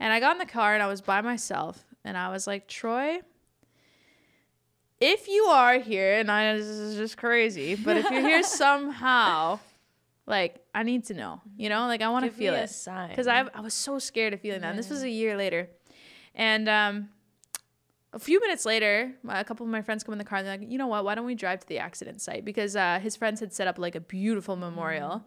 And 0.00 0.12
i 0.12 0.20
got 0.20 0.32
in 0.32 0.38
the 0.38 0.46
car 0.46 0.74
and 0.74 0.82
i 0.82 0.86
was 0.86 1.00
by 1.00 1.20
myself 1.20 1.84
and 2.04 2.16
i 2.16 2.28
was 2.28 2.46
like 2.46 2.66
troy 2.66 3.20
if 5.00 5.28
you 5.28 5.44
are 5.44 5.78
here, 5.78 6.18
and 6.18 6.30
I 6.30 6.56
this 6.56 6.66
is 6.66 6.96
just 6.96 7.16
crazy, 7.16 7.74
but 7.84 7.96
if 7.96 8.10
you're 8.10 8.22
here 8.22 8.42
somehow, 8.42 9.58
like 10.26 10.64
I 10.74 10.82
need 10.82 11.04
to 11.06 11.14
know, 11.14 11.40
you 11.56 11.68
know, 11.68 11.86
like 11.86 12.02
I 12.02 12.08
want 12.08 12.24
to 12.24 12.30
feel 12.30 12.54
a 12.54 12.62
it. 12.62 12.70
Because 13.10 13.26
I 13.26 13.44
I 13.54 13.60
was 13.60 13.74
so 13.74 13.98
scared 13.98 14.32
of 14.32 14.40
feeling 14.40 14.62
that. 14.62 14.70
And 14.70 14.78
this 14.78 14.90
was 14.90 15.02
a 15.02 15.10
year 15.10 15.36
later, 15.36 15.68
and 16.34 16.68
um, 16.68 17.08
a 18.14 18.18
few 18.18 18.40
minutes 18.40 18.64
later, 18.64 19.12
a 19.28 19.44
couple 19.44 19.66
of 19.66 19.72
my 19.72 19.82
friends 19.82 20.04
come 20.04 20.12
in 20.12 20.18
the 20.18 20.24
car 20.24 20.38
and 20.38 20.46
they're 20.46 20.56
like, 20.56 20.70
you 20.70 20.78
know 20.78 20.86
what? 20.86 21.04
Why 21.04 21.16
don't 21.16 21.26
we 21.26 21.34
drive 21.34 21.60
to 21.60 21.66
the 21.66 21.78
accident 21.78 22.22
site 22.22 22.44
because 22.44 22.76
uh, 22.76 23.00
his 23.02 23.16
friends 23.16 23.40
had 23.40 23.52
set 23.52 23.66
up 23.66 23.76
like 23.78 23.96
a 23.96 24.00
beautiful 24.00 24.54
memorial, 24.54 25.24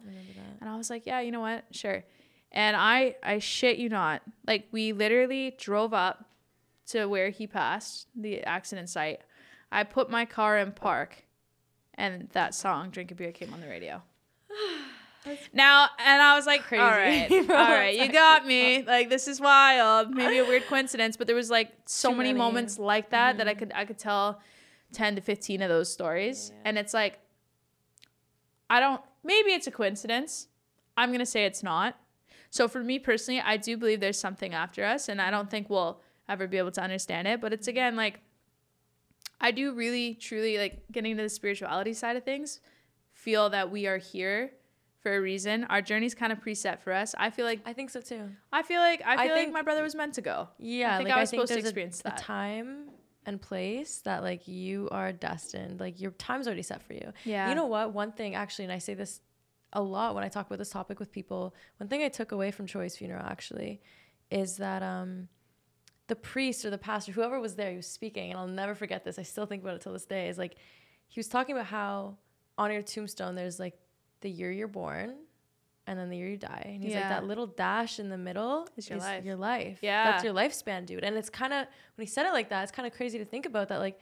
and 0.60 0.70
I 0.70 0.76
was 0.76 0.88
like, 0.88 1.06
yeah, 1.06 1.20
you 1.20 1.30
know 1.30 1.40
what? 1.40 1.64
Sure. 1.70 2.02
And 2.50 2.76
I 2.76 3.16
I 3.22 3.40
shit 3.40 3.76
you 3.76 3.90
not, 3.90 4.22
like 4.46 4.68
we 4.72 4.92
literally 4.92 5.54
drove 5.58 5.92
up 5.92 6.24
to 6.86 7.06
where 7.06 7.28
he 7.28 7.46
passed 7.46 8.08
the 8.16 8.42
accident 8.42 8.88
site. 8.88 9.20
I 9.70 9.84
put 9.84 10.08
my 10.08 10.24
car 10.24 10.58
in 10.58 10.72
park, 10.72 11.24
and 11.94 12.30
that 12.32 12.54
song 12.54 12.88
"Drink 12.88 13.10
a 13.10 13.14
Beer" 13.14 13.32
came 13.32 13.52
on 13.52 13.60
the 13.60 13.68
radio. 13.68 14.02
Now, 15.52 15.88
and 15.98 16.22
I 16.22 16.36
was 16.36 16.46
like, 16.46 16.62
Crazy. 16.62 16.82
all 16.82 16.90
right, 16.90 17.30
all 17.50 17.56
right, 17.56 17.96
you 17.96 18.10
got 18.10 18.46
me. 18.46 18.82
Like, 18.82 19.10
this 19.10 19.28
is 19.28 19.40
wild. 19.40 20.10
Maybe 20.10 20.38
a 20.38 20.44
weird 20.44 20.66
coincidence, 20.66 21.16
but 21.16 21.26
there 21.26 21.36
was 21.36 21.50
like 21.50 21.72
so 21.86 22.10
many, 22.10 22.18
many. 22.18 22.30
Mm-hmm. 22.30 22.38
moments 22.38 22.78
like 22.78 23.10
that 23.10 23.38
that 23.38 23.48
I 23.48 23.54
could 23.54 23.72
I 23.74 23.84
could 23.84 23.98
tell 23.98 24.40
ten 24.92 25.16
to 25.16 25.20
fifteen 25.20 25.62
of 25.62 25.68
those 25.68 25.92
stories, 25.92 26.52
and 26.64 26.78
it's 26.78 26.94
like, 26.94 27.18
I 28.70 28.80
don't. 28.80 29.00
Maybe 29.24 29.50
it's 29.50 29.66
a 29.66 29.70
coincidence. 29.70 30.48
I'm 30.96 31.12
gonna 31.12 31.26
say 31.26 31.44
it's 31.44 31.62
not. 31.62 31.96
So 32.50 32.66
for 32.66 32.82
me 32.82 32.98
personally, 32.98 33.40
I 33.40 33.56
do 33.56 33.76
believe 33.76 34.00
there's 34.00 34.18
something 34.18 34.54
after 34.54 34.84
us, 34.84 35.08
and 35.08 35.20
I 35.20 35.30
don't 35.30 35.50
think 35.50 35.68
we'll 35.68 36.00
ever 36.28 36.46
be 36.46 36.58
able 36.58 36.70
to 36.72 36.80
understand 36.80 37.28
it. 37.28 37.40
But 37.40 37.52
it's 37.52 37.68
again 37.68 37.96
like, 37.96 38.20
I 39.40 39.50
do 39.50 39.74
really 39.74 40.14
truly 40.14 40.56
like 40.58 40.84
getting 40.90 41.16
to 41.16 41.22
the 41.22 41.28
spirituality 41.28 41.92
side 41.92 42.16
of 42.16 42.24
things. 42.24 42.60
Feel 43.12 43.50
that 43.50 43.70
we 43.70 43.86
are 43.86 43.98
here 43.98 44.52
for 45.00 45.16
a 45.16 45.20
reason. 45.20 45.64
Our 45.64 45.80
journey's 45.82 46.14
kind 46.14 46.32
of 46.32 46.40
preset 46.40 46.80
for 46.80 46.92
us. 46.92 47.14
I 47.18 47.30
feel 47.30 47.46
like 47.46 47.60
I 47.64 47.72
think 47.72 47.90
so 47.90 48.00
too. 48.00 48.30
I 48.52 48.62
feel 48.62 48.80
like 48.80 49.02
I 49.04 49.14
I 49.14 49.26
feel 49.26 49.36
like 49.36 49.52
my 49.52 49.62
brother 49.62 49.82
was 49.82 49.94
meant 49.94 50.14
to 50.14 50.22
go. 50.22 50.48
Yeah, 50.58 50.94
I 50.94 50.96
think 50.98 51.08
like 51.08 51.18
I 51.18 51.20
was 51.20 51.30
think 51.30 51.40
supposed 51.40 51.52
to 51.52 51.58
a- 51.58 51.68
experience 51.68 52.00
a, 52.00 52.04
that. 52.04 52.16
time 52.18 52.90
and 53.26 53.40
place 53.40 54.00
that 54.04 54.22
like 54.22 54.48
you 54.48 54.88
are 54.90 55.12
destined. 55.12 55.80
Like 55.80 56.00
your 56.00 56.12
time's 56.12 56.46
already 56.46 56.62
set 56.62 56.82
for 56.82 56.94
you. 56.94 57.12
Yeah. 57.24 57.48
You 57.48 57.54
know 57.54 57.66
what? 57.66 57.92
One 57.92 58.12
thing 58.12 58.34
actually, 58.34 58.64
and 58.64 58.72
I 58.72 58.78
say 58.78 58.94
this 58.94 59.20
a 59.72 59.82
lot 59.82 60.14
when 60.14 60.24
I 60.24 60.28
talk 60.28 60.46
about 60.46 60.58
this 60.58 60.70
topic 60.70 60.98
with 60.98 61.12
people. 61.12 61.54
One 61.76 61.88
thing 61.88 62.02
I 62.02 62.08
took 62.08 62.32
away 62.32 62.50
from 62.50 62.66
Troy's 62.66 62.96
funeral 62.96 63.24
actually 63.24 63.80
is 64.30 64.56
that 64.58 64.82
um 64.82 65.28
the 66.08 66.16
priest 66.16 66.64
or 66.64 66.70
the 66.70 66.78
pastor, 66.78 67.12
whoever 67.12 67.38
was 67.38 67.54
there, 67.56 67.70
he 67.70 67.76
was 67.76 67.86
speaking, 67.86 68.30
and 68.30 68.38
I'll 68.38 68.46
never 68.46 68.74
forget 68.74 69.04
this. 69.04 69.18
I 69.18 69.22
still 69.22 69.44
think 69.44 69.62
about 69.62 69.74
it 69.76 69.82
till 69.82 69.92
this 69.92 70.06
day. 70.06 70.28
Is 70.28 70.38
like 70.38 70.56
he 71.06 71.18
was 71.20 71.28
talking 71.28 71.54
about 71.54 71.66
how 71.66 72.16
on 72.56 72.72
your 72.72 72.82
tombstone 72.82 73.34
there's 73.34 73.60
like 73.60 73.78
the 74.20 74.30
year 74.30 74.50
you're 74.50 74.68
born 74.68 75.14
and 75.88 75.98
then 75.98 76.10
the 76.10 76.18
year 76.18 76.28
you 76.28 76.36
die. 76.36 76.62
And 76.66 76.82
he's 76.82 76.94
like 76.94 77.08
that 77.08 77.24
little 77.24 77.46
dash 77.46 77.98
in 77.98 78.10
the 78.10 78.18
middle 78.18 78.68
Is 78.76 78.90
your 78.90 78.98
life. 78.98 79.24
Your 79.24 79.36
life. 79.36 79.78
Yeah. 79.80 80.10
That's 80.10 80.24
your 80.24 80.34
lifespan, 80.34 80.84
dude. 80.84 81.02
And 81.02 81.16
it's 81.16 81.30
kind 81.30 81.52
of 81.52 81.66
when 81.94 82.06
he 82.06 82.06
said 82.06 82.26
it 82.26 82.32
like 82.32 82.50
that, 82.50 82.62
it's 82.62 82.72
kind 82.72 82.86
of 82.86 82.92
crazy 82.92 83.18
to 83.18 83.24
think 83.24 83.46
about 83.46 83.68
that 83.68 83.78
like 83.78 83.98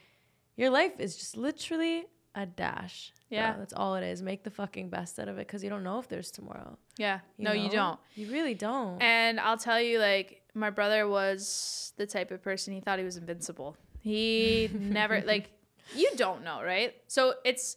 your 0.56 0.70
life 0.70 0.98
is 0.98 1.16
just 1.16 1.36
literally 1.36 2.06
a 2.34 2.44
dash. 2.44 3.12
bro. 3.28 3.38
Yeah. 3.38 3.56
that's 3.56 3.72
all 3.72 3.94
it 3.94 4.04
is. 4.04 4.20
Make 4.20 4.42
the 4.42 4.50
fucking 4.50 4.90
best 4.90 5.18
out 5.20 5.28
of 5.28 5.38
it 5.38 5.46
cuz 5.46 5.62
you 5.62 5.70
don't 5.70 5.84
know 5.84 6.00
if 6.00 6.08
there's 6.08 6.32
tomorrow. 6.32 6.76
Yeah. 6.98 7.20
no, 7.38 7.52
you 7.52 7.70
don't. 7.70 8.00
You 8.16 8.32
really 8.32 8.54
don't. 8.54 9.00
And 9.00 9.38
I'll 9.38 9.58
tell 9.58 9.80
you, 9.80 9.98
like, 9.98 10.42
my 10.54 10.70
brother 10.70 11.06
was 11.06 11.92
the 11.98 12.06
type 12.06 12.30
of 12.30 12.42
person 12.42 12.72
he 12.74 12.80
thought 12.80 12.98
he 12.98 13.04
was 13.04 13.16
invincible. 13.16 13.76
He 14.00 14.70
never, 14.74 15.20
like, 15.20 15.50
you 15.94 16.10
don't 16.16 16.42
know, 16.42 16.62
right? 16.62 16.94
So 17.06 17.34
it's, 17.44 17.76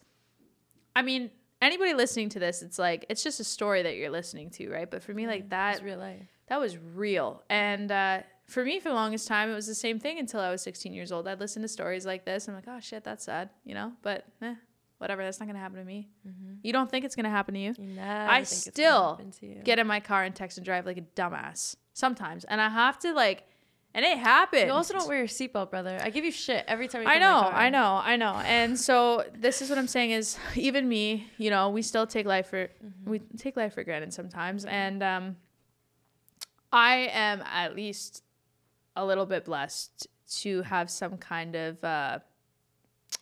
I 0.95 1.01
mean, 1.01 1.31
anybody 1.61 1.93
listening 1.93 2.29
to 2.29 2.39
this, 2.39 2.61
it's 2.61 2.79
like, 2.79 3.05
it's 3.09 3.23
just 3.23 3.39
a 3.39 3.43
story 3.43 3.83
that 3.83 3.95
you're 3.95 4.09
listening 4.09 4.49
to, 4.51 4.69
right? 4.69 4.89
But 4.89 5.03
for 5.03 5.13
me, 5.13 5.27
like, 5.27 5.49
that, 5.49 5.83
real 5.83 5.99
life. 5.99 6.21
that 6.47 6.59
was 6.59 6.77
real. 6.77 7.43
And 7.49 7.91
uh, 7.91 8.21
for 8.47 8.63
me, 8.63 8.79
for 8.79 8.89
the 8.89 8.95
longest 8.95 9.27
time, 9.27 9.49
it 9.49 9.55
was 9.55 9.67
the 9.67 9.75
same 9.75 9.99
thing 9.99 10.19
until 10.19 10.39
I 10.39 10.49
was 10.51 10.61
16 10.61 10.93
years 10.93 11.11
old. 11.11 11.27
I'd 11.27 11.39
listen 11.39 11.61
to 11.61 11.67
stories 11.67 12.05
like 12.05 12.25
this. 12.25 12.47
I'm 12.47 12.55
like, 12.55 12.65
oh, 12.67 12.79
shit, 12.79 13.03
that's 13.03 13.25
sad, 13.25 13.49
you 13.63 13.73
know? 13.73 13.93
But, 14.01 14.25
eh, 14.41 14.55
whatever, 14.99 15.23
that's 15.23 15.39
not 15.39 15.45
to 15.55 15.61
happen 15.61 15.77
to 15.79 15.85
me. 15.85 16.09
You 16.61 16.73
don't 16.73 16.89
think 16.89 17.05
it's 17.05 17.15
to 17.25 17.29
happen 17.31 17.53
to 17.55 17.59
you? 17.59 17.73
You 17.77 17.99
I 18.01 18.43
still 18.43 19.19
to 19.39 19.45
you. 19.45 19.61
get 19.63 19.79
in 19.79 19.87
my 19.87 19.99
car 19.99 20.23
and 20.23 20.35
text 20.35 20.57
and 20.57 20.65
drive 20.65 20.85
like 20.85 20.97
a 20.97 21.01
dumbass 21.01 21.75
sometimes, 21.93 22.45
and 22.45 22.61
I 22.61 22.69
have 22.69 22.99
to 22.99 23.13
like, 23.13 23.45
and 23.93 24.05
it 24.05 24.17
happens. 24.17 24.65
You 24.65 24.71
also 24.71 24.93
don't 24.93 25.07
wear 25.07 25.17
your 25.17 25.27
seatbelt, 25.27 25.69
brother. 25.71 25.97
I 26.01 26.09
give 26.09 26.23
you 26.25 26.31
shit 26.31 26.63
every 26.67 26.87
time 26.87 27.01
you 27.03 27.07
I 27.07 27.17
know. 27.19 27.41
I 27.51 27.69
know, 27.69 28.01
I 28.03 28.15
know, 28.15 28.35
and 28.45 28.79
so 28.79 29.23
this 29.35 29.61
is 29.61 29.69
what 29.69 29.77
I'm 29.79 29.87
saying 29.87 30.11
is 30.11 30.37
even 30.55 30.87
me, 30.87 31.27
you 31.37 31.49
know, 31.49 31.69
we 31.69 31.81
still 31.81 32.05
take 32.07 32.25
life 32.25 32.47
for 32.47 32.65
Mm-hmm. 32.67 33.09
we 33.09 33.19
take 33.37 33.57
life 33.57 33.73
for 33.73 33.83
granted 33.83 34.13
sometimes, 34.13 34.65
and 34.65 35.01
um, 35.03 35.35
I 36.71 37.09
am 37.11 37.41
at 37.51 37.75
least 37.75 38.23
a 38.95 39.05
little 39.05 39.25
bit 39.25 39.45
blessed 39.45 40.07
to 40.41 40.61
have 40.63 40.89
some 40.89 41.17
kind 41.17 41.55
of, 41.55 41.83
uh, 41.83 42.19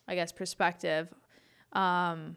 I 0.07 0.15
guess, 0.15 0.31
perspective, 0.31 1.07
um, 1.71 2.35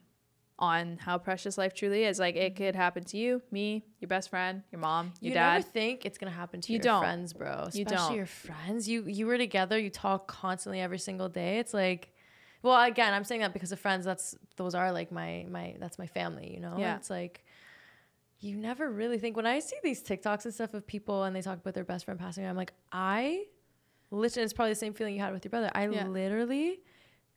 on 0.60 0.98
how 0.98 1.16
precious 1.16 1.56
life 1.56 1.72
truly 1.74 2.04
is. 2.04 2.18
Like 2.18 2.36
it 2.36 2.54
mm-hmm. 2.54 2.64
could 2.64 2.76
happen 2.76 3.02
to 3.04 3.16
you, 3.16 3.42
me, 3.50 3.82
your 3.98 4.08
best 4.08 4.28
friend, 4.28 4.62
your 4.70 4.80
mom, 4.80 5.12
your 5.20 5.34
dad. 5.34 5.46
you 5.46 5.58
never 5.58 5.62
think 5.62 6.04
it's 6.04 6.18
gonna 6.18 6.30
happen 6.30 6.60
to 6.60 6.72
You 6.72 6.76
your 6.76 6.82
don't. 6.82 7.02
friends, 7.02 7.32
bro. 7.32 7.50
Especially 7.50 7.80
You 7.80 7.84
don't. 7.86 8.14
your 8.14 8.26
friends. 8.26 8.88
You 8.88 9.04
you 9.06 9.26
were 9.26 9.38
together. 9.38 9.78
You 9.78 9.90
talk 9.90 10.28
constantly 10.28 10.80
every 10.80 10.98
single 10.98 11.28
day. 11.28 11.58
It's 11.58 11.72
like, 11.72 12.12
well, 12.62 12.80
again, 12.82 13.14
I'm 13.14 13.24
saying 13.24 13.40
that 13.40 13.54
because 13.54 13.72
of 13.72 13.80
friends. 13.80 14.04
That's 14.04 14.36
those 14.56 14.74
are 14.74 14.92
like 14.92 15.10
my 15.10 15.46
my 15.48 15.76
that's 15.80 15.98
my 15.98 16.06
family. 16.06 16.52
You 16.52 16.60
know. 16.60 16.76
Yeah. 16.78 16.96
It's 16.96 17.10
like 17.10 17.42
you 18.40 18.56
never 18.56 18.90
really 18.90 19.18
think 19.18 19.36
when 19.36 19.46
I 19.46 19.58
see 19.60 19.76
these 19.82 20.02
TikToks 20.02 20.44
and 20.44 20.54
stuff 20.54 20.74
of 20.74 20.86
people 20.86 21.24
and 21.24 21.34
they 21.34 21.42
talk 21.42 21.58
about 21.58 21.74
their 21.74 21.84
best 21.84 22.04
friend 22.04 22.20
passing 22.20 22.44
away. 22.44 22.50
I'm 22.50 22.56
like, 22.56 22.72
I 22.92 23.44
literally. 24.10 24.44
It's 24.44 24.52
probably 24.52 24.72
the 24.72 24.76
same 24.76 24.92
feeling 24.92 25.14
you 25.14 25.20
had 25.20 25.32
with 25.32 25.44
your 25.44 25.50
brother. 25.50 25.70
I 25.74 25.88
Yeah. 25.88 26.06
literally 26.06 26.80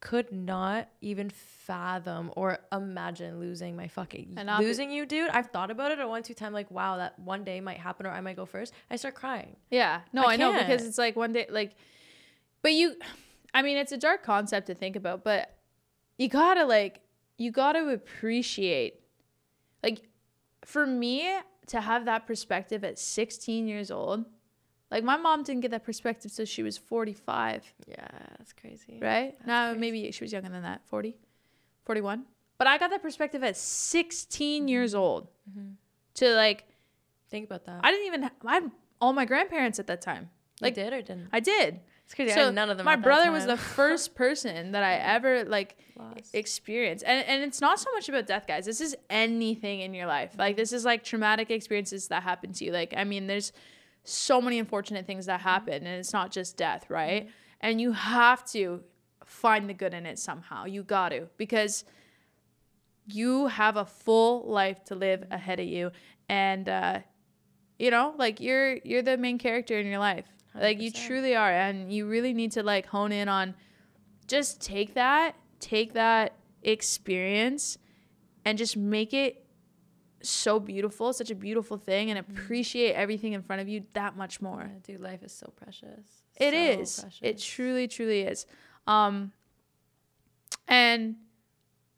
could 0.03 0.33
not 0.33 0.89
even 0.99 1.29
fathom 1.29 2.29
or 2.35 2.59
imagine 2.73 3.39
losing 3.39 3.77
my 3.77 3.87
fucking 3.87 4.33
And 4.35 4.49
losing 4.59 4.91
you, 4.91 5.05
dude. 5.05 5.29
I've 5.29 5.47
thought 5.47 5.71
about 5.71 5.91
it 5.91 5.99
at 5.99 6.09
one 6.09 6.23
two 6.23 6.33
time, 6.33 6.51
like, 6.51 6.69
wow, 6.69 6.97
that 6.97 7.17
one 7.17 7.45
day 7.45 7.61
might 7.61 7.77
happen 7.77 8.05
or 8.05 8.09
I 8.09 8.19
might 8.19 8.35
go 8.35 8.45
first. 8.45 8.73
I 8.91 8.97
start 8.97 9.15
crying. 9.15 9.55
Yeah. 9.71 10.01
No, 10.11 10.23
I 10.23 10.33
I, 10.33 10.35
know 10.35 10.51
because 10.51 10.85
it's 10.85 10.97
like 10.97 11.15
one 11.15 11.31
day 11.31 11.47
like 11.49 11.75
but 12.61 12.73
you 12.73 12.97
I 13.53 13.61
mean 13.61 13.77
it's 13.77 13.93
a 13.93 13.97
dark 13.97 14.23
concept 14.23 14.67
to 14.67 14.75
think 14.75 14.97
about, 14.97 15.23
but 15.23 15.55
you 16.17 16.27
got 16.27 16.55
to 16.55 16.65
like 16.65 16.99
you 17.37 17.51
got 17.51 17.71
to 17.71 17.87
appreciate 17.87 18.99
like 19.81 20.01
for 20.65 20.85
me 20.85 21.33
to 21.67 21.79
have 21.79 22.03
that 22.05 22.27
perspective 22.27 22.83
at 22.83 22.99
16 22.99 23.69
years 23.69 23.89
old. 23.89 24.25
Like 24.93 25.03
my 25.03 25.17
mom 25.17 25.43
didn't 25.43 25.61
get 25.61 25.71
that 25.71 25.83
perspective 25.83 26.31
till 26.33 26.45
she 26.45 26.61
was 26.63 26.77
45, 26.77 27.73
Yeah, 27.87 28.07
that's 28.37 28.53
crazy. 28.53 28.99
right? 29.01 29.33
now 29.45 29.69
crazy. 29.69 29.79
maybe 29.79 30.11
she 30.11 30.23
was 30.23 30.31
younger 30.31 30.49
than 30.49 30.61
that, 30.63 30.81
40, 30.85 31.15
41. 31.85 32.23
But 32.59 32.67
I 32.67 32.77
got 32.77 32.91
that 32.91 33.01
perspective 33.01 33.43
at 33.43 33.57
16 33.57 34.61
mm-hmm. 34.61 34.67
years 34.69 34.93
old. 34.93 35.27
Mm-hmm. 35.49 35.71
To 36.15 36.35
like 36.35 36.65
Think 37.29 37.47
about 37.47 37.65
that. 37.65 37.79
I 37.83 37.89
didn't 37.89 38.05
even 38.05 38.29
I 38.45 38.53
had 38.53 38.71
all 39.01 39.11
my 39.13 39.25
grandparents 39.25 39.79
at 39.79 39.87
that 39.87 40.01
time. 40.01 40.29
like, 40.61 40.77
Like 40.77 40.85
did 40.85 40.93
or 40.93 41.01
didn't? 41.01 41.29
I 41.33 41.39
did. 41.39 41.79
It's 42.05 42.13
crazy. 42.13 42.31
I 42.31 42.35
So 42.35 42.45
had 42.45 42.53
none 42.53 42.69
of 42.69 42.77
them. 42.77 42.85
my 42.85 42.95
brother 42.95 43.31
was 43.31 43.47
the 43.47 43.57
first 43.79 44.13
person 44.13 44.73
that 44.73 44.83
I 44.83 44.93
ever 44.95 45.43
like 45.43 45.75
Lost. 45.97 46.35
experienced, 46.35 47.03
and 47.07 47.25
and 47.27 47.41
it's 47.43 47.59
not 47.61 47.79
so 47.79 47.91
much 47.93 48.07
about 48.09 48.27
death, 48.27 48.45
guys. 48.45 48.65
This 48.65 48.81
is 48.81 48.95
anything 49.09 49.79
in 49.79 49.95
your 49.95 50.05
life. 50.05 50.35
Like 50.37 50.55
this 50.55 50.71
is 50.73 50.85
like 50.85 51.03
traumatic 51.03 51.49
experiences 51.49 52.09
that 52.09 52.21
happen 52.21 52.53
to 52.53 52.65
you. 52.65 52.71
Like 52.71 52.93
I 52.95 53.03
mean, 53.03 53.25
there's 53.25 53.51
so 54.03 54.41
many 54.41 54.59
unfortunate 54.59 55.07
things 55.07 55.25
that 55.25 55.39
mm-hmm. 55.39 55.49
happen, 55.49 55.73
and 55.73 55.99
it's 55.99 56.13
not 56.13 56.31
just 56.31 56.57
death, 56.57 56.83
mm-hmm. 56.85 56.93
right? 56.93 57.29
And 57.61 57.79
you 57.79 57.93
have 57.93 58.45
to 58.51 58.83
find 59.25 59.69
the 59.69 59.73
good 59.73 59.93
in 59.93 60.05
it 60.05 60.19
somehow. 60.19 60.65
You 60.65 60.83
got 60.83 61.09
to 61.09 61.27
because 61.37 61.85
you 63.05 63.47
have 63.47 63.77
a 63.77 63.85
full 63.85 64.49
life 64.49 64.83
to 64.85 64.95
live 64.95 65.21
mm-hmm. 65.21 65.33
ahead 65.33 65.59
of 65.59 65.67
you, 65.67 65.91
and 66.29 66.67
uh, 66.67 66.99
you 67.79 67.91
know, 67.91 68.13
like 68.17 68.39
you're 68.39 68.77
you're 68.83 69.01
the 69.01 69.17
main 69.17 69.37
character 69.37 69.79
in 69.79 69.87
your 69.87 69.99
life. 69.99 70.25
Like 70.55 70.79
you 70.81 70.91
100%. 70.91 71.07
truly 71.07 71.35
are, 71.35 71.51
and 71.51 71.91
you 71.91 72.07
really 72.07 72.33
need 72.33 72.51
to 72.53 72.63
like 72.63 72.85
hone 72.85 73.11
in 73.11 73.27
on 73.27 73.55
just 74.27 74.61
take 74.61 74.93
that, 74.93 75.35
take 75.59 75.93
that 75.93 76.35
experience, 76.61 77.77
and 78.45 78.57
just 78.57 78.77
make 78.77 79.13
it 79.13 79.42
so 80.23 80.59
beautiful, 80.59 81.13
such 81.13 81.29
a 81.31 81.35
beautiful 81.35 81.77
thing, 81.77 82.09
and 82.09 82.17
appreciate 82.19 82.93
everything 82.93 83.33
in 83.33 83.41
front 83.41 83.61
of 83.61 83.67
you 83.67 83.83
that 83.93 84.15
much 84.15 84.41
more. 84.41 84.61
Yeah, 84.61 84.79
dude, 84.83 85.01
life 85.01 85.23
is 85.23 85.31
so 85.33 85.51
precious. 85.55 86.23
It 86.37 86.51
So 86.51 86.57
is. 86.81 87.05
It 87.21 87.37
truly, 87.39 87.87
truly 87.87 88.21
is. 88.21 88.45
Um, 88.87 89.31
and 90.67 91.15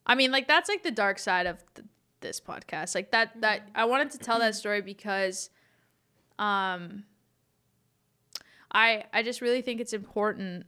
I 0.05 0.15
mean, 0.15 0.31
like 0.31 0.47
that's 0.47 0.69
like 0.69 0.83
the 0.83 0.91
dark 0.91 1.19
side 1.19 1.45
of 1.45 1.63
th- 1.75 1.87
this 2.21 2.39
podcast. 2.39 2.95
Like 2.95 3.11
that. 3.11 3.41
That 3.41 3.69
I 3.75 3.85
wanted 3.85 4.11
to 4.11 4.17
tell 4.17 4.39
that 4.39 4.55
story 4.61 4.81
because, 4.81 5.49
um, 6.39 7.03
I 8.71 9.05
I 9.13 9.23
just 9.23 9.41
really 9.41 9.61
think 9.61 9.79
it's 9.79 9.93
important 9.93 10.65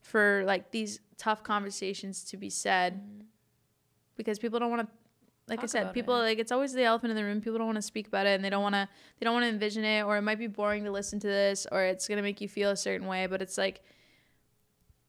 for 0.00 0.42
like 0.46 0.70
these 0.70 1.00
tough 1.18 1.42
conversations 1.42 2.24
to 2.24 2.36
be 2.36 2.48
said 2.48 3.24
because 4.16 4.38
people 4.38 4.58
don't 4.58 4.70
want 4.70 4.82
to 4.82 4.94
like 5.48 5.62
I 5.62 5.66
said, 5.66 5.92
people 5.94 6.16
it. 6.20 6.24
like 6.24 6.38
it's 6.38 6.52
always 6.52 6.72
the 6.72 6.82
elephant 6.82 7.10
in 7.10 7.16
the 7.16 7.24
room. 7.24 7.40
People 7.40 7.58
don't 7.58 7.66
want 7.66 7.76
to 7.76 7.82
speak 7.82 8.06
about 8.06 8.26
it 8.26 8.30
and 8.30 8.44
they 8.44 8.50
don't 8.50 8.62
want 8.62 8.74
to 8.74 8.88
they 9.18 9.24
don't 9.24 9.34
want 9.34 9.44
to 9.44 9.48
envision 9.48 9.84
it 9.84 10.02
or 10.02 10.16
it 10.16 10.22
might 10.22 10.38
be 10.38 10.46
boring 10.46 10.84
to 10.84 10.90
listen 10.90 11.18
to 11.20 11.26
this 11.26 11.66
or 11.70 11.82
it's 11.82 12.08
going 12.08 12.16
to 12.16 12.22
make 12.22 12.40
you 12.40 12.48
feel 12.48 12.70
a 12.70 12.76
certain 12.76 13.06
way, 13.06 13.26
but 13.26 13.42
it's 13.42 13.58
like 13.58 13.82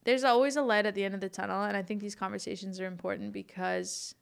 there's 0.05 0.23
always 0.23 0.55
a 0.55 0.61
light 0.61 0.85
at 0.85 0.95
the 0.95 1.03
end 1.03 1.13
of 1.13 1.21
the 1.21 1.29
tunnel 1.29 1.63
and 1.63 1.75
I 1.75 1.81
think 1.81 2.01
these 2.01 2.15
conversations 2.15 2.79
are 2.79 2.85
important 2.85 3.33
because 3.33 4.15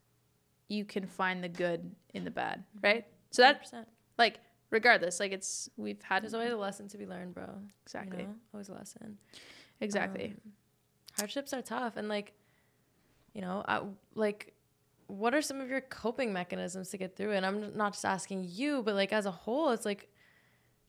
you 0.67 0.83
can 0.85 1.05
find 1.05 1.43
the 1.43 1.49
good 1.49 1.91
in 2.13 2.25
the 2.25 2.31
bad, 2.31 2.63
right? 2.81 3.05
So 3.31 3.41
that 3.41 3.71
100%. 3.71 3.85
like 4.17 4.39
regardless, 4.69 5.19
like 5.19 5.31
it's 5.31 5.69
we've 5.77 6.01
had 6.01 6.23
There's 6.23 6.33
always 6.33 6.51
a 6.51 6.57
lesson 6.57 6.87
to 6.89 6.97
be 6.97 7.05
learned, 7.05 7.33
bro. 7.33 7.49
exactly. 7.83 8.21
You 8.21 8.27
know? 8.27 8.35
Always 8.53 8.69
a 8.69 8.73
lesson. 8.73 9.17
Exactly. 9.79 10.33
Um, 10.35 10.53
hardships 11.17 11.53
are 11.53 11.61
tough, 11.61 11.97
and 11.97 12.09
like, 12.09 12.33
you 13.33 13.41
know, 13.41 13.63
I, 13.67 13.81
like, 14.15 14.53
what 15.07 15.33
are 15.33 15.41
some 15.41 15.59
of 15.61 15.69
your 15.69 15.81
coping 15.81 16.31
mechanisms 16.33 16.89
to 16.89 16.97
get 16.97 17.15
through 17.15 17.31
it? 17.31 17.37
And 17.37 17.45
I'm 17.45 17.75
not 17.75 17.93
just 17.93 18.05
asking 18.05 18.45
you, 18.49 18.83
but 18.83 18.93
like 18.95 19.11
as 19.13 19.25
a 19.25 19.31
whole, 19.31 19.69
it's 19.71 19.85
like, 19.85 20.09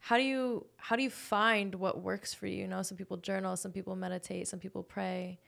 how 0.00 0.16
do 0.16 0.22
you 0.22 0.66
how 0.76 0.96
do 0.96 1.02
you 1.02 1.10
find 1.10 1.74
what 1.74 2.02
works 2.02 2.32
for 2.34 2.46
you? 2.46 2.58
You 2.62 2.68
know, 2.68 2.82
some 2.82 2.96
people 2.96 3.16
journal, 3.16 3.56
some 3.56 3.72
people 3.72 3.96
meditate, 3.96 4.48
some 4.48 4.60
people 4.60 4.82
pray. 4.82 5.38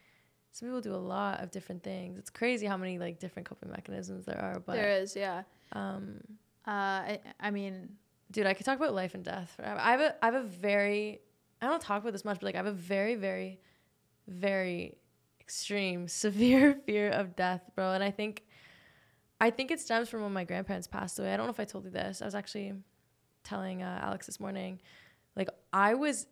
Some 0.53 0.67
people 0.69 0.81
do 0.81 0.93
a 0.93 0.97
lot 0.97 1.41
of 1.41 1.53
different 1.53 1.85
things. 1.85 2.19
It's 2.19 2.31
crazy 2.31 2.67
how 2.67 2.77
many 2.77 2.99
like 2.99 3.21
different 3.21 3.49
coping 3.49 3.71
mechanisms 3.71 4.25
there 4.27 4.41
are. 4.41 4.59
But 4.59 4.75
there 4.75 4.91
is, 5.01 5.15
yeah. 5.15 5.43
um, 5.73 6.21
Uh 6.67 6.71
I, 6.71 7.21
I 7.39 7.51
mean, 7.53 7.91
dude, 8.33 8.47
I 8.47 8.55
could 8.55 8.67
talk 8.67 8.77
about 8.77 8.93
life 8.95 9.15
and 9.15 9.25
death. 9.25 9.53
forever. 9.57 9.79
I 9.81 9.93
have 9.93 10.01
a 10.01 10.25
I 10.25 10.27
have 10.27 10.35
a 10.35 10.43
very 10.43 11.21
I 11.63 11.67
don't 11.67 11.81
talk 11.83 12.03
about 12.03 12.13
this 12.13 12.25
much, 12.25 12.39
but 12.41 12.45
like 12.47 12.55
I 12.57 12.59
have 12.59 12.67
a 12.67 12.73
very 12.73 13.15
very 13.15 13.61
very 14.27 14.97
extreme 15.41 16.09
severe 16.25 16.75
fear 16.87 17.11
of 17.11 17.37
death, 17.37 17.63
bro. 17.77 17.93
And 17.93 18.03
I 18.03 18.11
think 18.11 18.45
I 19.41 19.51
think 19.51 19.71
it 19.71 19.81
stems 19.81 20.09
from 20.09 20.23
when 20.23 20.33
my 20.33 20.45
grandparents 20.45 20.87
passed 20.87 21.19
away. 21.19 21.33
I 21.33 21.37
don't 21.37 21.47
know 21.47 21.53
if 21.53 21.61
I 21.61 21.65
told 21.65 21.85
you 21.85 21.91
this. 21.91 22.21
I 22.21 22.27
was 22.27 22.35
actually 22.35 22.75
telling 23.43 23.83
uh, 23.83 24.01
Alex 24.03 24.27
this 24.27 24.39
morning. 24.39 24.81
Like 25.35 25.49
I 25.73 25.95
was 25.95 26.27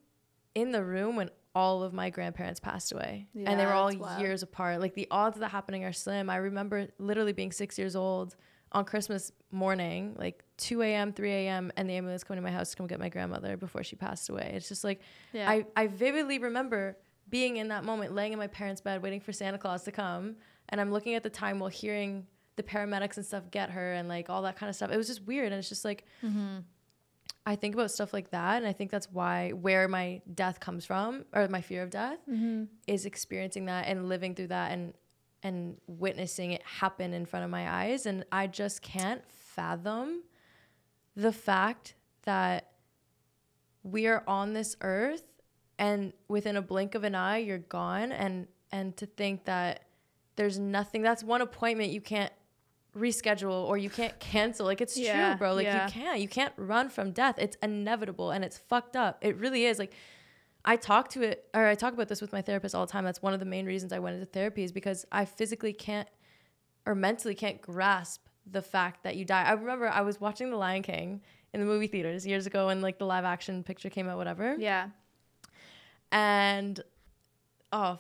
in 0.55 0.73
the 0.73 0.85
room 0.85 1.17
when 1.17 1.31
all 1.55 1.83
of 1.83 1.93
my 1.93 2.11
grandparents 2.11 2.61
passed 2.61 2.93
away 2.93 3.27
and 3.35 3.59
they 3.59 3.67
were 3.67 3.73
all 3.73 3.93
years 4.21 4.43
apart 4.43 4.81
like 4.81 4.95
the 4.95 5.09
odds 5.11 5.37
of 5.37 5.41
that 5.41 5.51
happening 5.51 5.85
are 5.85 5.93
slim 5.93 6.31
i 6.31 6.37
remember 6.37 6.87
literally 6.99 7.33
being 7.33 7.51
six 7.51 7.79
years 7.79 7.97
old 7.97 8.37
on 8.73 8.85
christmas 8.85 9.33
morning 9.51 10.15
like 10.19 10.45
2 10.59 10.83
a.m 10.83 11.13
3 11.13 11.31
a.m 11.33 11.73
and 11.77 11.89
the 11.89 11.95
ambulance 11.95 12.23
coming 12.23 12.43
to 12.43 12.49
my 12.49 12.55
house 12.55 12.71
to 12.71 12.77
come 12.77 12.87
get 12.87 13.01
my 13.01 13.09
grandmother 13.09 13.57
before 13.57 13.83
she 13.83 13.97
passed 13.97 14.29
away 14.29 14.53
it's 14.55 14.69
just 14.69 14.85
like 14.85 15.01
yeah. 15.33 15.51
I, 15.51 15.67
I 15.75 15.87
vividly 15.89 16.39
remember 16.39 16.97
being 17.29 17.57
in 17.57 17.69
that 17.69 17.85
moment 17.85 18.15
laying 18.15 18.33
in 18.33 18.39
my 18.39 18.47
parents 18.47 18.81
bed 18.81 19.03
waiting 19.03 19.21
for 19.21 19.33
santa 19.33 19.59
claus 19.59 19.83
to 19.85 19.91
come 19.91 20.37
and 20.69 20.81
i'm 20.81 20.93
looking 20.93 21.15
at 21.15 21.23
the 21.23 21.31
time 21.31 21.59
while 21.59 21.71
hearing 21.71 22.27
the 22.59 22.63
paramedics 22.63 23.17
and 23.17 23.25
stuff 23.25 23.51
get 23.51 23.71
her 23.71 23.95
and 23.95 24.07
like 24.09 24.29
all 24.29 24.43
that 24.43 24.57
kind 24.57 24.69
of 24.69 24.77
stuff 24.77 24.91
it 24.91 24.97
was 24.99 25.07
just 25.07 25.27
weird 25.27 25.47
and 25.47 25.59
it's 25.59 25.71
just 25.71 25.85
like 25.85 26.05
mm-hmm. 26.23 26.59
I 27.47 27.57
think 27.57 27.75
about 27.75 27.91
stuff 27.91 28.13
like 28.13 28.31
that, 28.33 28.59
and 28.59 28.67
I 28.67 28.75
think 28.75 28.91
that's 28.91 29.11
why 29.11 29.53
where 29.53 29.89
my 29.89 30.21
death 30.35 30.61
comes 30.61 30.85
from, 30.85 31.25
or 31.33 31.49
my 31.49 31.63
fear 31.63 31.83
of 31.83 31.89
death, 31.89 32.19
Mm-hmm. 32.29 32.65
is 32.87 33.07
experiencing 33.07 33.65
that 33.67 33.87
and 33.87 34.07
living 34.07 34.35
through 34.35 34.49
that 34.49 34.73
and 34.73 34.93
and 35.43 35.79
witnessing 35.87 36.53
it 36.53 36.63
happen 36.63 37.15
in 37.15 37.25
front 37.25 37.47
of 37.47 37.51
my 37.51 37.71
eyes, 37.71 38.05
and 38.05 38.27
I 38.31 38.49
just 38.49 38.83
can't 38.83 39.23
fathom 39.31 40.25
the 41.17 41.33
fact 41.33 41.95
that 42.25 42.73
we 43.83 44.07
are 44.09 44.25
on 44.27 44.53
this 44.53 44.77
earth, 44.83 45.27
and 45.79 46.13
within 46.29 46.55
a 46.55 46.63
blink 46.63 46.95
of 46.95 47.03
an 47.03 47.15
eye, 47.15 47.39
you're 47.39 47.57
gone, 47.57 48.13
and 48.13 48.47
and 48.73 48.95
to 48.99 49.07
think 49.07 49.47
that 49.47 49.85
there's 50.37 50.59
nothing. 50.59 51.01
That's 51.01 51.25
one 51.25 51.41
appointment 51.41 51.93
you 51.93 52.03
can't 52.03 52.33
reschedule 52.99 53.65
or 53.65 53.79
you 53.79 53.91
can't 53.91 54.19
cancel. 54.21 54.67
Like 54.67 54.81
it's 54.81 54.97
Yeah, 54.97 55.31
true, 55.31 55.39
bro. 55.39 55.55
Like 55.55 55.65
yeah. 55.65 55.87
you 55.87 55.93
can't. 55.93 56.21
You 56.21 56.29
can't 56.29 56.53
run 56.57 56.89
from 56.89 57.13
death. 57.13 57.37
It's 57.39 57.57
inevitable 57.63 58.31
and 58.31 58.45
it's 58.45 58.59
fucked 58.59 58.97
up. 58.97 59.19
It 59.21 59.37
really 59.37 59.65
is. 59.65 59.79
Like 59.79 59.93
I 60.65 60.77
talk 60.77 61.09
to 61.11 61.23
it 61.23 61.49
or 61.55 61.67
I 61.67 61.75
talk 61.75 61.95
about 61.95 62.09
this 62.09 62.21
with 62.21 62.33
my 62.33 62.43
therapist 62.43 62.75
all 62.75 62.85
the 62.85 62.93
time. 62.93 63.05
That's 63.05 63.23
one 63.23 63.33
of 63.35 63.41
the 63.41 63.47
main 63.47 63.67
reasons 63.67 63.93
I 63.93 63.99
went 63.99 64.15
into 64.15 64.27
therapy 64.27 64.65
is 64.65 64.73
because 64.73 65.07
I 65.13 65.25
physically 65.25 65.73
can't 65.73 66.09
or 66.87 66.95
mentally 66.95 67.35
can't 67.35 67.61
grasp 67.61 68.27
the 68.51 68.63
fact 68.63 69.05
that 69.05 69.17
you 69.17 69.25
die. 69.25 69.45
I 69.45 69.53
remember 69.53 69.89
I 69.89 70.01
was 70.01 70.21
watching 70.21 70.51
The 70.51 70.57
Lion 70.57 70.83
King 70.83 71.21
in 71.53 71.61
the 71.61 71.67
movie 71.67 71.87
theaters 71.87 72.27
years 72.27 72.47
ago 72.47 72.67
when 72.67 72.81
like 72.81 72.99
the 72.99 73.07
live 73.07 73.25
action 73.25 73.63
picture 73.63 73.91
came 73.91 74.09
out, 74.09 74.17
whatever. 74.17 74.57
Yeah. 74.59 74.89
And 76.13 76.81
oh, 77.73 77.99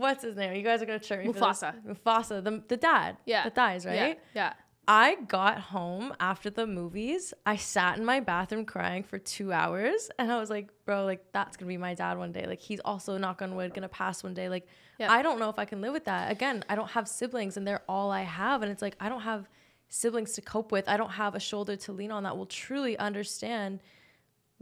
what's 0.00 0.22
his 0.22 0.36
name? 0.36 0.54
You 0.54 0.62
guys 0.62 0.82
are 0.82 0.86
gonna 0.86 0.98
chirp 0.98 1.20
me. 1.24 1.26
for 1.32 1.32
this. 1.34 1.42
Mufasa. 1.42 1.74
Mufasa, 1.84 2.44
the 2.44 2.62
the 2.68 2.76
dad. 2.76 3.16
Yeah. 3.26 3.44
That 3.44 3.54
dies, 3.54 3.86
right? 3.86 3.94
Yeah. 3.94 4.14
Yeah. 4.34 4.52
I 4.88 5.14
got 5.28 5.58
home 5.60 6.12
after 6.18 6.50
the 6.50 6.66
movies. 6.66 7.32
I 7.46 7.54
sat 7.54 7.98
in 7.98 8.04
my 8.04 8.18
bathroom 8.18 8.64
crying 8.64 9.04
for 9.04 9.16
two 9.16 9.52
hours, 9.52 10.10
and 10.18 10.30
I 10.32 10.40
was 10.40 10.50
like, 10.50 10.70
"Bro, 10.84 11.04
like 11.04 11.24
that's 11.32 11.56
gonna 11.56 11.68
be 11.68 11.76
my 11.76 11.94
dad 11.94 12.18
one 12.18 12.32
day. 12.32 12.46
Like 12.46 12.60
he's 12.60 12.80
also 12.84 13.16
knock 13.16 13.42
on 13.42 13.54
wood 13.54 13.74
gonna 13.74 13.88
pass 13.88 14.24
one 14.24 14.34
day. 14.34 14.48
Like 14.48 14.66
Yeah. 14.98 15.10
I 15.12 15.22
don't 15.22 15.38
know 15.38 15.48
if 15.50 15.58
I 15.58 15.66
can 15.66 15.80
live 15.80 15.92
with 15.92 16.04
that. 16.06 16.32
Again, 16.32 16.64
I 16.68 16.74
don't 16.74 16.90
have 16.90 17.06
siblings, 17.06 17.56
and 17.56 17.64
they're 17.66 17.82
all 17.88 18.10
I 18.10 18.22
have, 18.22 18.62
and 18.62 18.72
it's 18.72 18.82
like 18.82 18.96
I 18.98 19.08
don't 19.08 19.20
have 19.22 19.48
siblings 19.88 20.32
to 20.32 20.40
cope 20.40 20.72
with. 20.72 20.88
I 20.88 20.96
don't 20.96 21.10
have 21.10 21.34
a 21.36 21.40
shoulder 21.40 21.76
to 21.76 21.92
lean 21.92 22.10
on 22.10 22.24
that 22.24 22.36
will 22.36 22.46
truly 22.46 22.98
understand 22.98 23.80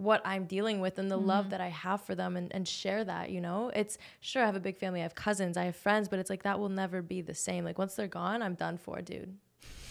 what 0.00 0.22
I'm 0.24 0.46
dealing 0.46 0.80
with 0.80 0.98
and 0.98 1.10
the 1.10 1.16
love 1.18 1.44
mm-hmm. 1.44 1.50
that 1.50 1.60
I 1.60 1.68
have 1.68 2.00
for 2.00 2.14
them 2.14 2.36
and, 2.36 2.50
and 2.54 2.66
share 2.66 3.04
that, 3.04 3.30
you 3.30 3.40
know? 3.40 3.70
It's 3.74 3.98
sure 4.20 4.42
I 4.42 4.46
have 4.46 4.56
a 4.56 4.60
big 4.60 4.78
family, 4.78 5.00
I 5.00 5.02
have 5.02 5.14
cousins, 5.14 5.56
I 5.56 5.64
have 5.64 5.76
friends, 5.76 6.08
but 6.08 6.18
it's 6.18 6.30
like 6.30 6.42
that 6.44 6.58
will 6.58 6.70
never 6.70 7.02
be 7.02 7.20
the 7.20 7.34
same. 7.34 7.64
Like 7.64 7.78
once 7.78 7.94
they're 7.94 8.06
gone, 8.08 8.42
I'm 8.42 8.54
done 8.54 8.78
for, 8.78 9.02
dude. 9.02 9.36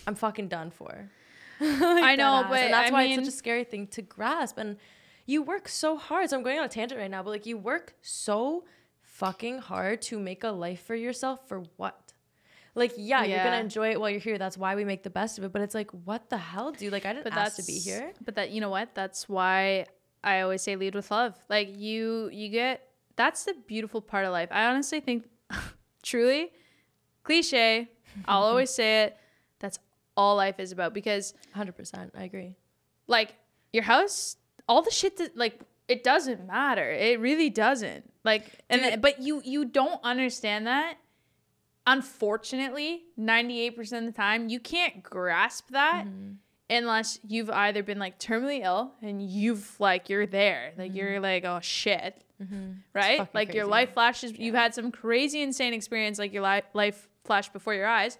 I'm 0.08 0.16
fucking 0.16 0.48
done 0.48 0.72
for. 0.72 1.10
Like, 1.62 2.04
I 2.04 2.16
know, 2.16 2.46
but 2.48 2.60
and 2.60 2.74
that's 2.74 2.90
I 2.90 2.94
why 2.94 3.04
mean- 3.04 3.20
it's 3.20 3.28
such 3.28 3.34
a 3.34 3.38
scary 3.38 3.66
thing 3.66 3.88
to 3.88 4.02
grasp. 4.02 4.58
And 4.58 4.78
you 5.26 5.42
work 5.44 5.68
so 5.68 5.98
hard. 5.98 6.30
So 6.30 6.38
I'm 6.38 6.44
going 6.44 6.58
on 6.58 6.64
a 6.64 6.70
tangent 6.70 7.00
right 7.00 7.12
now, 7.12 7.22
but 7.22 7.32
like 7.32 7.46
you 7.46 7.58
work 7.58 7.96
so 8.02 8.64
fucking 9.02 9.60
hard 9.60 10.02
to 10.04 10.18
make 10.18 10.46
a 10.46 10.50
life 10.52 10.82
for 10.86 10.96
yourself 10.96 11.48
for 11.50 11.64
what? 11.76 12.14
Like, 12.76 12.94
yeah, 12.98 13.26
you're 13.26 13.44
gonna 13.44 13.60
enjoy 13.60 13.92
it 13.92 14.00
while 14.00 14.10
you're 14.10 14.22
here. 14.22 14.38
That's 14.38 14.58
why 14.58 14.76
we 14.76 14.86
make 14.86 15.04
the 15.04 15.10
best 15.10 15.38
of 15.38 15.44
it. 15.44 15.52
But 15.52 15.62
it's 15.62 15.76
like, 15.76 15.92
what 15.92 16.30
the 16.30 16.38
hell, 16.38 16.72
dude? 16.72 16.94
Like, 16.94 17.06
I 17.06 17.14
didn't 17.14 17.26
But 17.26 17.34
ask 17.34 17.58
to 17.58 17.64
be 17.64 17.78
here. 17.78 18.14
But 18.24 18.36
that 18.36 18.52
you 18.52 18.62
know 18.62 18.70
what? 18.70 18.96
That's 18.96 19.28
why 19.28 19.88
I 20.24 20.42
always 20.42 20.62
say 20.62 20.76
lead 20.76 20.96
with 20.96 21.12
love. 21.12 21.36
Like 21.50 21.76
you 21.78 22.30
you 22.32 22.50
get 22.50 22.88
that's 23.16 23.46
the 23.46 23.54
beautiful 23.68 24.02
part 24.02 24.26
of 24.26 24.32
life. 24.32 24.50
I 24.52 24.66
honestly 24.66 25.00
think 25.00 25.28
truly 26.04 26.52
cliche, 27.24 27.90
I'll 28.26 28.44
always 28.52 28.70
say 28.70 29.04
it, 29.04 29.18
that's 29.60 29.80
all 30.18 30.36
life 30.36 30.60
is 30.60 30.72
about 30.72 30.94
because 30.94 31.34
100%. 31.56 32.12
I 32.18 32.24
agree. 32.24 32.56
like 33.08 33.36
your 33.72 33.84
house 33.84 34.36
all 34.68 34.82
the 34.82 34.92
shit 34.92 35.18
that 35.18 35.38
like 35.38 35.60
it 35.88 36.04
doesn't 36.04 36.46
matter. 36.48 36.92
It 36.92 37.20
really 37.20 37.50
doesn't. 37.50 38.12
Like 38.24 38.44
and 38.70 38.82
Dude. 38.82 38.92
then, 38.94 39.02
but 39.02 39.22
you 39.22 39.42
you 39.44 39.66
don't 39.66 40.00
understand 40.04 40.68
that 40.68 40.96
unfortunately 41.88 43.04
98% 43.20 43.78
of 43.98 44.06
the 44.06 44.12
time 44.12 44.50
you 44.50 44.60
can't 44.60 45.02
grasp 45.02 45.70
that 45.72 46.06
Mm-hmm. 46.06 46.32
Unless 46.70 47.20
you've 47.28 47.50
either 47.50 47.82
been 47.84 48.00
like 48.00 48.20
terminally 48.20 48.64
ill 48.64 48.92
and 49.02 49.22
you've 49.22 49.80
like 49.80 50.10
you're 50.10 50.28
there 50.28 50.72
like 50.78 50.90
mm-hmm. 50.90 50.98
you're 50.98 51.20
like 51.20 51.44
oh 51.46 51.60
shit. 51.62 52.24
Mm-hmm. 52.42 52.72
Right? 52.94 53.18
fucking 53.18 53.32
like 53.34 53.54
your 53.54 53.66
life 53.66 53.94
flashes 53.94 54.38
you've 54.38 54.56
had 54.56 54.74
some 54.74 54.92
crazy 54.92 55.42
insane 55.42 55.74
experience 55.74 56.20
like 56.20 56.32
your 56.32 56.44
li- 56.44 56.62
life 56.74 57.10
flashed 57.26 57.52
before 57.52 57.74
your 57.74 57.88
eyes 57.88 58.18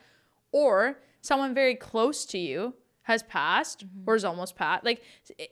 or 0.52 1.00
someone 1.22 1.54
very 1.54 1.76
close 1.76 2.26
to 2.26 2.38
you 2.38 2.74
has 3.04 3.24
passed 3.24 3.86
mm-hmm. 3.86 4.10
or 4.10 4.16
is 4.16 4.26
almost 4.26 4.56
passed 4.58 4.84
like 4.84 5.02
it, 5.38 5.52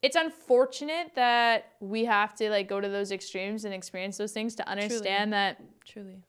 it's 0.00 0.16
unfortunate 0.16 1.14
that 1.16 1.72
we 1.80 2.04
have 2.04 2.34
to 2.36 2.48
like 2.50 2.68
go 2.68 2.80
to 2.80 2.88
those 2.88 3.10
extremes 3.12 3.64
and 3.64 3.74
experience 3.74 4.16
those 4.16 4.32
things 4.32 4.54
to 4.54 4.66
understand 4.68 5.32
that 5.32 5.60
Truly. 5.84 6.22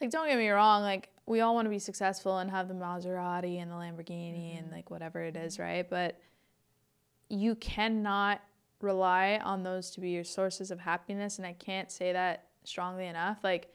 like 0.00 0.10
don't 0.10 0.26
get 0.26 0.38
me 0.38 0.48
wrong 0.48 0.82
like 0.82 1.11
we 1.26 1.40
all 1.40 1.54
want 1.54 1.66
to 1.66 1.70
be 1.70 1.78
successful 1.78 2.38
and 2.38 2.50
have 2.50 2.68
the 2.68 2.74
Maserati 2.74 3.60
and 3.62 3.70
the 3.70 3.74
Lamborghini 3.76 4.52
Mm-hmm. 4.54 4.58
and 4.58 4.72
like 4.72 4.90
whatever 4.90 5.22
it 5.22 5.36
is 5.36 5.58
right? 5.58 5.88
But 5.88 6.18
you 7.28 7.54
cannot 7.54 8.40
rely 8.80 9.40
on 9.42 9.62
those 9.62 9.90
to 9.92 10.00
be 10.00 10.10
your 10.10 10.24
sources 10.24 10.70
of 10.70 10.80
happiness 10.80 11.38
and 11.38 11.46
I 11.46 11.52
can't 11.52 11.90
say 11.90 12.12
that 12.12 12.46
strongly 12.64 13.06
enough. 13.06 13.38
Like 13.44 13.68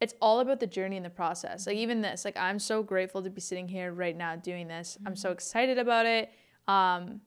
it's 0.00 0.14
all 0.20 0.40
about 0.40 0.60
the 0.60 0.66
journey 0.66 0.96
and 0.96 1.04
the 1.04 1.10
process. 1.10 1.66
Like 1.66 1.76
even 1.76 2.00
this 2.00 2.24
like 2.24 2.36
I'm 2.36 2.58
so 2.58 2.82
grateful 2.82 3.22
to 3.22 3.30
be 3.30 3.40
sitting 3.40 3.68
here 3.68 3.92
right 3.92 4.16
now 4.16 4.36
doing 4.36 4.68
this. 4.68 4.96
I'm 5.04 5.12
Mm-hmm. 5.12 5.18
so 5.18 5.30
excited 5.32 5.78
about 5.78 6.06
it. 6.06 6.28
Um 6.68 7.20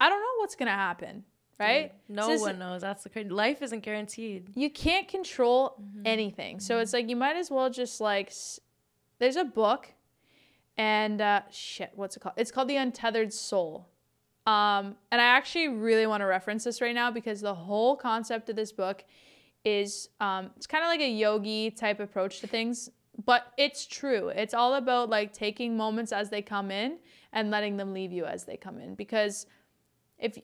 I 0.00 0.08
don't 0.08 0.20
know 0.20 0.34
what's 0.38 0.54
gonna 0.56 0.70
happen 0.70 1.24
right 1.58 1.92
No 2.08 2.26
This 2.28 2.36
is- 2.40 2.46
one 2.46 2.58
knows. 2.58 2.80
That's 2.82 3.02
the 3.04 3.08
crazy. 3.08 3.28
Life 3.28 3.62
isn't 3.62 3.80
guaranteed. 3.80 4.50
you 4.54 4.70
can't 4.70 5.06
control 5.08 5.76
Mm-hmm. 5.80 6.02
anything. 6.06 6.60
So 6.60 6.78
it's 6.78 6.92
like 6.92 7.08
you 7.08 7.16
might 7.16 7.36
as 7.36 7.50
well 7.50 7.70
just 7.70 8.00
like 8.00 8.28
s- 8.28 8.60
there's 9.18 9.36
a 9.36 9.44
book 9.44 9.88
and 10.76 11.20
uh 11.20 11.42
shit, 11.50 11.90
what's 11.94 12.16
it 12.16 12.20
called? 12.20 12.34
It's 12.36 12.50
called 12.50 12.68
The 12.68 12.76
Untethered 12.76 13.32
Soul. 13.32 13.88
Um 14.46 14.96
and 15.10 15.20
I 15.20 15.24
actually 15.24 15.68
really 15.68 16.06
want 16.06 16.20
to 16.20 16.26
reference 16.26 16.64
this 16.64 16.80
right 16.80 16.94
now 16.94 17.10
because 17.10 17.40
the 17.40 17.54
whole 17.54 17.96
concept 17.96 18.48
of 18.50 18.56
this 18.56 18.72
book 18.72 19.04
is 19.64 20.10
um, 20.20 20.50
it's 20.56 20.66
kind 20.66 20.84
of 20.84 20.88
like 20.88 21.00
a 21.00 21.08
yogi 21.08 21.70
type 21.70 21.98
approach 21.98 22.40
to 22.40 22.46
things, 22.46 22.90
but 23.24 23.46
it's 23.56 23.86
true. 23.86 24.28
It's 24.28 24.52
all 24.52 24.74
about 24.74 25.08
like 25.08 25.32
taking 25.32 25.74
moments 25.74 26.12
as 26.12 26.28
they 26.28 26.42
come 26.42 26.70
in 26.70 26.98
and 27.32 27.50
letting 27.50 27.78
them 27.78 27.94
leave 27.94 28.12
you 28.12 28.26
as 28.26 28.44
they 28.44 28.58
come 28.58 28.78
in. 28.78 28.94
Because 28.94 29.46
if 30.18 30.36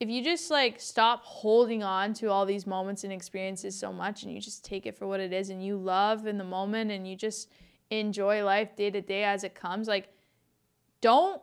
if 0.00 0.08
you 0.08 0.22
just 0.22 0.50
like 0.50 0.80
stop 0.80 1.22
holding 1.24 1.82
on 1.82 2.12
to 2.14 2.30
all 2.30 2.46
these 2.46 2.66
moments 2.66 3.04
and 3.04 3.12
experiences 3.12 3.78
so 3.78 3.92
much 3.92 4.22
and 4.22 4.32
you 4.32 4.40
just 4.40 4.64
take 4.64 4.86
it 4.86 4.96
for 4.96 5.06
what 5.06 5.20
it 5.20 5.32
is 5.32 5.50
and 5.50 5.64
you 5.64 5.76
love 5.76 6.26
in 6.26 6.38
the 6.38 6.44
moment 6.44 6.90
and 6.90 7.06
you 7.08 7.16
just 7.16 7.50
enjoy 7.90 8.44
life 8.44 8.76
day 8.76 8.90
to 8.90 9.00
day 9.00 9.24
as 9.24 9.44
it 9.44 9.54
comes, 9.54 9.88
like 9.88 10.08
don't 11.00 11.42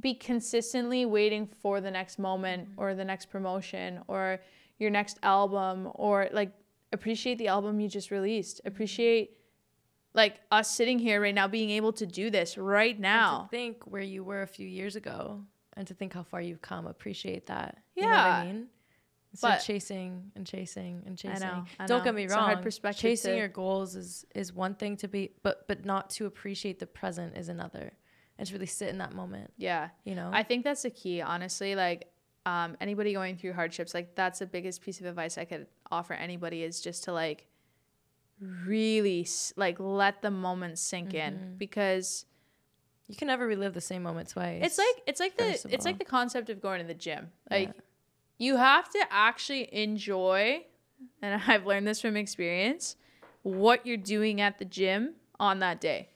be 0.00 0.14
consistently 0.14 1.04
waiting 1.04 1.46
for 1.46 1.80
the 1.80 1.90
next 1.90 2.18
moment 2.18 2.70
mm-hmm. 2.70 2.80
or 2.80 2.94
the 2.94 3.04
next 3.04 3.26
promotion 3.26 4.00
or 4.08 4.40
your 4.78 4.90
next 4.90 5.18
album 5.22 5.88
or 5.94 6.28
like 6.32 6.52
appreciate 6.92 7.38
the 7.38 7.48
album 7.48 7.78
you 7.78 7.88
just 7.88 8.10
released. 8.10 8.58
Mm-hmm. 8.58 8.68
Appreciate 8.68 9.36
like 10.14 10.40
us 10.50 10.70
sitting 10.70 10.98
here 10.98 11.20
right 11.20 11.34
now 11.34 11.46
being 11.46 11.70
able 11.70 11.92
to 11.92 12.06
do 12.06 12.30
this 12.30 12.56
right 12.56 12.98
now. 12.98 13.42
to 13.42 13.48
think 13.48 13.82
where 13.84 14.02
you 14.02 14.24
were 14.24 14.42
a 14.42 14.46
few 14.46 14.66
years 14.66 14.96
ago 14.96 15.42
and 15.76 15.86
to 15.88 15.94
think 15.94 16.12
how 16.12 16.22
far 16.22 16.40
you've 16.40 16.62
come, 16.62 16.86
appreciate 16.86 17.46
that. 17.46 17.78
You 17.94 18.02
know 18.02 18.08
Yeah. 18.08 18.16
what 18.16 18.34
I 18.34 18.44
mean? 18.52 18.68
Instead 19.32 19.48
But- 19.48 19.58
chasing 19.62 20.30
and 20.36 20.46
chasing 20.46 21.02
and 21.06 21.12
I 21.12 21.16
chasing. 21.16 21.48
know, 21.48 21.64
I 21.80 21.86
Don't 21.86 21.98
know. 22.00 22.04
get 22.04 22.14
me 22.14 22.24
It's 22.24 22.32
a 22.34 22.36
wrong. 22.36 22.44
hard 22.46 22.62
perspective 22.62 23.00
chasing 23.00 23.32
to- 23.32 23.38
your 23.38 23.48
goals 23.48 23.96
is 23.96 24.26
is 24.34 24.52
one 24.52 24.74
thing 24.74 24.96
to 24.98 25.08
be, 25.08 25.30
but 25.42 25.66
but 25.68 25.84
not 25.86 26.10
to 26.10 26.26
appreciate 26.26 26.78
the 26.78 26.86
present 26.86 27.36
is 27.38 27.48
another. 27.48 27.92
And 28.38 28.46
to 28.48 28.54
really 28.54 28.66
sit 28.66 28.88
in 28.88 28.98
that 28.98 29.12
moment. 29.12 29.52
Yeah. 29.56 29.90
You 30.04 30.14
know. 30.14 30.30
I 30.32 30.42
think 30.42 30.64
that's 30.64 30.82
the 30.82 30.90
key, 30.90 31.20
honestly. 31.20 31.74
Like, 31.76 32.10
um, 32.44 32.76
anybody 32.80 33.12
going 33.12 33.36
through 33.36 33.52
hardships, 33.52 33.94
like 33.94 34.14
that's 34.16 34.40
the 34.40 34.46
biggest 34.46 34.80
piece 34.82 35.00
of 35.00 35.06
advice 35.06 35.38
I 35.38 35.44
could 35.44 35.66
offer 35.90 36.12
anybody 36.14 36.62
is 36.64 36.80
just 36.80 37.04
to 37.04 37.12
like 37.12 37.46
really 38.40 39.26
like 39.56 39.78
let 39.78 40.22
the 40.22 40.30
moment 40.30 40.78
sink 40.78 41.10
Mm-hmm. 41.10 41.16
in 41.44 41.56
because 41.56 42.26
you 43.12 43.16
can 43.18 43.28
never 43.28 43.46
relive 43.46 43.74
the 43.74 43.80
same 43.82 44.02
moment 44.02 44.30
twice. 44.30 44.62
it's 44.64 44.78
like 44.78 45.02
it's 45.06 45.20
like 45.20 45.36
the 45.36 45.50
it's 45.68 45.84
like 45.84 45.98
the 45.98 46.04
concept 46.04 46.48
of 46.48 46.62
going 46.62 46.80
to 46.80 46.86
the 46.86 46.94
gym. 46.94 47.30
Like 47.50 47.68
Yeah. 47.68 47.80
you 48.38 48.56
have 48.56 48.90
to 48.90 49.04
actually 49.10 49.68
enjoy, 49.70 50.64
and 51.20 51.42
I've 51.46 51.66
learned 51.66 51.86
this 51.86 52.00
from 52.00 52.16
experience, 52.16 52.96
what 53.42 53.86
you're 53.86 53.98
doing 53.98 54.40
at 54.40 54.58
the 54.58 54.64
gym 54.64 55.16
on 55.38 55.58
that 55.58 55.78
day. 55.78 56.08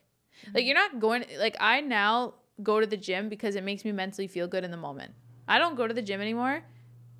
Like 0.46 0.54
mm-hmm. 0.54 0.66
you're 0.68 0.74
not 0.74 0.98
going 0.98 1.26
like 1.38 1.54
I 1.60 1.82
now 1.82 2.32
go 2.62 2.80
to 2.80 2.86
the 2.86 2.96
gym 2.96 3.28
because 3.28 3.56
it 3.56 3.62
makes 3.62 3.84
me 3.84 3.92
mentally 3.92 4.26
feel 4.26 4.48
good 4.48 4.64
in 4.64 4.70
the 4.70 4.78
moment. 4.78 5.12
I 5.46 5.58
don't 5.58 5.76
go 5.76 5.86
to 5.86 5.92
the 5.92 6.00
gym 6.00 6.22
anymore 6.22 6.62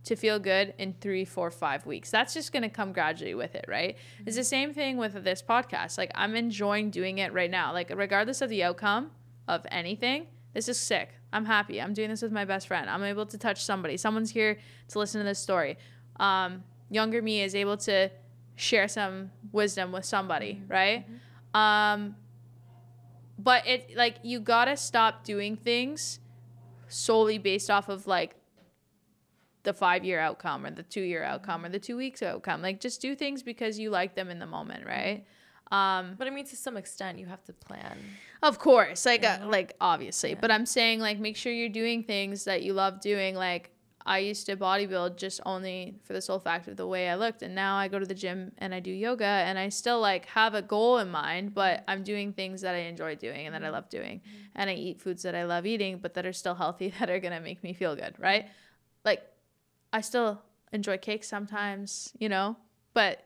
to 0.05 0.17
feel 0.17 0.39
good 0.39 0.73
in 0.79 0.95
three, 1.03 1.27
four, 1.27 1.51
five 1.51 1.85
weeks. 1.85 2.11
That's 2.11 2.33
just 2.33 2.51
gonna 2.51 2.71
come 2.71 2.95
gradually 2.95 3.35
with 3.35 3.55
it, 3.55 3.67
right? 3.69 3.99
It's 4.21 4.31
mm-hmm. 4.31 4.37
the 4.37 4.45
same 4.45 4.73
thing 4.73 4.97
with 4.97 5.23
this 5.23 5.43
podcast. 5.43 5.99
Like 5.99 6.13
I'm 6.15 6.35
enjoying 6.35 6.89
doing 6.89 7.19
it 7.19 7.35
right 7.35 7.51
now. 7.51 7.75
Like 7.75 7.93
regardless 7.95 8.41
of 8.41 8.49
the 8.49 8.65
outcome 8.65 9.11
of 9.49 9.67
anything, 9.71 10.27
this 10.55 10.69
is 10.69 10.79
sick. 10.79 11.11
I'm 11.33 11.45
happy. 11.45 11.81
I'm 11.81 11.93
doing 11.93 12.09
this 12.09 12.23
with 12.23 12.33
my 12.33 12.45
best 12.45 12.69
friend. 12.69 12.89
I'm 12.89 13.03
able 13.03 13.27
to 13.27 13.39
touch 13.39 13.65
somebody. 13.65 13.97
Someone's 13.97 14.31
here 14.31 14.59
to 14.89 14.99
listen 14.99 15.21
to 15.21 15.25
this 15.25 15.39
story. 15.39 15.77
Um, 16.19 16.65
younger 16.91 17.21
me 17.21 17.43
is 17.43 17.55
able 17.55 17.77
to 17.79 18.11
share 18.55 18.89
some 18.89 19.31
wisdom 19.53 19.93
with 19.93 20.05
somebody, 20.05 20.63
right? 20.69 21.07
Um, 21.53 22.17
but 23.39 23.67
it 23.67 23.97
like 23.97 24.17
you 24.23 24.41
gotta 24.41 24.77
stop 24.77 25.25
doing 25.25 25.57
things 25.57 26.21
solely 26.89 27.39
based 27.39 27.71
off 27.71 27.89
of 27.89 28.07
like 28.07 28.35
the 29.63 29.75
five 29.75 30.05
year 30.05 30.21
outcome 30.21 30.65
or 30.65 30.71
the 30.71 30.83
two 30.83 31.03
year 31.03 31.23
outcome 31.23 31.65
or 31.65 31.69
the 31.69 31.79
two 31.79 31.97
weeks 31.97 32.23
outcome. 32.23 32.63
Like 32.63 32.81
just 32.81 33.01
do 33.03 33.15
things 33.15 33.43
because 33.43 33.79
you 33.79 33.91
like 33.91 34.15
them 34.15 34.31
in 34.31 34.39
the 34.39 34.47
moment, 34.47 34.87
right? 34.87 35.27
Um, 35.71 36.15
But 36.19 36.27
I 36.29 36.31
mean, 36.31 36.47
to 36.47 36.57
some 36.57 36.77
extent, 36.77 37.19
you 37.19 37.27
have 37.27 37.43
to 37.45 37.53
plan. 37.53 37.99
of 38.43 38.59
course, 38.59 39.05
like 39.07 39.25
uh, 39.25 39.39
like 39.47 39.75
obviously, 39.81 40.31
Yeah. 40.31 40.41
but 40.41 40.51
I'm 40.51 40.67
saying 40.67 41.01
like 41.01 41.19
make 41.19 41.37
sure 41.37 41.53
you're 41.53 41.69
doing 41.69 42.05
things 42.05 42.45
that 42.45 42.63
you 42.63 42.73
love 42.73 43.01
doing. 43.01 43.35
Like 43.35 43.71
I 44.05 44.19
used 44.19 44.47
to 44.47 44.57
bodybuild 44.57 45.17
just 45.17 45.41
only 45.45 45.97
for 46.05 46.13
the 46.13 46.21
sole 46.21 46.39
fact 46.39 46.69
of 46.69 46.77
the 46.77 46.87
way 46.87 47.09
I 47.09 47.17
looked, 47.17 47.43
and 47.43 47.55
now 47.57 47.77
I 47.77 47.89
go 47.89 47.99
to 47.99 48.07
the 48.07 48.15
gym 48.15 48.53
and 48.59 48.73
I 48.73 48.79
do 48.79 48.93
yoga, 48.93 49.25
and 49.27 49.59
I 49.59 49.69
still 49.71 49.99
like 50.01 50.27
have 50.27 50.55
a 50.55 50.63
goal 50.63 50.99
in 50.99 51.11
mind, 51.11 51.55
but 51.55 51.83
I'm 51.89 52.05
doing 52.05 52.33
things 52.33 52.61
that 52.61 52.75
I 52.77 52.83
enjoy 52.87 53.17
doing 53.17 53.47
and 53.47 53.55
that 53.55 53.65
I 53.65 53.71
love 53.71 53.89
doing, 53.89 54.21
and 54.55 54.71
I 54.71 54.75
eat 54.75 55.01
foods 55.01 55.25
that 55.25 55.35
I 55.35 55.45
love 55.45 55.67
eating, 55.67 55.99
but 55.99 56.15
that 56.15 56.25
are 56.25 56.33
still 56.33 56.55
healthy 56.55 56.93
that 57.01 57.11
are 57.11 57.19
gonna 57.19 57.41
make 57.41 57.65
me 57.65 57.73
feel 57.73 57.97
good, 57.97 58.15
right? 58.21 58.47
Like 59.05 59.23
I 59.93 60.01
still 60.03 60.41
enjoy 60.73 60.99
cake 60.99 61.25
sometimes, 61.25 62.13
you 62.21 62.29
know, 62.29 62.57
but 62.95 63.26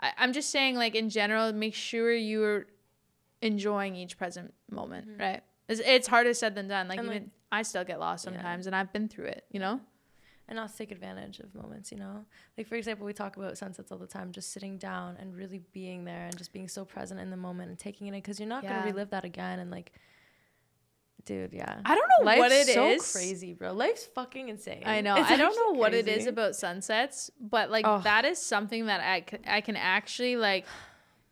I, 0.00 0.12
I'm 0.18 0.32
just 0.32 0.50
saying, 0.50 0.76
like 0.76 0.94
in 0.94 1.10
general, 1.10 1.52
make 1.52 1.74
sure 1.74 2.12
you're 2.12 2.66
enjoying 3.42 3.96
each 3.96 4.18
present 4.18 4.54
moment, 4.70 5.08
mm. 5.08 5.20
right? 5.20 5.42
It's, 5.68 5.80
it's 5.84 6.08
harder 6.08 6.34
said 6.34 6.54
than 6.54 6.68
done. 6.68 6.88
Like 6.88 6.98
And, 6.98 7.08
even 7.08 7.22
like- 7.22 7.30
I 7.52 7.62
still 7.62 7.84
get 7.84 8.00
lost 8.00 8.24
Yeah. 8.24 8.32
sometimes, 8.32 8.66
and 8.66 8.74
I've 8.76 8.92
been 8.92 9.08
through 9.08 9.26
it. 9.26 9.44
You 9.50 9.60
know? 9.60 9.80
and 10.50 10.56
not 10.56 10.68
to 10.68 10.76
take 10.76 10.90
advantage 10.90 11.38
of 11.38 11.54
moments, 11.54 11.92
you 11.92 11.98
know? 11.98 12.24
Like, 12.58 12.66
for 12.66 12.74
example, 12.74 13.06
we 13.06 13.12
talk 13.12 13.36
about 13.36 13.56
sunsets 13.56 13.92
all 13.92 13.98
the 13.98 14.06
time, 14.08 14.32
just 14.32 14.52
sitting 14.52 14.78
down 14.78 15.16
and 15.20 15.36
really 15.36 15.62
being 15.72 16.04
there 16.04 16.26
and 16.26 16.36
just 16.36 16.52
being 16.52 16.66
so 16.66 16.84
present 16.84 17.20
in 17.20 17.30
the 17.30 17.36
moment 17.36 17.70
and 17.70 17.78
taking 17.78 18.08
it 18.08 18.14
in 18.14 18.16
because 18.16 18.40
you're 18.40 18.48
not 18.48 18.64
gonna 18.64 18.84
relive 18.84 19.10
that 19.10 19.24
again. 19.24 19.60
And, 19.60 19.70
like, 19.70 19.92
dude, 21.24 21.52
yeah. 21.52 21.80
I 21.84 21.94
don't 21.94 22.10
know 22.18 22.26
Life's 22.26 22.38
what 22.38 22.52
it 22.52 22.66
so 22.68 22.88
is. 22.88 23.12
crazy, 23.12 23.52
bro. 23.52 23.72
Life's 23.72 24.06
fucking 24.06 24.48
insane. 24.48 24.82
I 24.84 25.00
know. 25.00 25.16
It's 25.16 25.30
I 25.30 25.36
don't 25.36 25.56
know 25.56 25.78
what 25.78 25.94
it 25.94 26.08
is 26.08 26.26
about 26.26 26.56
sunsets, 26.56 27.30
but 27.40 27.70
like 27.70 27.86
Oh. 27.86 28.00
that 28.02 28.24
is 28.24 28.38
something 28.38 28.86
that 28.86 29.00
I 29.46 29.60
can 29.60 29.76
actually 29.76 30.36
like. 30.36 30.66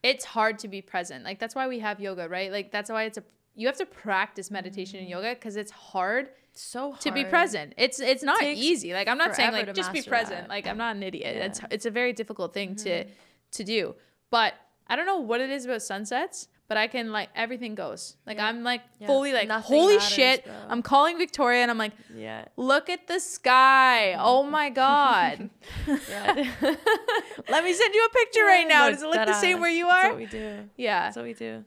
It's 0.03 0.25
hard 0.25 0.61
to 0.61 0.69
be 0.69 0.81
present. 0.81 1.25
Like 1.25 1.41
that's 1.41 1.55
why 1.55 1.67
we 1.67 1.81
have 1.81 2.01
yoga, 2.01 2.29
right? 2.29 2.53
Like 2.53 2.71
that's 2.71 2.89
why 2.91 3.05
it's 3.05 3.19
a 3.19 3.25
you 3.59 3.67
have 3.67 3.77
to 3.77 3.87
practice 3.87 4.51
meditation 4.51 5.01
and 5.01 5.09
mm. 5.09 5.13
yoga 5.13 5.35
because 5.35 5.57
it's 5.57 5.73
hard 5.73 6.31
so 6.53 6.91
hard 6.91 7.01
to 7.01 7.13
be 7.13 7.25
present. 7.25 7.75
It's 7.77 8.01
it's 8.01 8.23
not 8.23 8.39
Takes 8.39 8.61
easy. 8.61 8.93
Like 8.93 9.09
I'm 9.09 9.19
not 9.19 9.35
saying 9.35 9.53
like 9.53 9.75
just 9.75 9.93
be 9.93 10.03
present. 10.03 10.43
that. 10.43 10.49
Like 10.49 10.67
I'm 10.67 10.79
not 10.79 10.97
an 10.97 11.03
idiot. 11.03 11.37
Yeah. 11.37 11.45
It's 11.47 11.61
it's 11.71 11.87
a 11.87 11.91
very 11.91 12.13
difficult 12.13 12.55
thing 12.55 12.77
to 12.77 12.89
mm-hmm. 12.89 13.11
to 13.53 13.65
do. 13.65 13.95
But 14.31 14.55
I 14.87 14.97
don't 14.97 15.07
know 15.07 15.19
what 15.19 15.41
it 15.41 15.51
is 15.51 15.65
about 15.65 15.83
sunsets, 15.83 16.49
but 16.69 16.77
I 16.77 16.87
can 16.87 17.11
like 17.13 17.31
everything 17.35 17.75
goes. 17.75 18.17
Like 18.27 18.37
Yeah. 18.37 18.47
I'm 18.47 18.63
like 18.63 18.83
Yeah. 19.01 19.07
fully 19.07 19.33
like 19.33 19.49
Nothing 19.49 19.77
holy 19.79 19.97
matters, 19.97 20.09
shit. 20.09 20.47
I'm 20.69 20.83
calling 20.83 21.17
Victoria 21.19 21.63
and 21.63 21.71
I'm 21.71 21.79
like 21.79 21.93
Yeah. 22.15 22.45
look 22.57 22.89
at 22.91 23.07
the 23.07 23.19
sky. 23.21 24.15
Oh 24.15 24.43
my 24.43 24.69
god. 24.83 25.51
Let 25.87 27.65
me 27.65 27.73
send 27.73 27.95
you 27.95 28.05
a 28.05 28.13
picture 28.13 28.45
right 28.45 28.67
now. 28.69 28.91
Does 28.91 29.03
it 29.03 29.07
look 29.09 29.27
the 29.27 29.33
same 29.41 29.61
where 29.61 29.71
you 29.71 29.87
are? 29.87 30.03
That's 30.03 30.13
what 30.13 30.19
we 30.19 30.27
do. 30.27 30.69
Yeah. 30.77 31.03
That's 31.05 31.17
what 31.17 31.25
we 31.25 31.35
do. 31.35 31.65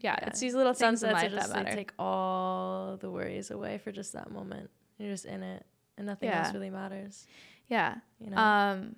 Yeah. 0.00 0.16
It's 0.22 0.40
these 0.40 0.54
little 0.54 0.72
things 0.74 1.02
in 1.02 1.10
Sunsets 1.10 1.32
life 1.32 1.40
just 1.42 1.54
that 1.54 1.72
take 1.72 1.92
all 1.98 2.96
the 3.00 3.10
worries 3.10 3.50
away 3.50 3.78
for 3.78 3.92
just 3.92 4.12
that 4.14 4.30
moment. 4.30 4.70
You're 4.98 5.10
just 5.12 5.24
in 5.24 5.42
it, 5.42 5.64
and 5.96 6.06
nothing 6.06 6.28
else 6.28 6.52
really 6.52 6.70
matters. 6.70 7.26
yeah. 7.68 7.96
You 8.20 8.30
know. 8.30 8.36
Um 8.36 8.96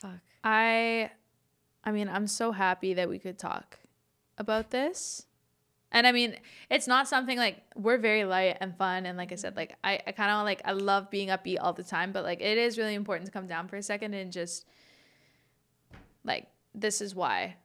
Fuck. 0.00 0.18
I 0.44 1.10
I 1.84 1.90
mean, 1.92 2.08
I'm 2.08 2.26
so 2.26 2.52
happy 2.52 2.94
that 2.94 3.08
we 3.08 3.18
could 3.18 3.38
talk 3.38 3.78
about 4.38 4.70
this. 4.70 5.26
And 5.90 6.06
I 6.06 6.12
mean, 6.12 6.36
it's 6.70 6.86
not 6.86 7.08
something 7.08 7.38
like 7.38 7.62
we're 7.74 7.98
very 7.98 8.24
light 8.24 8.58
and 8.60 8.76
fun 8.76 9.06
and 9.06 9.16
like 9.16 9.32
I 9.32 9.36
said, 9.36 9.56
like 9.56 9.76
I, 9.82 10.00
I 10.06 10.12
kinda 10.12 10.42
like 10.42 10.60
I 10.64 10.72
love 10.72 11.10
being 11.10 11.28
upbeat 11.28 11.58
all 11.60 11.72
the 11.72 11.84
time, 11.84 12.12
but 12.12 12.24
like 12.24 12.40
it 12.40 12.58
is 12.58 12.76
really 12.76 12.94
important 12.94 13.26
to 13.26 13.32
come 13.32 13.46
down 13.46 13.68
for 13.68 13.76
a 13.76 13.82
second 13.82 14.14
and 14.14 14.30
just 14.30 14.66
like 16.24 16.46
this 16.74 17.00
is 17.00 17.14
why 17.14 17.56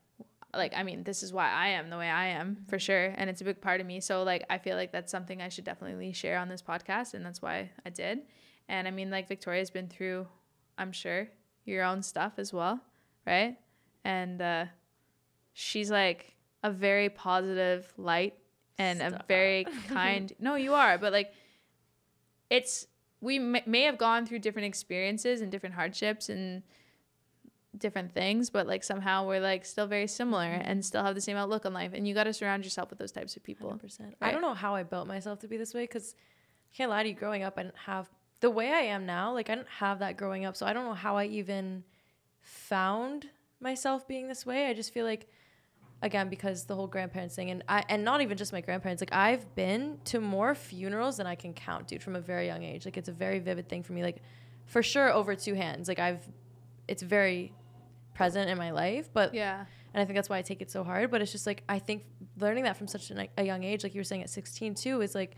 like 0.56 0.74
I 0.76 0.84
mean, 0.84 1.04
this 1.04 1.24
is 1.24 1.34
why 1.34 1.50
I 1.50 1.70
am 1.70 1.90
the 1.90 1.98
way 1.98 2.10
I 2.10 2.28
am 2.28 2.64
for 2.70 2.80
sure. 2.80 3.14
And 3.18 3.30
it's 3.30 3.42
a 3.42 3.46
big 3.46 3.60
part 3.60 3.82
of 3.82 3.88
me. 3.88 4.00
So 4.00 4.24
like 4.24 4.46
I 4.50 4.58
feel 4.58 4.78
like 4.78 4.92
that's 4.92 5.12
something 5.12 5.42
I 5.42 5.50
should 5.50 5.66
definitely 5.66 6.14
share 6.14 6.38
on 6.38 6.48
this 6.48 6.62
podcast 6.62 7.14
and 7.14 7.26
that's 7.26 7.42
why 7.42 7.72
I 7.86 7.90
did. 7.90 8.20
And 8.70 8.88
I 8.88 8.92
mean 8.92 9.10
like 9.10 9.28
Victoria's 9.28 9.72
been 9.72 9.88
through, 9.88 10.28
I'm 10.78 10.92
sure, 10.92 11.28
your 11.66 11.84
own 11.84 12.04
stuff 12.04 12.34
as 12.38 12.54
well, 12.54 12.80
right? 13.26 13.58
And 14.06 14.42
uh 14.42 14.66
she's 15.54 15.92
like 15.92 16.33
a 16.64 16.72
very 16.72 17.10
positive 17.10 17.92
light 17.98 18.36
and 18.78 19.02
a 19.02 19.24
very 19.28 19.66
kind 19.90 20.34
no 20.40 20.56
you 20.56 20.74
are 20.74 20.98
but 20.98 21.14
like 21.14 21.34
it's 22.50 22.88
we 23.22 23.40
may, 23.40 23.64
may 23.66 23.84
have 23.84 23.98
gone 23.98 24.26
through 24.26 24.40
different 24.40 24.66
experiences 24.66 25.42
and 25.42 25.52
different 25.52 25.76
hardships 25.76 26.30
and 26.30 26.64
different 27.78 28.14
things 28.14 28.50
but 28.50 28.68
like 28.68 28.84
somehow 28.84 29.26
we're 29.26 29.40
like 29.40 29.66
still 29.66 29.88
very 29.88 30.08
similar 30.08 30.46
mm-hmm. 30.46 30.70
and 30.70 30.86
still 30.86 31.04
have 31.04 31.16
the 31.16 31.22
same 31.22 31.38
outlook 31.38 31.66
on 31.66 31.74
life 31.74 31.92
and 31.94 32.08
you 32.08 32.14
got 32.14 32.26
to 32.26 32.34
surround 32.34 32.64
yourself 32.64 32.90
with 32.90 33.00
those 33.00 33.12
types 33.12 33.36
of 33.36 33.44
people 33.44 33.70
100%. 33.72 34.14
I 34.22 34.32
don't 34.32 34.42
know 34.42 34.54
how 34.54 34.76
I 34.76 34.84
built 34.84 35.08
myself 35.08 35.40
to 35.40 35.48
be 35.48 35.58
this 35.58 35.74
way 35.74 35.84
because 35.84 36.16
I 36.74 36.78
can't 36.78 36.90
lie 36.90 37.04
to 37.04 37.10
you. 37.10 37.16
Growing 37.16 37.44
up, 37.44 37.54
I 37.58 37.64
didn't 37.64 37.78
have 37.86 38.10
the 38.40 38.50
way 38.50 38.70
I 38.70 38.82
am 38.82 39.06
now. 39.06 39.34
Like 39.34 39.50
I 39.50 39.56
didn't 39.56 39.70
have 39.70 40.00
that 40.00 40.18
growing 40.18 40.46
up, 40.46 40.58
so 40.58 40.66
I 40.66 40.74
don't 40.74 40.86
know 40.86 40.94
how 40.94 41.18
I 41.18 41.26
even 41.26 41.84
found 42.42 43.30
myself 43.60 44.08
being 44.08 44.28
this 44.28 44.46
way. 44.46 44.68
I 44.68 44.74
just 44.74 44.94
feel 44.94 45.06
like, 45.06 45.30
again, 46.04 46.30
because 46.30 46.66
the 46.66 46.76
whole 46.76 46.86
grandparents 46.86 47.36
thing, 47.36 47.50
and 47.50 47.64
I 47.68 47.84
and 47.90 48.04
not 48.04 48.22
even 48.22 48.38
just 48.38 48.54
my 48.54 48.62
grandparents. 48.62 49.02
Like 49.02 49.14
I've 49.14 49.56
been 49.56 49.98
to 50.06 50.20
more 50.20 50.54
funerals 50.54 51.18
than 51.18 51.26
I 51.26 51.36
can 51.36 51.54
count, 51.54 51.88
dude, 51.88 52.04
from 52.04 52.16
a 52.16 52.22
very 52.22 52.46
young 52.46 52.62
age. 52.64 52.86
Like 52.86 52.98
it's 52.98 53.10
a 53.10 53.14
very 53.14 53.40
vivid 53.40 53.68
thing 53.70 53.82
for 53.82 53.94
me. 53.94 54.04
Like 54.04 54.22
for 54.66 54.84
sure, 54.84 55.12
over 55.12 55.34
two 55.36 55.56
hands. 55.56 55.88
Like 55.88 56.00
I've, 56.00 56.24
it's 56.88 57.02
very 57.02 57.54
present 58.14 58.50
in 58.50 58.58
my 58.60 58.70
life. 58.72 59.10
But 59.12 59.34
Yeah. 59.34 59.66
and 59.94 60.02
I 60.02 60.06
think 60.06 60.16
that's 60.16 60.30
why 60.30 60.38
I 60.38 60.42
take 60.44 60.62
it 60.62 60.70
so 60.70 60.84
hard. 60.84 61.10
But 61.10 61.22
it's 61.22 61.32
just 61.32 61.48
like 61.48 61.64
I 61.68 61.80
think 61.80 62.04
learning 62.40 62.66
that 62.66 62.78
from 62.78 62.88
such 62.88 63.10
a, 63.10 63.28
a 63.38 63.44
young 63.44 63.64
age, 63.64 63.84
like 63.84 63.96
you 63.96 64.00
were 64.00 64.06
saying 64.06 64.22
at 64.24 64.30
16 64.30 64.76
too, 64.76 65.02
is 65.02 65.16
like 65.16 65.36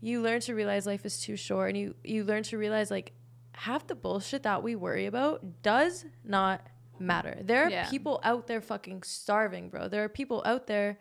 you 0.00 0.20
learn 0.22 0.40
to 0.40 0.54
realize 0.54 0.86
life 0.86 1.04
is 1.06 1.20
too 1.20 1.36
short, 1.36 1.70
and 1.70 1.78
you 1.78 1.94
you 2.04 2.24
learn 2.24 2.42
to 2.44 2.58
realize 2.58 2.90
like 2.90 3.12
half 3.52 3.86
the 3.86 3.94
bullshit 3.94 4.42
that 4.42 4.62
we 4.62 4.76
worry 4.76 5.06
about 5.06 5.62
does 5.62 6.04
not 6.24 6.66
matter. 6.98 7.38
There 7.42 7.64
are 7.64 7.70
Yeah. 7.70 7.88
people 7.90 8.20
out 8.22 8.46
there 8.46 8.60
fucking 8.60 9.02
starving, 9.02 9.68
bro. 9.68 9.88
There 9.88 10.02
are 10.04 10.08
people 10.08 10.42
out 10.44 10.66
there 10.66 10.98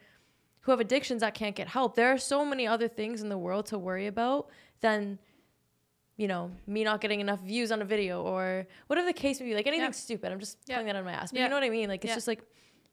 who 0.61 0.71
have 0.71 0.79
addictions 0.79 1.21
that 1.21 1.33
can't 1.33 1.55
get 1.55 1.67
help. 1.67 1.95
There 1.95 2.11
are 2.11 2.17
so 2.17 2.43
many 2.45 2.65
other 2.67 2.87
things 2.87 3.21
in 3.21 3.29
the 3.29 3.37
world 3.37 3.67
to 3.67 3.77
worry 3.77 4.07
about 4.07 4.49
than 4.81 5.19
you 6.17 6.29
know, 6.29 6.49
me 6.65 6.85
not 6.85 7.01
getting 7.01 7.19
enough 7.19 7.41
views 7.41 7.73
on 7.73 7.81
a 7.81 7.85
video 7.85 8.21
or 8.23 8.65
whatever 8.87 9.05
the 9.05 9.11
case 9.11 9.37
may 9.41 9.47
be, 9.47 9.53
like 9.53 9.67
anything 9.67 9.83
Yeah. 9.87 9.91
stupid. 9.91 10.31
I'm 10.31 10.39
just 10.39 10.57
Yeah. 10.65 10.75
pulling 10.75 10.87
that 10.87 10.95
on 10.95 11.03
my 11.03 11.11
ass. 11.11 11.33
But 11.33 11.41
you 11.41 11.49
know 11.49 11.55
what 11.55 11.63
I 11.65 11.69
mean? 11.69 11.89
Like 11.89 12.05
it's 12.05 12.13
just 12.13 12.25
like 12.25 12.41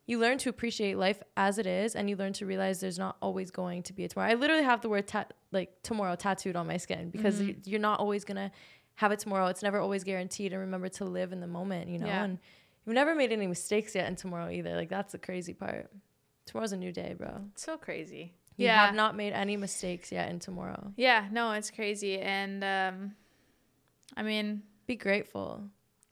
you 0.06 0.18
learn 0.18 0.38
to 0.38 0.50
appreciate 0.50 0.96
life 0.98 1.22
as 1.36 1.56
it 1.58 1.66
is 1.66 1.94
and 1.94 2.10
you 2.10 2.16
learn 2.16 2.32
to 2.32 2.46
realize 2.46 2.80
there's 2.80 2.98
not 2.98 3.16
always 3.22 3.52
going 3.52 3.84
to 3.84 3.92
be 3.92 4.02
a 4.02 4.08
tomorrow. 4.08 4.28
I 4.28 4.34
literally 4.34 4.64
have 4.64 4.80
the 4.80 4.88
word 4.88 5.06
ta- 5.06 5.26
like 5.52 5.80
tomorrow 5.84 6.16
tattooed 6.16 6.56
on 6.56 6.66
my 6.66 6.78
skin 6.78 7.10
because 7.10 7.40
Mm-hmm. 7.40 7.60
you're 7.70 7.78
not 7.78 8.00
always 8.00 8.24
going 8.24 8.38
to 8.38 8.50
have 8.96 9.12
it 9.12 9.20
tomorrow. 9.20 9.46
It's 9.46 9.62
never 9.62 9.78
always 9.78 10.02
guaranteed 10.02 10.52
and 10.52 10.60
remember 10.60 10.88
to 10.88 11.04
live 11.04 11.32
in 11.32 11.38
the 11.38 11.46
moment, 11.46 11.90
you 11.90 12.00
know? 12.00 12.06
Yeah. 12.06 12.24
And 12.24 12.40
you've 12.86 12.94
never 12.94 13.14
made 13.14 13.32
any 13.32 13.46
mistakes 13.46 13.94
yet 13.94 14.08
in 14.08 14.16
tomorrow 14.16 14.50
either. 14.50 14.74
Like 14.76 14.88
that's 14.88 15.12
the 15.12 15.18
crazy 15.18 15.54
part. 15.54 15.90
Tomorrow's 16.46 16.72
a 16.72 16.76
new 16.76 16.92
day, 16.92 17.14
bro. 17.16 17.42
It's 17.52 17.62
so 17.62 17.76
crazy. 17.76 18.34
You 18.56 18.66
yeah. 18.66 18.86
have 18.86 18.94
not 18.94 19.16
made 19.16 19.32
any 19.32 19.56
mistakes 19.56 20.12
yet 20.12 20.30
in 20.30 20.38
tomorrow. 20.38 20.92
yeah. 20.96 21.26
No, 21.30 21.52
it's 21.52 21.70
crazy. 21.70 22.18
And 22.18 22.62
um, 22.62 23.14
I 24.16 24.22
mean, 24.22 24.62
Be 24.86 24.96
grateful. 24.96 25.62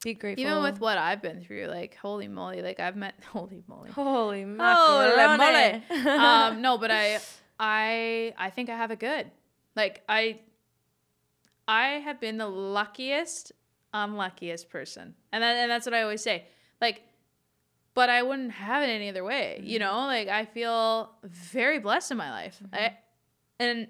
Be 0.03 0.14
grateful. 0.14 0.47
even 0.47 0.62
with 0.62 0.81
what 0.81 0.97
I've 0.97 1.21
been 1.21 1.43
through, 1.43 1.66
like 1.66 1.97
holy 1.97 2.29
moly, 2.29 2.62
like 2.62 2.81
I've 2.81 2.97
met 2.97 3.14
holy 3.33 3.62
moly. 3.66 3.91
Holy 3.91 4.43
Holy 4.43 4.45
macaroni. 4.47 5.83
um, 6.09 6.62
no, 6.62 6.79
but 6.79 6.91
I, 6.91 7.18
I, 7.59 8.33
I 8.39 8.49
think 8.51 8.71
I 8.71 8.77
have 8.77 8.91
it 8.91 8.99
good. 8.99 9.31
Like 9.77 10.03
I, 10.09 10.41
I 11.68 11.85
have 12.01 12.18
been 12.18 12.39
the 12.39 12.49
luckiest, 12.49 13.53
unluckiest 13.93 14.71
person, 14.71 15.14
and 15.33 15.43
that, 15.43 15.57
and 15.57 15.71
that's 15.71 15.85
what 15.85 15.95
I 15.95 16.03
always 16.03 16.23
say. 16.23 16.47
Like, 16.81 17.03
but 17.95 18.09
I 18.09 18.22
wouldn't 18.22 18.53
have 18.53 18.83
it 18.83 18.87
any 18.87 19.09
other 19.09 19.24
way. 19.24 19.61
You 19.62 19.78
mm-hmm. 19.78 19.89
know, 19.89 20.07
like 20.07 20.28
I 20.28 20.45
feel 20.45 21.11
very 21.24 21.78
blessed 21.78 22.12
in 22.12 22.16
my 22.16 22.31
life. 22.31 22.61
Mm-hmm. 22.64 22.74
I, 22.74 22.97
and 23.59 23.89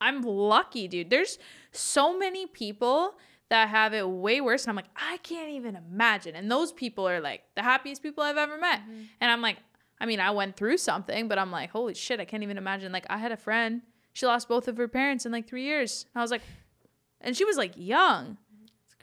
I'm 0.00 0.22
lucky, 0.22 0.88
dude. 0.88 1.10
There's 1.10 1.38
so 1.72 2.18
many 2.18 2.46
people 2.46 3.14
that 3.48 3.68
have 3.68 3.94
it 3.94 4.08
way 4.08 4.40
worse. 4.40 4.64
And 4.64 4.70
I'm 4.70 4.76
like, 4.76 4.90
I 4.96 5.16
can't 5.18 5.50
even 5.50 5.76
imagine. 5.76 6.34
And 6.36 6.50
those 6.50 6.72
people 6.72 7.08
are 7.08 7.20
like 7.20 7.42
the 7.54 7.62
happiest 7.62 8.02
people 8.02 8.22
I've 8.22 8.36
ever 8.36 8.58
met. 8.58 8.80
Mm-hmm. 8.80 9.02
And 9.20 9.30
I'm 9.30 9.40
like, 9.40 9.56
I 10.00 10.06
mean, 10.06 10.20
I 10.20 10.30
went 10.30 10.56
through 10.56 10.76
something, 10.78 11.28
but 11.28 11.38
I'm 11.38 11.50
like, 11.50 11.70
holy 11.70 11.94
shit, 11.94 12.20
I 12.20 12.24
can't 12.24 12.42
even 12.42 12.58
imagine. 12.58 12.92
Like, 12.92 13.06
I 13.10 13.18
had 13.18 13.32
a 13.32 13.36
friend, 13.36 13.82
she 14.12 14.26
lost 14.26 14.48
both 14.48 14.68
of 14.68 14.76
her 14.76 14.86
parents 14.86 15.26
in 15.26 15.32
like 15.32 15.48
three 15.48 15.64
years. 15.64 16.06
And 16.14 16.20
I 16.20 16.22
was 16.22 16.30
like, 16.30 16.42
and 17.20 17.36
she 17.36 17.44
was 17.44 17.56
like 17.56 17.72
young. 17.76 18.36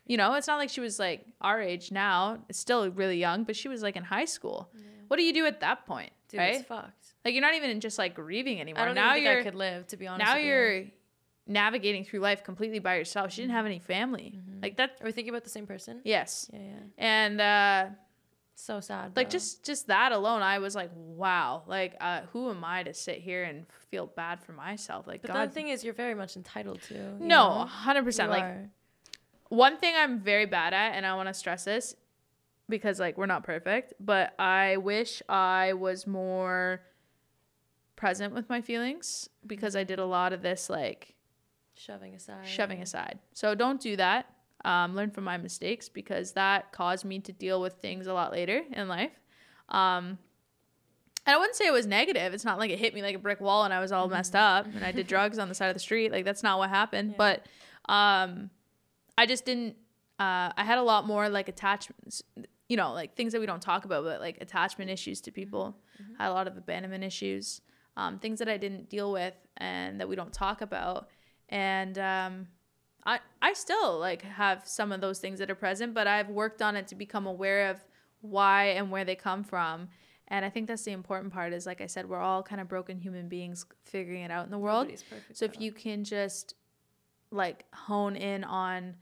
You 0.05 0.17
know, 0.17 0.33
it's 0.35 0.47
not 0.47 0.57
like 0.57 0.69
she 0.69 0.81
was 0.81 0.99
like 0.99 1.25
our 1.41 1.61
age 1.61 1.91
now. 1.91 2.39
It's 2.49 2.59
still 2.59 2.89
really 2.91 3.17
young, 3.17 3.43
but 3.43 3.55
she 3.55 3.67
was 3.67 3.81
like 3.81 3.95
in 3.95 4.03
high 4.03 4.25
school. 4.25 4.69
What 5.07 5.17
do 5.17 5.23
you 5.23 5.33
do 5.33 5.45
at 5.45 5.59
that 5.61 5.85
point? 5.85 6.11
Dude, 6.29 6.39
right? 6.39 6.55
it's 6.55 6.67
fucked. 6.67 7.13
Like 7.23 7.33
you're 7.33 7.41
not 7.41 7.55
even 7.55 7.79
just 7.79 7.97
like 7.97 8.15
grieving 8.15 8.59
anymore. 8.61 8.83
I 8.83 8.85
don't 8.85 8.95
now 8.95 9.13
think 9.13 9.25
you're 9.25 9.39
I 9.39 9.43
could 9.43 9.55
live, 9.55 9.87
to 9.87 9.97
be 9.97 10.07
honest. 10.07 10.25
now 10.27 10.35
with 10.35 10.43
you. 10.43 10.49
you're 10.51 10.83
navigating 11.47 12.03
through 12.03 12.19
life 12.21 12.43
completely 12.43 12.79
by 12.79 12.95
yourself. 12.95 13.31
She 13.31 13.41
didn't 13.41 13.49
Mm-hmm. 13.51 13.55
have 13.57 13.65
any 13.65 13.79
family. 13.79 14.39
Like 14.61 14.77
that 14.77 14.97
Are 15.01 15.05
we 15.05 15.11
thinking 15.11 15.29
about 15.33 15.43
the 15.43 15.49
same 15.49 15.67
person? 15.67 16.01
yes. 16.03 16.49
Yeah, 16.53 16.59
yeah. 16.59 16.73
And 16.97 17.41
uh 17.41 17.85
So 18.55 18.79
sad. 18.79 19.15
like 19.15 19.27
bro. 19.27 19.31
just 19.31 19.63
just 19.65 19.87
that 19.87 20.11
alone 20.11 20.41
I 20.41 20.59
was 20.59 20.75
like, 20.75 20.89
wow. 20.95 21.63
Like 21.67 21.95
uh 22.01 22.21
who 22.33 22.49
am 22.49 22.63
I 22.63 22.83
to 22.83 22.93
sit 22.93 23.19
here 23.19 23.43
and 23.43 23.65
feel 23.91 24.07
bad 24.07 24.41
for 24.41 24.53
myself? 24.53 25.05
Like 25.07 25.21
But 25.21 25.31
God 25.33 25.49
the 25.49 25.53
thing 25.53 25.67
is, 25.69 25.83
you're 25.83 25.93
very 25.93 26.15
much 26.15 26.35
entitled 26.35 26.81
to. 26.83 27.15
No, 27.23 27.67
100%. 27.85 28.29
Like 28.29 28.43
are. 28.43 28.69
One 29.49 29.77
thing 29.77 29.93
I'm 29.95 30.19
very 30.19 30.45
bad 30.45 30.73
at, 30.73 30.93
and 30.95 31.05
I 31.05 31.15
want 31.15 31.27
to 31.27 31.33
stress 31.33 31.65
this 31.65 31.95
because 32.69 32.99
like 32.99 33.17
we're 33.17 33.25
not 33.25 33.43
perfect, 33.43 33.93
but 33.99 34.33
I 34.39 34.77
wish 34.77 35.21
I 35.29 35.73
was 35.73 36.07
more 36.07 36.81
present 37.95 38.33
with 38.33 38.49
my 38.49 38.61
feelings 38.61 39.29
because 39.45 39.75
I 39.75 39.83
did 39.83 39.99
a 39.99 40.05
lot 40.05 40.33
of 40.33 40.41
this 40.41 40.69
like 40.69 41.15
shoving 41.75 42.15
aside. 42.15 42.45
shoving 42.47 42.81
aside. 42.81 43.19
So 43.33 43.55
don't 43.55 43.79
do 43.79 43.95
that. 43.97 44.27
Um, 44.63 44.95
learn 44.95 45.11
from 45.11 45.25
my 45.25 45.37
mistakes 45.37 45.89
because 45.89 46.31
that 46.31 46.71
caused 46.71 47.05
me 47.05 47.19
to 47.19 47.31
deal 47.31 47.61
with 47.61 47.73
things 47.73 48.07
a 48.07 48.13
lot 48.13 48.31
later 48.31 48.63
in 48.71 48.87
life. 48.87 49.11
Um, 49.69 50.17
and 51.27 51.35
I 51.35 51.37
wouldn't 51.37 51.55
say 51.55 51.67
it 51.67 51.73
was 51.73 51.85
negative. 51.85 52.33
It's 52.33 52.45
not 52.45 52.57
like 52.57 52.71
it 52.71 52.79
hit 52.79 52.93
me 52.93 53.01
like 53.01 53.15
a 53.15 53.19
brick 53.19 53.41
wall 53.41 53.63
and 53.63 53.73
I 53.73 53.79
was 53.79 53.91
all 53.91 54.07
messed 54.07 54.35
up 54.35 54.65
and 54.65 54.83
I 54.83 54.91
did 54.91 55.07
drugs 55.07 55.37
on 55.37 55.49
the 55.49 55.55
side 55.55 55.67
of 55.67 55.75
the 55.75 55.79
street. 55.79 56.11
Like 56.11 56.25
that's 56.25 56.43
not 56.43 56.57
what 56.57 56.69
happened. 56.69 57.11
Yeah. 57.11 57.15
But 57.17 57.45
um, 57.91 58.49
I 59.17 59.25
just 59.25 59.45
didn't. 59.45 59.75
Uh, 60.19 60.51
I 60.55 60.63
had 60.63 60.77
a 60.77 60.83
lot 60.83 61.05
more 61.05 61.29
like 61.29 61.49
attachments. 61.49 62.23
You 62.67 62.77
know, 62.77 62.93
like 62.93 63.15
things 63.15 63.33
that 63.33 63.39
we 63.39 63.45
don't 63.45 63.61
talk 63.61 63.85
about, 63.85 64.03
but 64.03 64.19
like 64.19 64.41
attachment 64.41 64.89
issues 64.89 65.21
to 65.21 65.31
people. 65.31 65.77
I 66.19 66.23
had 66.23 66.31
a 66.31 66.33
lot 66.33 66.47
of 66.47 66.57
abandonment 66.57 67.03
issues, 67.03 67.61
um, 67.95 68.17
things 68.19 68.39
that 68.39 68.49
I 68.49 68.57
didn't 68.57 68.89
deal 68.89 69.11
with 69.11 69.35
and 69.57 69.99
that 69.99 70.09
we 70.09 70.15
don't 70.15 70.33
talk 70.33 70.61
about. 70.61 71.09
And 71.49 71.97
um, 71.99 72.47
I 73.05 73.19
I 73.41 73.53
still 73.53 73.99
like 73.99 74.23
have 74.23 74.67
some 74.67 74.91
of 74.91 74.99
those 75.01 75.19
things 75.19 75.39
that 75.39 75.51
are 75.51 75.55
present, 75.55 75.93
but 75.93 76.07
I've 76.07 76.29
worked 76.29 76.61
on 76.61 76.75
it 76.75 76.87
to 76.87 76.95
become 76.95 77.27
aware 77.27 77.69
of 77.69 77.83
why 78.21 78.65
and 78.69 78.89
where 78.89 79.05
they 79.05 79.15
come 79.15 79.43
from. 79.43 79.89
And 80.27 80.43
I 80.43 80.49
think 80.49 80.67
that's 80.67 80.83
the 80.83 80.91
important 80.91 81.31
part 81.31 81.53
is 81.53 81.67
like 81.67 81.81
I 81.81 81.85
said, 81.85 82.09
we're 82.09 82.19
all 82.19 82.41
kind 82.41 82.59
of 82.59 82.67
broken 82.67 82.97
human 82.97 83.29
beings 83.29 83.63
figuring 83.83 84.23
it 84.23 84.31
out 84.31 84.45
in 84.45 84.51
the 84.51 84.57
world. 84.57 84.87
So 85.33 85.45
if 85.45 85.61
you 85.61 85.71
can 85.71 86.03
just 86.03 86.55
like 87.29 87.65
hone 87.73 88.15
in 88.15 88.43
on 88.43 88.95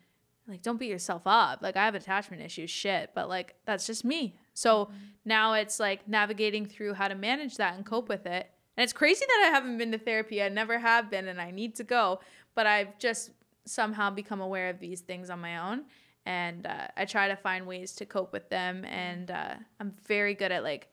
like 0.47 0.61
don't 0.61 0.79
beat 0.79 0.89
yourself 0.89 1.23
up. 1.25 1.61
Like 1.61 1.77
I 1.77 1.85
have 1.85 1.95
attachment 1.95 2.41
issues, 2.41 2.69
shit, 2.69 3.11
but 3.15 3.29
like 3.29 3.55
that's 3.65 3.85
just 3.85 4.03
me. 4.03 4.35
So 4.53 4.91
now 5.25 5.53
it's 5.53 5.79
like 5.79 6.07
navigating 6.07 6.65
through 6.65 6.93
how 6.93 7.07
to 7.07 7.15
manage 7.15 7.57
that 7.57 7.75
and 7.75 7.85
cope 7.85 8.09
with 8.09 8.25
it. 8.25 8.49
And 8.75 8.83
it's 8.83 8.93
crazy 8.93 9.25
that 9.25 9.45
I 9.47 9.55
haven't 9.55 9.77
been 9.77 9.91
to 9.91 9.97
therapy. 9.97 10.41
I 10.41 10.49
never 10.49 10.79
have 10.79 11.09
been 11.09 11.27
and 11.27 11.39
I 11.39 11.51
need 11.51 11.75
to 11.75 11.83
go, 11.83 12.19
but 12.55 12.65
I've 12.65 12.97
just 12.97 13.31
somehow 13.65 14.09
become 14.09 14.41
aware 14.41 14.69
of 14.69 14.79
these 14.79 15.01
things 15.01 15.29
on 15.29 15.39
my 15.39 15.57
own 15.57 15.85
and 16.25 16.65
uh, 16.65 16.87
I 16.97 17.05
try 17.05 17.27
to 17.29 17.35
find 17.35 17.65
ways 17.65 17.93
to 17.95 18.05
cope 18.05 18.33
with 18.33 18.49
them 18.49 18.83
and 18.85 19.31
uh, 19.31 19.55
I'm 19.79 19.93
very 20.05 20.33
good 20.33 20.51
at 20.51 20.63
like 20.63 20.89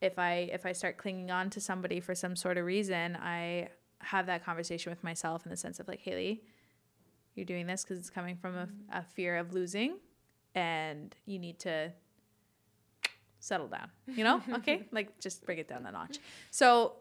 if 0.00 0.18
I 0.18 0.48
if 0.52 0.64
I 0.64 0.72
start 0.72 0.96
clinging 0.96 1.30
on 1.30 1.50
to 1.50 1.60
somebody 1.60 2.00
for 2.00 2.14
some 2.14 2.36
sort 2.36 2.56
of 2.56 2.64
reason, 2.64 3.16
I 3.16 3.68
have 4.00 4.26
that 4.26 4.44
conversation 4.44 4.90
with 4.90 5.02
myself 5.02 5.44
in 5.44 5.50
the 5.50 5.56
sense 5.56 5.80
of 5.80 5.88
like, 5.88 6.00
Haley, 6.00 6.42
you're 7.38 7.46
doing 7.46 7.66
this 7.66 7.82
because 7.82 7.98
it's 7.98 8.10
coming 8.10 8.36
from 8.36 8.54
a, 8.56 8.68
a 8.92 9.02
fear 9.02 9.38
of 9.38 9.54
losing, 9.54 9.96
and 10.54 11.14
you 11.24 11.38
need 11.38 11.58
to 11.60 11.92
settle 13.40 13.68
down. 13.68 13.88
You 14.06 14.24
know, 14.24 14.42
okay, 14.54 14.86
like 14.92 15.18
just 15.20 15.46
bring 15.46 15.58
it 15.58 15.68
down 15.68 15.86
a 15.86 15.92
notch. 15.92 16.18
So, 16.50 16.96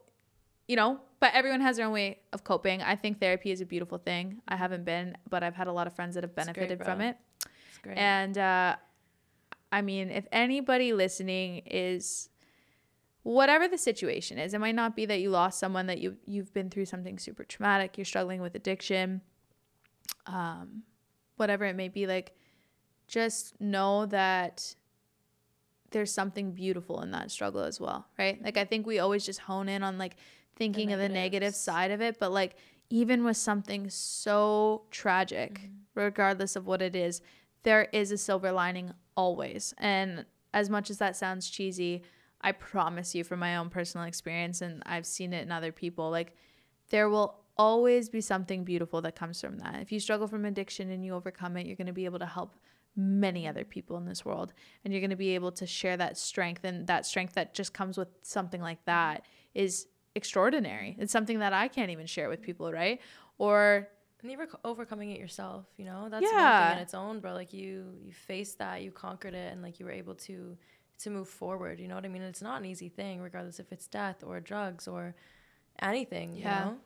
you 0.68 0.76
know, 0.76 1.00
but 1.20 1.34
everyone 1.34 1.62
has 1.62 1.78
their 1.78 1.88
own 1.88 1.94
way 1.94 2.20
of 2.32 2.44
coping. 2.44 2.82
I 2.82 2.96
think 2.96 3.20
therapy 3.20 3.52
is 3.52 3.60
a 3.60 3.66
beautiful 3.66 3.98
thing. 3.98 4.42
I 4.48 4.56
haven't 4.56 4.86
been, 4.86 5.18
but 5.30 5.44
I've 5.44 5.56
had 5.56 5.68
a 5.68 5.74
lot 5.74 5.88
of 5.88 5.94
friends 5.94 6.16
that 6.16 6.24
have 6.24 6.32
It's 6.32 6.46
great, 6.46 6.56
benefited 6.56 6.86
from 6.86 7.02
it. 7.02 7.18
It's 7.70 7.78
great. 7.80 7.98
And 7.98 8.38
uh, 8.38 8.76
I 9.72 9.82
mean, 9.82 10.10
if 10.10 10.28
anybody 10.32 10.94
listening 10.94 11.64
is 11.66 12.30
whatever 13.24 13.68
the 13.68 13.78
situation 13.78 14.38
is, 14.38 14.54
it 14.54 14.60
might 14.60 14.76
not 14.76 14.96
be 14.96 15.06
that 15.06 15.20
you 15.20 15.30
lost 15.30 15.60
someone 15.60 15.88
that 15.88 16.00
you 16.00 16.18
you've 16.26 16.54
been 16.54 16.70
through 16.70 16.86
something 16.86 17.18
super 17.20 17.44
traumatic, 17.44 17.98
you're 17.98 18.06
struggling 18.06 18.42
with 18.42 18.56
addiction, 18.56 19.22
um, 20.26 20.84
whatever 21.38 21.66
it 21.66 21.76
may 21.76 21.88
be. 21.90 22.08
Like, 22.08 22.36
just 23.08 23.60
know 23.62 24.06
that 24.08 24.76
there's 25.92 26.14
something 26.14 26.52
beautiful 26.52 27.02
in 27.02 27.12
that 27.12 27.32
struggle 27.32 27.62
as 27.62 27.80
well, 27.80 28.06
right? 28.18 28.44
Like, 28.44 28.58
I 28.58 28.66
think 28.66 28.86
we 28.86 29.00
always 29.00 29.26
just 29.26 29.40
hone 29.40 29.70
in 29.70 29.84
on 29.84 29.98
like 29.98 30.18
thinking 30.56 30.92
of 30.92 31.00
the 31.00 31.10
negative 31.10 31.56
side 31.56 31.92
of 31.92 32.02
it, 32.02 32.20
but 32.20 32.32
like 32.32 32.56
even 32.90 33.24
with 33.24 33.38
something 33.38 33.90
so 33.90 34.84
tragic, 34.92 35.70
regardless 35.96 36.56
of 36.56 36.66
what 36.66 36.82
it 36.82 36.96
is, 36.96 37.22
there 37.64 37.88
is 37.92 38.12
a 38.12 38.18
silver 38.18 38.52
lining 38.52 38.94
always. 39.16 39.74
And 39.78 40.26
as 40.54 40.70
much 40.70 40.90
as 40.90 40.98
that 40.98 41.16
sounds 41.16 41.50
cheesy, 41.50 42.04
I 42.42 42.52
promise 42.52 43.14
you 43.14 43.24
from 43.24 43.40
my 43.40 43.58
own 43.58 43.70
personal 43.70 44.08
experience, 44.08 44.62
and 44.62 44.84
I've 44.86 45.06
seen 45.06 45.34
it 45.34 45.44
in 45.44 45.52
other 45.52 45.72
people, 45.72 46.10
like 46.10 46.36
there 46.90 47.10
will 47.10 47.40
always 47.58 48.10
be 48.10 48.22
something 48.22 48.64
beautiful 48.64 49.02
that 49.02 49.16
comes 49.16 49.42
from 49.42 49.58
that. 49.60 49.76
If 49.82 49.92
you 49.92 50.00
struggle 50.00 50.28
from 50.28 50.46
addiction 50.46 50.92
and 50.92 51.04
you 51.06 51.14
overcome 51.14 51.58
it, 51.58 51.66
you're 51.66 51.76
going 51.76 51.88
to 51.88 51.94
be 51.94 52.06
able 52.06 52.20
to 52.20 52.26
help 52.26 52.56
many 52.96 53.48
other 53.48 53.64
people 53.64 53.96
in 53.98 54.06
this 54.06 54.26
world 54.26 54.54
and 54.84 54.92
you're 54.92 55.02
going 55.02 55.12
to 55.12 55.16
be 55.16 55.36
able 55.36 55.52
to 55.52 55.68
share 55.68 55.96
that 55.98 56.18
strength 56.18 56.64
and 56.64 56.88
that 56.88 57.06
strength 57.06 57.36
that 57.36 57.54
just 57.54 57.72
comes 57.72 57.96
with 57.98 58.08
something 58.24 58.60
like 58.62 58.84
that 58.86 59.24
is 59.54 59.88
extraordinary. 60.16 60.96
It's 61.00 61.12
something 61.12 61.40
that 61.40 61.54
I 61.54 61.68
can't 61.68 61.92
even 61.92 62.08
share 62.08 62.28
with 62.28 62.42
people, 62.42 62.72
right? 62.72 63.00
Or 63.38 63.88
and 64.24 64.32
you're 64.32 64.48
overcoming 64.66 65.12
it 65.12 65.20
yourself. 65.20 65.66
You 65.78 65.86
know, 65.86 66.10
that's 66.10 66.24
one 66.26 66.34
Yeah. 66.34 66.70
thing 66.70 66.78
in 66.78 66.82
its 66.82 66.96
own, 66.96 67.20
bro. 67.20 67.34
Like 67.34 67.54
you, 67.54 67.94
you 68.04 68.12
faced 68.12 68.58
that, 68.58 68.82
you 68.82 68.92
conquered 68.92 69.36
it, 69.36 69.54
and 69.54 69.62
like 69.62 69.80
you 69.80 69.86
were 69.86 69.92
able 69.92 70.16
to 70.16 70.58
to 71.04 71.10
move 71.12 71.30
forward. 71.30 71.80
You 71.80 71.88
know 71.88 71.94
what 71.94 72.04
I 72.06 72.08
mean? 72.08 72.24
It's 72.24 72.42
not 72.42 72.60
an 72.60 72.66
easy 72.66 72.90
thing, 72.90 73.22
regardless 73.22 73.60
if 73.60 73.72
it's 73.72 73.86
death 73.86 74.24
or 74.26 74.40
drugs 74.40 74.88
or 74.88 75.14
anything. 75.84 76.34
Yeah. 76.36 76.66
You 76.66 76.72
know, 76.72 76.78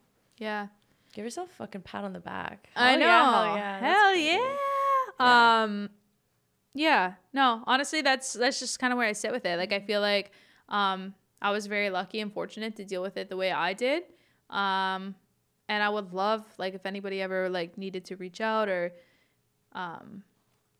Yeah. 0.41 0.67
give 1.13 1.23
yourself 1.23 1.49
a 1.51 1.53
fucking 1.53 1.81
pat 1.81 2.03
on 2.03 2.13
the 2.13 2.19
back. 2.19 2.67
I 2.75 2.95
know. 2.95 3.05
yeah, 3.05 3.29
hell 3.31 3.55
yeah, 3.55 3.79
Hell 3.79 4.15
yeah. 4.15 4.55
Yeah. 5.19 5.63
Um 5.63 5.89
yeah. 6.73 7.13
No, 7.31 7.63
honestly 7.67 8.01
that's 8.01 8.33
that's 8.33 8.59
just 8.59 8.79
kind 8.79 8.91
of 8.91 8.97
where 8.97 9.07
I 9.07 9.11
sit 9.13 9.31
with 9.31 9.45
it. 9.45 9.57
Like 9.57 9.71
I 9.71 9.79
feel 9.79 10.01
like 10.01 10.31
um 10.67 11.13
I 11.41 11.51
was 11.51 11.67
very 11.67 11.89
lucky 11.89 12.19
and 12.21 12.33
fortunate 12.33 12.75
to 12.77 12.85
deal 12.85 13.01
with 13.01 13.17
it 13.17 13.29
the 13.29 13.37
way 13.37 13.51
I 13.51 13.73
did. 13.73 14.03
Um 14.49 15.15
and 15.69 15.83
I 15.83 15.89
would 15.89 16.11
love 16.11 16.43
like 16.57 16.73
if 16.73 16.85
anybody 16.85 17.21
ever 17.21 17.47
like 17.49 17.77
needed 17.77 18.05
to 18.05 18.15
reach 18.15 18.41
out 18.41 18.67
or 18.67 18.93
um 19.73 20.23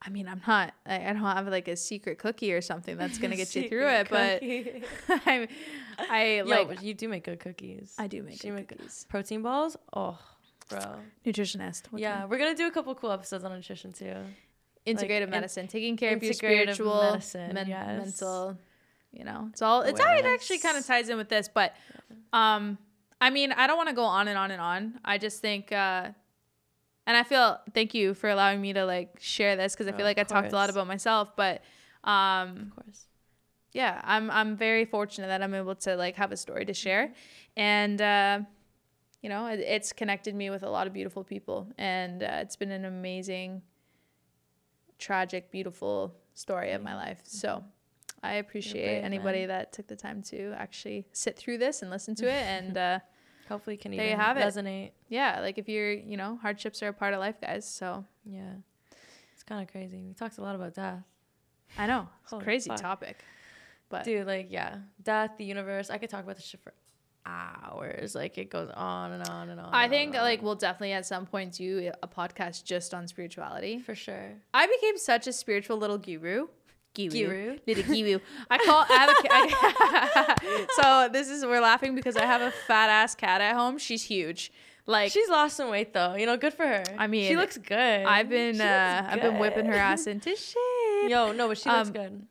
I 0.03 0.09
mean, 0.09 0.27
I'm 0.27 0.41
not 0.47 0.73
I, 0.85 0.97
don't 0.97 1.17
have 1.17 1.47
like 1.47 1.67
a 1.67 1.75
secret 1.75 2.17
cookie 2.17 2.53
or 2.53 2.61
something 2.61 2.97
that's 2.97 3.17
going 3.19 3.31
to 3.35 3.37
get 3.37 3.55
you 3.55 3.69
through 3.69 3.87
it, 3.87 4.07
Secret 4.07 4.09
but 4.09 4.39
cookie. 4.39 4.83
I 5.29 5.47
I 6.09 6.35
Yo, 6.37 6.45
like 6.45 6.81
you 6.81 6.93
do 6.93 7.07
make 7.07 7.23
good 7.23 7.39
cookies. 7.39 7.93
I 7.99 8.07
do 8.07 8.23
make 8.23 8.41
good 8.41 8.53
make 8.53 8.67
cookies. 8.67 9.05
protein 9.09 9.41
balls. 9.43 9.77
Oh, 9.93 10.17
bro. 10.69 10.79
Nutritionist. 11.25 11.83
yeah, 11.95 12.25
we're 12.25 12.39
gonna 12.39 12.55
do 12.55 12.67
a 12.67 12.71
couple 12.71 12.93
cool 12.95 13.11
episodes 13.11 13.43
on 13.43 13.51
nutrition 13.53 13.93
too. 13.93 14.15
integrative 14.87 15.23
in- 15.23 15.29
medicine, 15.29 15.67
taking 15.67 15.95
care 15.97 16.15
of 16.15 16.23
your 16.23 16.33
spiritual, 16.33 17.01
medicine, 17.01 17.53
men- 17.53 17.67
yes. 17.67 18.03
mental. 18.05 18.57
You 19.11 19.25
know, 19.25 19.49
it's 19.51 19.61
all. 19.61 19.81
It's 19.81 19.99
all. 19.99 20.07
It 20.17 20.25
actually 20.25 20.59
kind 20.59 20.77
of 20.77 20.85
ties 20.87 21.09
in 21.09 21.17
with 21.17 21.27
this, 21.29 21.49
but 21.53 21.75
um, 22.33 22.77
I 23.19 23.29
mean, 23.29 23.51
I 23.51 23.67
don't 23.67 23.77
want 23.77 23.89
to 23.89 23.95
go 23.95 24.05
on 24.05 24.27
and 24.29 24.37
on 24.37 24.51
and 24.51 24.61
on. 24.61 24.99
I 25.03 25.17
just 25.17 25.41
think, 25.41 25.71
uh, 25.71 26.09
and 27.07 27.17
I 27.17 27.23
feel 27.23 27.59
thank 27.73 27.93
you 27.93 28.13
for 28.13 28.29
allowing 28.29 28.61
me 28.61 28.73
to 28.73 28.85
like 28.85 29.17
share 29.19 29.55
this 29.55 29.73
because 29.73 29.87
I 29.87 29.91
Oh, 29.91 29.97
feel 29.97 30.05
like 30.05 30.17
I 30.17 30.21
of 30.21 30.27
talked 30.27 30.51
a 30.51 30.55
lot 30.55 30.69
about 30.69 30.87
myself, 30.87 31.35
but 31.35 31.61
um, 32.03 32.71
Of 32.77 32.83
course. 32.83 33.05
yeah, 33.73 34.01
I'm 34.03 34.29
I'm 34.31 34.55
very 34.55 34.85
fortunate 34.85 35.27
that 35.27 35.41
I'm 35.41 35.53
able 35.53 35.75
to 35.75 35.95
like 35.95 36.15
have 36.15 36.31
a 36.31 36.37
story 36.37 36.65
to 36.65 36.73
share, 36.73 37.13
and 37.57 38.01
uh, 38.01 38.39
you 39.21 39.29
know, 39.29 39.47
it, 39.47 39.59
it's 39.59 39.93
connected 39.93 40.33
me 40.35 40.49
with 40.49 40.63
a 40.63 40.69
lot 40.69 40.87
of 40.87 40.93
beautiful 40.93 41.23
people, 41.23 41.67
and 41.77 42.23
uh, 42.23 42.39
it's 42.41 42.55
been 42.55 42.71
an 42.71 42.85
amazing, 42.85 43.61
tragic, 44.99 45.51
beautiful 45.51 46.15
story 46.33 46.71
of 46.71 46.81
my 46.83 46.95
life. 46.95 47.19
So. 47.23 47.63
I 48.23 48.33
appreciate 48.33 49.01
anybody 49.03 49.39
man. 49.39 49.47
that 49.47 49.73
took 49.73 49.87
the 49.87 49.95
time 49.95 50.21
to 50.29 50.53
actually 50.55 51.07
sit 51.11 51.35
through 51.35 51.57
this 51.57 51.81
and 51.81 51.89
listen 51.89 52.13
to 52.17 52.27
it. 52.27 52.43
And 52.43 52.77
uh, 52.87 52.99
Hopefully, 53.51 53.77
can 53.77 53.91
There 53.91 54.01
you 54.05 54.07
even 54.11 54.19
have 54.19 54.37
it. 54.37 54.41
resonate. 54.41 54.91
yeah, 55.09 55.39
like 55.41 55.57
if 55.57 55.67
you're, 55.69 55.91
you 55.91 56.17
know, 56.17 56.37
hardships 56.41 56.81
are 56.83 56.87
a 56.89 56.93
part 56.93 57.13
of 57.13 57.19
life, 57.19 57.35
guys. 57.41 57.65
So 57.67 58.05
Yeah, 58.25 58.53
it's 59.33 59.43
kind 59.43 59.61
of 59.61 59.71
crazy. 59.71 60.03
We 60.07 60.13
talked 60.13 60.37
a 60.37 60.41
lot 60.41 60.55
about 60.55 60.73
death, 60.73 61.03
I 61.77 61.85
know 61.87 62.07
it's 62.23 62.31
a 62.31 62.35
Holy 62.35 62.43
crazy 62.45 62.69
fuck. 62.69 62.79
topic, 62.81 63.17
but 63.89 64.03
dude. 64.05 64.25
Like, 64.27 64.47
yeah, 64.49 64.77
death, 65.03 65.31
the 65.37 65.45
universe. 65.45 65.89
I 65.89 65.97
could 65.97 66.09
talk 66.09 66.23
about 66.23 66.35
this 66.37 66.45
shit 66.45 66.61
for 66.61 66.73
hours. 67.25 68.15
Like, 68.15 68.37
it 68.37 68.49
goes 68.49 68.69
on 68.73 69.11
and 69.11 69.27
on 69.29 69.49
and 69.49 69.59
on. 69.59 69.73
I 69.73 69.83
and 69.83 69.91
think 69.91 70.15
on 70.15 70.21
like 70.21 70.41
we'll 70.41 70.55
definitely 70.55 70.93
at 70.93 71.05
some 71.05 71.25
point 71.25 71.53
do 71.53 71.91
a 72.01 72.07
podcast 72.07 72.63
just 72.65 72.93
on 72.93 73.07
spirituality. 73.07 73.79
for 73.79 73.95
sure. 73.95 74.33
I 74.53 74.67
became 74.67 74.97
such 74.97 75.27
a 75.27 75.33
spiritual 75.33 75.77
little 75.77 75.97
guru. 75.97 76.47
Guru. 76.93 77.09
Guru. 77.09 77.57
Little 77.67 77.83
guru. 77.83 78.19
I 78.49 78.57
call 78.57 78.85
I 78.89 78.93
have 78.93 79.09
a 79.09 79.15
I, 79.31 80.65
so 80.81 81.09
this 81.11 81.29
is 81.29 81.45
we're 81.45 81.61
laughing 81.61 81.95
because 81.95 82.17
I 82.17 82.25
have 82.25 82.41
a 82.41 82.51
fat 82.51 82.89
ass 82.89 83.15
cat 83.15 83.39
at 83.41 83.55
home. 83.55 83.77
She's 83.77 84.03
huge. 84.03 84.51
Like 84.85 85.11
She's 85.11 85.29
lost 85.29 85.55
some 85.57 85.69
weight 85.69 85.93
though. 85.93 86.15
You 86.15 86.25
know, 86.25 86.35
good 86.37 86.53
for 86.53 86.65
her. 86.67 86.83
I 86.97 87.07
mean, 87.07 87.27
she 87.29 87.37
looks 87.37 87.57
good. 87.57 87.77
I've 88.05 88.27
been 88.29 88.59
uh, 88.59 89.07
I've 89.09 89.21
been 89.21 89.39
whipping 89.39 89.65
her 89.67 89.73
ass 89.75 90.07
into 90.07 90.35
shape. 90.35 91.09
Yo, 91.09 91.31
no, 91.31 91.47
but 91.47 91.57
she 91.57 91.69
looks 91.69 91.87
Um, 91.89 91.93
good. 91.93 92.27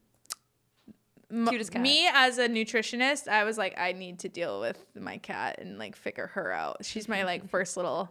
Cutest 1.48 1.70
cat. 1.70 1.80
Me 1.80 2.08
as 2.12 2.38
a 2.38 2.48
nutritionist, 2.48 3.28
I 3.28 3.44
was 3.44 3.56
like, 3.56 3.78
I 3.78 3.92
need 3.92 4.18
to 4.20 4.28
deal 4.28 4.60
with 4.60 4.84
my 4.98 5.18
cat 5.18 5.58
and 5.60 5.78
like 5.78 5.94
figure 5.94 6.26
her 6.34 6.50
out. 6.52 6.84
She's 6.84 7.08
my 7.08 7.22
like 7.22 7.48
first 7.48 7.76
little 7.76 8.10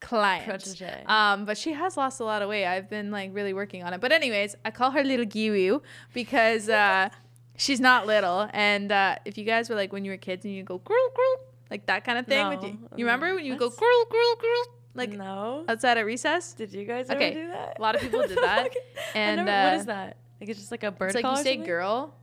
client. 0.00 0.44
Protege. 0.46 1.02
Um, 1.06 1.44
but 1.44 1.58
she 1.58 1.72
has 1.72 1.96
lost 1.96 2.20
a 2.20 2.24
lot 2.24 2.42
of 2.42 2.48
weight. 2.48 2.66
I've 2.66 2.88
been 2.88 3.10
like 3.10 3.30
really 3.34 3.52
working 3.52 3.82
on 3.82 3.92
it. 3.94 4.00
But 4.00 4.12
anyways, 4.12 4.56
I 4.64 4.70
call 4.70 4.90
her 4.92 5.02
little 5.04 5.26
Givu 5.26 5.80
because 6.14 6.68
uh, 6.68 7.08
she's 7.56 7.80
not 7.80 8.06
little. 8.06 8.48
And 8.52 8.92
uh, 8.92 9.16
if 9.24 9.36
you 9.38 9.44
guys 9.44 9.68
were 9.68 9.76
like 9.76 9.92
when 9.92 10.04
you 10.04 10.10
were 10.12 10.16
kids 10.16 10.44
and 10.44 10.54
you 10.54 10.62
go 10.62 10.78
girl 10.78 11.08
girl 11.16 11.46
like 11.70 11.86
that 11.86 12.04
kind 12.04 12.18
of 12.18 12.26
thing, 12.26 12.48
with 12.48 12.62
No. 12.62 12.68
you, 12.68 12.78
you 12.96 13.04
remember 13.06 13.34
when 13.34 13.44
you 13.44 13.56
go 13.56 13.68
girl 13.70 14.04
girl 14.10 14.34
girl 14.40 14.74
like 14.94 15.10
no. 15.10 15.64
outside 15.68 15.98
at 15.98 16.06
recess? 16.06 16.54
Did 16.54 16.72
you 16.72 16.84
guys 16.84 17.10
Okay, 17.10 17.32
ever 17.32 17.40
do 17.42 17.48
that? 17.48 17.78
a 17.78 17.82
lot 17.82 17.94
of 17.94 18.00
people 18.00 18.22
did 18.22 18.38
that. 18.42 18.68
and 19.14 19.40
what 19.40 19.48
uh, 19.48 19.76
is 19.78 19.86
that? 19.86 20.16
Like 20.40 20.50
it's 20.50 20.58
just 20.60 20.70
like 20.70 20.84
a 20.84 20.90
bird 20.90 21.14
It's 21.14 21.14
like 21.16 21.24
you 21.24 21.36
say 21.42 21.54
something? 21.56 21.64
girl. 21.64 22.14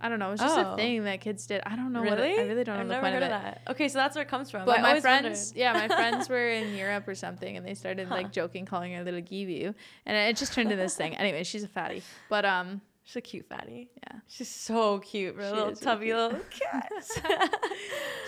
I 0.00 0.08
don't 0.08 0.18
know. 0.18 0.32
It's 0.32 0.42
just 0.42 0.58
a 0.58 0.72
Oh. 0.72 0.76
thing 0.76 1.04
that 1.04 1.20
kids 1.22 1.46
did. 1.46 1.62
I 1.64 1.74
don't 1.76 1.92
know. 1.92 2.02
What 2.02 2.18
Really? 2.18 2.32
it, 2.34 2.40
I 2.40 2.42
really 2.44 2.64
don't 2.64 2.76
know 2.76 2.80
I've 2.82 2.88
the 2.88 2.94
never 2.94 3.02
point 3.06 3.16
of 3.16 3.22
it. 3.22 3.28
that. 3.30 3.62
Okay, 3.70 3.88
so 3.88 3.98
that's 3.98 4.14
where 4.14 4.22
it 4.22 4.28
comes 4.28 4.50
from. 4.50 4.64
But 4.66 4.78
I 4.78 4.82
my 4.82 5.00
friends, 5.00 5.48
wondered. 5.52 5.58
yeah, 5.58 5.72
my 5.72 5.88
friends 5.88 6.28
were 6.34 6.48
in 6.48 6.74
Europe 6.74 7.08
or 7.08 7.14
something, 7.14 7.56
and 7.56 7.66
they 7.66 7.74
started 7.74 8.08
Huh. 8.08 8.14
like 8.14 8.32
joking, 8.32 8.66
calling 8.66 8.92
her 8.92 9.02
little 9.04 9.22
Givu, 9.22 9.74
and 10.04 10.16
it 10.16 10.36
just 10.36 10.52
turned 10.52 10.70
into 10.70 10.82
this 10.82 10.96
thing. 10.96 11.14
Anyway, 11.18 11.44
she's 11.44 11.64
a 11.64 11.68
fatty, 11.68 12.02
but 12.28 12.44
um, 12.44 12.80
She's 13.04 13.16
a 13.16 13.20
cute 13.20 13.48
fatty. 13.48 13.88
yeah, 14.02 14.18
She's 14.26 14.48
so 14.48 14.98
cute. 14.98 15.34
She 15.36 15.40
little 15.40 15.68
is 15.68 15.80
really 15.84 16.12
little 16.12 16.40
cat. 16.50 16.90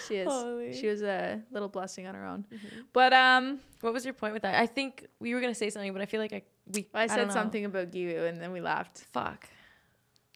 she 0.07 0.15
is. 0.17 0.29
Holy. 0.29 0.73
She 0.73 0.87
was 0.87 1.03
a 1.03 1.41
little 1.51 1.69
blessing 1.69 2.07
on 2.07 2.15
her 2.15 2.25
own. 2.25 2.45
Mhm. 2.53 2.85
But 2.93 3.13
um, 3.13 3.59
What 3.81 3.93
was 3.93 4.05
your 4.05 4.15
point 4.15 4.35
with 4.35 4.43
that? 4.43 4.55
I 4.55 4.67
think 4.67 5.07
we 5.21 5.35
were 5.35 5.41
gonna 5.41 5.55
say 5.55 5.69
something, 5.71 5.93
but 5.93 6.01
I 6.03 6.07
feel 6.07 6.21
like 6.21 6.33
I 6.33 6.43
we. 6.73 6.87
I 6.95 7.07
don't 7.07 7.17
said 7.17 7.33
something 7.33 7.65
about 7.65 7.91
Givu, 7.91 8.29
and 8.29 8.41
then 8.41 8.53
we 8.53 8.61
laughed. 8.61 8.99
Fuck. 9.13 9.49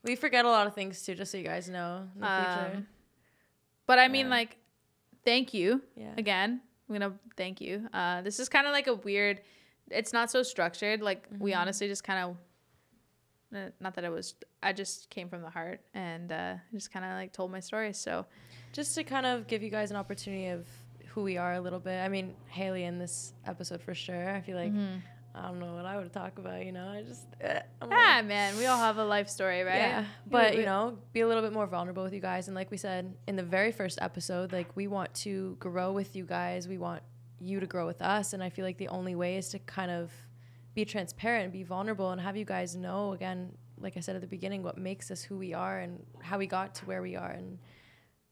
We 0.03 0.15
forget 0.15 0.45
a 0.45 0.49
lot 0.49 0.67
of 0.67 0.73
things 0.75 1.01
too, 1.03 1.15
just 1.15 1.31
so 1.31 1.37
you 1.37 1.43
guys 1.45 1.69
know 1.69 2.07
in 2.15 2.21
the 2.21 2.27
future. 2.27 2.71
Um, 2.77 2.87
but 3.87 3.99
I 3.99 4.07
mean, 4.07 4.25
Yeah. 4.27 4.31
like, 4.31 4.57
thank 5.25 5.53
you. 5.53 5.81
Yeah. 5.95 6.13
again 6.17 6.61
i'm 6.89 6.93
gonna 6.99 7.13
thank 7.37 7.61
you 7.61 7.87
uh 7.93 8.21
this 8.21 8.37
is 8.41 8.49
kind 8.49 8.67
of 8.67 8.73
like 8.73 8.87
a 8.87 8.93
weird 8.95 9.39
it's 9.89 10.11
not 10.11 10.29
so 10.29 10.43
structured 10.43 11.01
like 11.01 11.25
we 11.39 11.53
Mhm. 11.53 11.57
honestly 11.59 11.87
just 11.87 12.03
kind 12.03 12.19
of 13.51 13.71
not 13.79 13.93
that 13.95 14.03
it 14.03 14.09
was 14.11 14.35
i 14.61 14.73
just 14.73 15.09
came 15.09 15.29
from 15.29 15.41
the 15.41 15.49
heart 15.49 15.79
and 15.93 16.31
uh 16.31 16.55
just 16.73 16.91
kind 16.91 17.05
of 17.05 17.11
like 17.11 17.31
told 17.31 17.51
my 17.51 17.61
story 17.61 17.93
so 17.93 18.25
Just 18.73 18.95
to 18.95 19.03
kind 19.05 19.25
of 19.25 19.47
give 19.47 19.63
you 19.63 19.69
guys 19.69 19.91
an 19.91 19.97
opportunity 19.97 20.47
of 20.47 20.67
who 21.13 21.21
we 21.23 21.37
are 21.37 21.53
a 21.53 21.61
little 21.61 21.79
bit. 21.79 22.01
I 22.01 22.09
mean, 22.09 22.33
Haley 22.47 22.85
in 22.85 22.97
this 22.97 23.33
episode 23.45 23.81
for 23.83 23.93
sure. 23.93 24.31
I 24.31 24.41
feel 24.41 24.57
like 24.57 24.73
Mhm. 24.73 24.99
I 25.35 25.47
don't 25.47 25.59
know 25.59 25.73
what 25.73 25.85
I 25.85 25.97
would 25.97 26.13
talk 26.13 26.37
about. 26.37 26.63
You 26.65 26.71
know, 26.71 26.87
I 26.87 27.01
just. 27.01 27.25
eh, 27.41 27.59
I'm 27.81 27.89
yeah 27.89 28.15
like- 28.17 28.25
man 28.25 28.57
we 28.57 28.65
all 28.67 28.77
have 28.77 28.97
a 28.97 29.03
life 29.05 29.27
story 29.29 29.63
right 29.63 29.77
Yeah, 29.77 30.05
but 30.27 30.55
you 30.55 30.63
know, 30.65 30.97
be 31.11 31.21
a 31.21 31.27
little 31.27 31.41
bit 31.43 31.53
more 31.53 31.65
vulnerable 31.67 32.03
with 32.03 32.13
you 32.13 32.19
guys. 32.21 32.47
And 32.47 32.55
like 32.55 32.69
we 32.71 32.77
said 32.77 33.13
in 33.27 33.35
the 33.35 33.43
very 33.43 33.71
first 33.71 33.97
episode, 34.01 34.53
like 34.53 34.75
we 34.75 34.87
want 34.87 35.13
to 35.15 35.55
grow 35.59 35.91
with 35.91 36.15
you 36.15 36.25
guys. 36.25 36.67
We 36.67 36.77
want 36.77 37.01
you 37.39 37.59
to 37.59 37.65
grow 37.67 37.85
with 37.85 38.01
us. 38.01 38.33
And 38.33 38.43
I 38.43 38.49
feel 38.49 38.63
like 38.63 38.77
the 38.77 38.89
only 38.89 39.15
way 39.15 39.37
is 39.37 39.49
to 39.49 39.59
kind 39.59 39.91
of 39.91 40.11
be 40.75 40.85
transparent, 40.85 41.43
and 41.43 41.53
be 41.53 41.61
vulnerable, 41.63 42.09
and 42.11 42.19
have 42.21 42.35
you 42.35 42.45
guys 42.45 42.75
know 42.75 43.13
again, 43.13 43.51
like 43.79 43.95
I 43.95 43.99
said 43.99 44.15
at 44.15 44.21
the 44.21 44.27
beginning, 44.27 44.63
what 44.63 44.75
makes 44.77 45.11
us 45.11 45.21
who 45.23 45.37
we 45.37 45.53
are 45.53 45.79
and 45.79 46.03
how 46.21 46.37
we 46.39 46.47
got 46.47 46.73
to 46.75 46.85
where 46.85 47.01
we 47.01 47.15
are. 47.15 47.29
And 47.29 47.59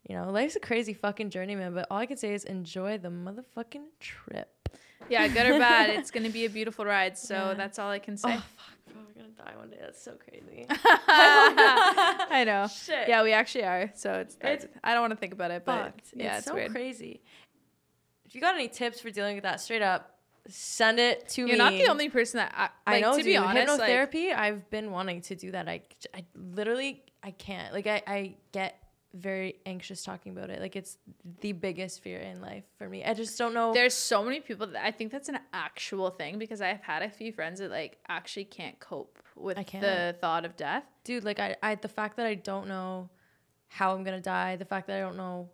you 0.09 0.15
know, 0.15 0.31
life's 0.31 0.55
a 0.55 0.59
crazy 0.59 0.93
fucking 0.93 1.29
journey, 1.29 1.55
man. 1.55 1.73
But 1.75 1.85
all 1.91 1.99
I 1.99 2.05
can 2.07 2.17
say 2.17 2.33
is 2.33 2.43
enjoy 2.45 2.97
the 2.97 3.09
motherfucking 3.09 3.85
trip. 3.99 4.60
Yeah 5.09 5.27
good 5.27 5.45
or 5.45 5.59
bad 5.59 5.89
it's 5.89 6.11
gonna 6.15 6.29
be 6.29 6.45
a 6.45 6.49
beautiful 6.49 6.85
ride 6.85 7.17
so 7.17 7.35
Yeah. 7.35 7.53
that's 7.55 7.79
all 7.79 7.89
i 7.89 7.99
can 7.99 8.13
oh, 8.23 8.27
say. 8.27 8.35
Oh 8.35 8.43
fuck, 8.57 8.93
bro, 8.93 9.01
we're 9.07 9.21
gonna 9.21 9.33
die 9.35 9.57
one 9.57 9.69
day. 9.69 9.77
That's 9.79 10.01
so 10.01 10.13
crazy. 10.13 10.65
i 10.69 12.43
know 12.45 12.67
Shit. 12.67 13.07
yeah 13.07 13.23
we 13.23 13.33
actually 13.33 13.63
are 13.65 13.91
so 13.95 14.13
it's, 14.13 14.37
It's 14.41 14.65
i 14.83 14.93
don't 14.93 15.01
want 15.01 15.11
to 15.11 15.17
think 15.17 15.33
about 15.33 15.51
it 15.51 15.63
but 15.65 15.83
fucked. 15.83 16.13
yeah 16.15 16.29
it's, 16.29 16.37
it's, 16.39 16.47
so 16.47 16.53
weird 16.55 16.71
crazy. 16.71 17.21
If 18.25 18.35
you 18.35 18.39
got 18.39 18.55
any 18.55 18.69
tips 18.69 19.01
for 19.01 19.09
dealing 19.09 19.35
with 19.35 19.43
that, 19.43 19.59
straight 19.59 19.81
up, 19.81 20.15
send 20.47 20.99
it 21.01 21.27
to 21.29 21.43
me 21.43 21.49
you're 21.49 21.57
not 21.57 21.73
the 21.73 21.89
only 21.89 22.07
person 22.07 22.37
that 22.37 22.53
I, 22.55 22.61
like, 22.61 22.71
I 22.85 22.99
know. 23.01 23.11
to 23.11 23.17
dude, 23.17 23.25
be 23.25 23.35
honest 23.35 23.77
like, 23.77 23.91
hypnotherapy. 23.91 24.33
I've 24.33 24.69
been 24.69 24.89
wanting 24.91 25.19
to 25.23 25.35
do 25.35 25.51
that. 25.51 25.67
I, 25.67 25.81
I 26.15 26.23
literally, 26.33 27.03
I 27.21 27.31
can't. 27.31 27.73
Like, 27.73 27.87
I, 27.87 28.01
I 28.07 28.35
get 28.53 28.80
very 29.13 29.55
anxious 29.65 30.03
talking 30.03 30.31
about 30.31 30.49
it. 30.49 30.59
Like, 30.61 30.75
it's 30.75 30.97
the 31.41 31.51
biggest 31.51 32.01
fear 32.01 32.19
in 32.19 32.41
life 32.41 32.63
for 32.77 32.87
me. 32.87 33.03
I 33.03 33.13
just 33.13 33.37
don't 33.37 33.53
know. 33.53 33.73
There's 33.73 33.93
so 33.93 34.23
many 34.23 34.39
people 34.39 34.67
that 34.67 34.85
I 34.85 34.91
think 34.91 35.11
that's 35.11 35.29
an 35.29 35.39
actual 35.53 36.09
thing 36.11 36.37
because 36.39 36.61
I've 36.61 36.81
had 36.81 37.01
a 37.03 37.09
few 37.09 37.31
friends 37.33 37.59
that 37.59 37.71
like 37.71 37.97
actually 38.07 38.45
can't 38.45 38.79
cope 38.79 39.17
with 39.35 39.57
the 39.57 40.15
thought 40.21 40.45
of 40.45 40.55
death. 40.55 40.83
dude 41.03 41.23
like 41.23 41.39
I, 41.39 41.55
I 41.63 41.75
the 41.75 41.87
fact 41.87 42.17
that 42.17 42.25
i 42.27 42.35
don't 42.35 42.67
know 42.67 43.09
how 43.69 43.95
i'm 43.95 44.03
gonna 44.03 44.19
die 44.21 44.57
the 44.57 44.65
fact 44.65 44.85
that 44.87 44.97
i 44.97 44.99
don't 44.99 45.15
know 45.17 45.49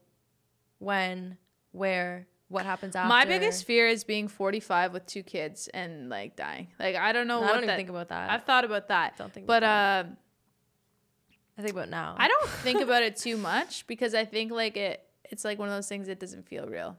when 0.79 1.37
where 1.71 2.27
what 2.49 2.65
happens 2.65 2.95
after 2.95 3.09
My 3.09 3.25
biggest 3.25 3.65
fear 3.65 3.87
is 3.87 4.03
being 4.03 4.27
45 4.27 4.93
with 4.93 5.05
two 5.05 5.21
kids 5.21 5.67
and 5.73 6.09
like 6.09 6.35
dying. 6.37 6.67
Like 6.79 6.95
I 6.95 7.11
don't 7.11 7.27
know 7.27 7.39
No, 7.41 7.43
i 7.45 7.47
what 7.47 7.53
don't 7.53 7.57
even 7.63 7.67
that. 7.67 7.77
think 7.77 7.89
about 7.89 8.09
that 8.09 8.29
I've 8.31 8.43
thought 8.43 8.63
about 8.65 8.87
that, 8.87 9.17
don't 9.17 9.33
think 9.33 9.45
but 9.47 9.63
uh. 9.63 10.03
I 11.57 11.61
think 11.61 11.73
about 11.73 11.89
now 11.89 12.15
I 12.17 12.27
don't 12.27 12.49
think 12.49 12.81
about 12.81 13.03
it 13.03 13.17
too 13.17 13.37
much 13.37 13.85
because 13.87 14.13
I 14.13 14.25
think 14.25 14.51
like 14.51 14.77
it. 14.77 15.03
It's 15.29 15.43
like 15.43 15.59
one 15.59 15.67
of 15.67 15.75
those 15.75 15.89
things 15.89 16.07
that 16.07 16.19
doesn't 16.19 16.47
feel 16.47 16.67
real. 16.67 16.97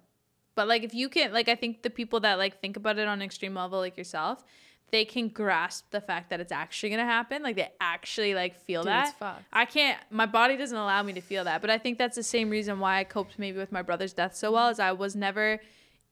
But 0.55 0.69
like 0.69 0.83
if 0.83 0.95
you 0.95 1.09
can 1.09 1.33
like 1.33 1.49
I 1.49 1.55
think 1.55 1.83
the 1.83 1.91
people 1.91 2.21
that 2.21 2.39
like 2.39 2.61
think 2.61 2.77
about 2.77 2.99
it 2.99 3.07
on 3.07 3.19
an 3.19 3.23
extreme 3.23 3.55
level 3.55 3.79
like 3.79 3.97
yourself, 3.97 4.45
they 4.91 5.05
can 5.05 5.29
grasp 5.29 5.91
the 5.91 6.01
fact 6.01 6.31
that 6.31 6.41
it's 6.41 6.53
actually 6.53 6.91
gonna 6.91 7.05
happen. 7.05 7.43
Like 7.43 7.57
they 7.57 7.71
actually 7.81 8.35
like 8.35 8.57
feel 8.57 8.83
Dude, 8.83 8.89
that. 8.89 9.43
I 9.53 9.65
can't 9.65 9.99
my 10.11 10.27
body 10.27 10.57
doesn't 10.57 10.77
allow 10.77 11.03
me 11.03 11.13
to 11.15 11.21
feel 11.21 11.45
that. 11.45 11.61
But 11.61 11.71
I 11.71 11.79
think 11.79 11.97
that's 11.97 12.17
the 12.17 12.23
same 12.23 12.51
reason 12.51 12.81
why 12.81 12.99
I 12.99 13.05
coped 13.05 13.39
maybe 13.39 13.59
with 13.59 13.73
my 13.73 13.83
brother's 13.83 14.13
death 14.13 14.35
so 14.35 14.53
well 14.53 14.69
is 14.69 14.81
I 14.81 14.93
was 14.93 15.15
never 15.15 15.61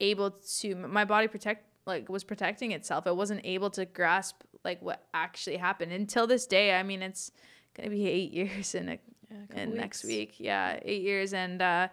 able 0.00 0.30
to 0.58 0.74
my 0.74 1.04
body 1.04 1.26
protect 1.28 1.64
like 1.86 2.08
was 2.08 2.24
protecting 2.24 2.72
itself. 2.72 3.06
It 3.06 3.16
wasn't 3.16 3.40
able 3.44 3.70
to 3.70 3.84
grasp 3.84 4.42
like 4.64 4.80
what 4.82 5.06
actually 5.12 5.56
happened 5.56 5.92
until 5.92 6.26
this 6.26 6.46
day. 6.46 6.74
I 6.74 6.82
mean 6.82 7.02
it's 7.02 7.30
gonna 7.76 7.90
be 7.90 8.06
eight 8.08 8.32
years 8.32 8.74
in 8.74 8.88
a 8.88 8.98
Yeah, 9.30 9.62
in 9.62 9.74
next 9.74 10.04
week. 10.04 10.34
Yeah, 10.38 10.78
eight 10.82 11.02
years 11.02 11.32
and 11.32 11.60
uh 11.60 11.88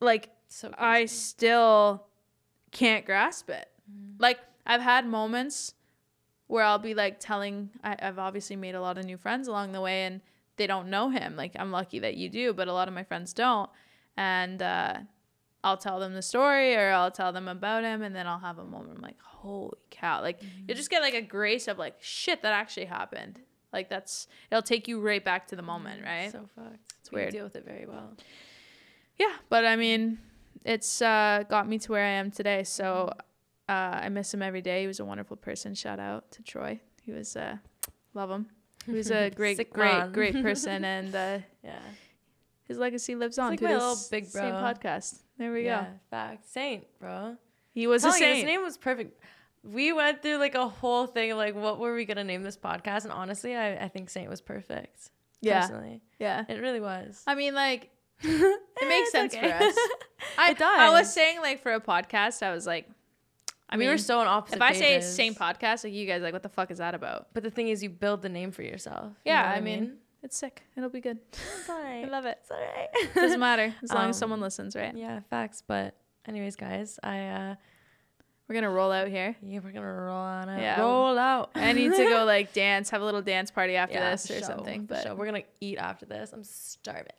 like 0.00 0.30
So 0.48 0.72
I 0.76 1.06
still 1.06 2.06
can't 2.70 3.04
grasp 3.04 3.50
it. 3.50 3.68
Mm. 3.90 4.14
Like 4.18 4.38
I've 4.66 4.80
had 4.80 5.06
moments 5.06 5.74
where 6.46 6.64
I'll 6.64 6.78
be 6.78 6.94
like 6.94 7.20
telling 7.20 7.70
I, 7.84 7.96
I've 8.00 8.18
obviously 8.18 8.56
made 8.56 8.74
a 8.74 8.80
lot 8.80 8.98
of 8.98 9.04
new 9.04 9.16
friends 9.16 9.48
along 9.48 9.72
the 9.72 9.80
way 9.80 10.04
and 10.04 10.20
they 10.56 10.66
don't 10.66 10.88
know 10.88 11.10
him. 11.10 11.36
Like 11.36 11.52
I'm 11.58 11.70
lucky 11.70 11.98
that 12.00 12.16
you 12.16 12.28
do, 12.28 12.52
but 12.52 12.68
a 12.68 12.72
lot 12.72 12.88
of 12.88 12.94
my 12.94 13.04
friends 13.04 13.32
don't. 13.32 13.70
And 14.16 14.62
uh 14.62 14.98
I'll 15.62 15.76
tell 15.76 16.00
them 16.00 16.14
the 16.14 16.22
story 16.22 16.74
or 16.74 16.90
I'll 16.90 17.10
tell 17.10 17.32
them 17.32 17.46
about 17.46 17.84
him 17.84 18.02
and 18.02 18.16
then 18.16 18.26
I'll 18.26 18.38
have 18.38 18.58
a 18.58 18.64
moment 18.64 18.96
I'm 18.96 19.02
like, 19.02 19.20
holy 19.20 19.76
cow. 19.90 20.22
Like 20.22 20.40
you 20.66 20.74
just 20.74 20.90
get 20.90 21.02
like 21.02 21.14
a 21.14 21.20
grace 21.20 21.68
of 21.68 21.78
like 21.78 21.96
shit 22.00 22.42
that 22.42 22.52
actually 22.52 22.86
happened. 22.86 23.40
Like 23.72 23.88
that's 23.88 24.26
it'll 24.50 24.62
take 24.62 24.88
you 24.88 25.00
right 25.00 25.24
back 25.24 25.46
to 25.48 25.56
the 25.56 25.62
moment, 25.62 26.02
right? 26.04 26.30
So 26.32 26.48
fucked. 26.54 26.94
It's 27.00 27.10
weird. 27.12 27.32
deal 27.32 27.44
with 27.44 27.56
it 27.56 27.64
very 27.64 27.86
well. 27.86 28.14
yeah 29.18 29.34
but 29.48 29.64
i 29.64 29.74
mean 29.76 30.18
it's 30.64 31.00
uh 31.02 31.42
got 31.48 31.66
me 31.68 31.78
to 31.78 31.92
where 31.92 32.04
i 32.04 32.08
am 32.10 32.30
today 32.30 32.62
so 32.64 33.10
uh 33.68 33.72
i 34.04 34.08
miss 34.10 34.32
him 34.34 34.42
every 34.42 34.60
day 34.62 34.82
he 34.82 34.86
was 34.86 35.00
a 35.00 35.04
wonderful 35.04 35.36
person 35.36 35.74
shout 35.74 35.98
out 35.98 36.30
to 36.30 36.42
troy 36.42 36.78
he 37.02 37.12
was 37.12 37.36
uh 37.36 37.56
love 38.14 38.30
him 38.30 38.46
he 38.86 38.92
was 38.92 39.10
a 39.10 39.30
great 39.40 39.56
Sick 39.56 39.72
great 39.72 40.12
great 40.12 40.34
person 40.42 40.84
and 40.84 41.14
uh 41.14 41.38
Yeah. 41.64 41.78
his 42.68 42.76
legacy 42.78 43.14
lives 43.14 43.38
on 43.38 43.50
like 43.50 43.58
to 43.60 43.64
my 43.64 43.72
little 43.74 43.96
big 44.10 44.26
same 44.26 44.50
bro. 44.50 44.60
podcast 44.60 45.20
there 45.38 45.52
we 45.52 45.64
yeah. 45.64 45.84
go 45.84 45.88
Fact. 46.10 46.46
Saint, 46.48 46.84
bro. 47.00 47.36
he 47.72 47.86
was 47.86 48.04
a 48.04 48.08
Telling 48.08 48.22
you, 48.22 48.34
his 48.34 48.44
name 48.44 48.62
was 48.62 48.76
perfect. 48.76 49.18
We 49.62 49.92
went 49.92 50.22
through 50.22 50.38
like 50.38 50.54
a 50.54 50.66
whole 50.68 51.06
thing 51.06 51.32
of 51.32 51.38
like 51.38 51.54
what 51.54 51.78
were 51.78 51.94
we 51.94 52.04
gonna 52.06 52.24
name 52.24 52.42
this 52.42 52.56
podcast, 52.56 53.04
and 53.04 53.12
honestly, 53.12 53.54
I, 53.56 53.84
I 53.84 53.88
think 53.88 54.08
Saint 54.10 54.28
was 54.30 54.40
perfect. 54.40 55.10
yeah 55.42 55.60
Personally, 55.62 56.00
yeah 56.18 56.44
it 56.48 56.60
really 56.60 56.80
was. 56.80 57.22
i 57.26 57.34
mean 57.34 57.54
like 57.54 57.90
it 58.22 58.88
makes 58.88 59.10
sense 59.12 59.34
for 59.34 59.46
us 59.46 59.74
I, 60.38 60.50
It 60.50 60.60
i 60.60 60.90
was 60.90 61.10
saying 61.12 61.40
like 61.40 61.62
for 61.62 61.72
a 61.72 61.80
podcast 61.80 62.42
i 62.42 62.52
was 62.52 62.66
like 62.66 62.86
i 63.70 63.76
mean, 63.76 63.80
we 63.80 63.84
mean 63.86 63.94
were 63.94 63.98
so 63.98 64.18
on 64.20 64.26
opposite. 64.26 64.56
if 64.56 64.62
i 64.62 64.72
say 64.74 64.96
pages. 64.96 65.14
same 65.14 65.34
podcast 65.34 65.84
like 65.84 65.94
you 65.94 66.06
guys 66.06 66.20
like 66.20 66.34
what 66.34 66.42
the 66.42 66.50
fuck 66.50 66.70
is 66.70 66.76
that 66.78 66.94
about 66.94 67.28
but 67.32 67.42
the 67.42 67.50
thing 67.50 67.68
is, 67.68 67.82
you 67.82 67.88
build 67.88 68.20
the 68.20 68.28
name 68.28 68.50
for 68.52 68.62
yourself. 68.62 69.12
You 69.24 69.32
yeah 69.32 69.42
know 69.42 69.48
what 69.48 69.56
i 69.56 69.60
mean 69.62 69.96
it's 70.22 70.36
sick 70.36 70.62
it'll 70.76 70.90
be 70.90 71.00
good 71.00 71.18
it's 71.32 71.70
i 71.70 72.04
love 72.10 72.26
it 72.26 72.38
It's 72.42 72.50
alright. 72.50 73.14
Doesn't 73.14 73.40
matter 73.40 73.74
as 73.82 73.90
long 73.90 74.10
as 74.10 74.16
Um, 74.16 74.20
someone 74.20 74.40
listens, 74.42 74.76
right? 74.76 74.94
Yeah, 74.94 75.20
facts. 75.30 75.62
But 75.66 75.94
anyways, 76.28 76.56
guys, 76.56 76.98
I 77.02 77.16
uh 77.28 77.54
We're 78.50 78.54
gonna 78.54 78.70
roll 78.70 78.90
out 78.90 79.06
here. 79.06 79.36
yeah, 79.44 79.60
we're 79.62 79.70
gonna 79.70 79.86
roll 79.94 80.16
on 80.16 80.48
it. 80.48 80.60
Yeah. 80.60 80.80
Roll 80.80 81.16
out. 81.16 81.52
I 81.54 81.72
need 81.72 81.92
to 81.92 82.04
go 82.08 82.24
like 82.26 82.52
dance, 82.52 82.90
have 82.90 83.00
a 83.00 83.04
little 83.04 83.22
dance 83.22 83.48
party 83.52 83.76
after 83.76 83.94
Yeah, 83.94 84.10
this 84.10 84.28
or 84.28 84.34
sure, 84.38 84.42
something. 84.42 84.86
But 84.86 85.04
sure. 85.04 85.14
we're 85.14 85.26
gonna 85.26 85.44
eat 85.60 85.78
after 85.78 86.04
this. 86.04 86.32
I'm 86.32 86.42
starving. 86.42 87.12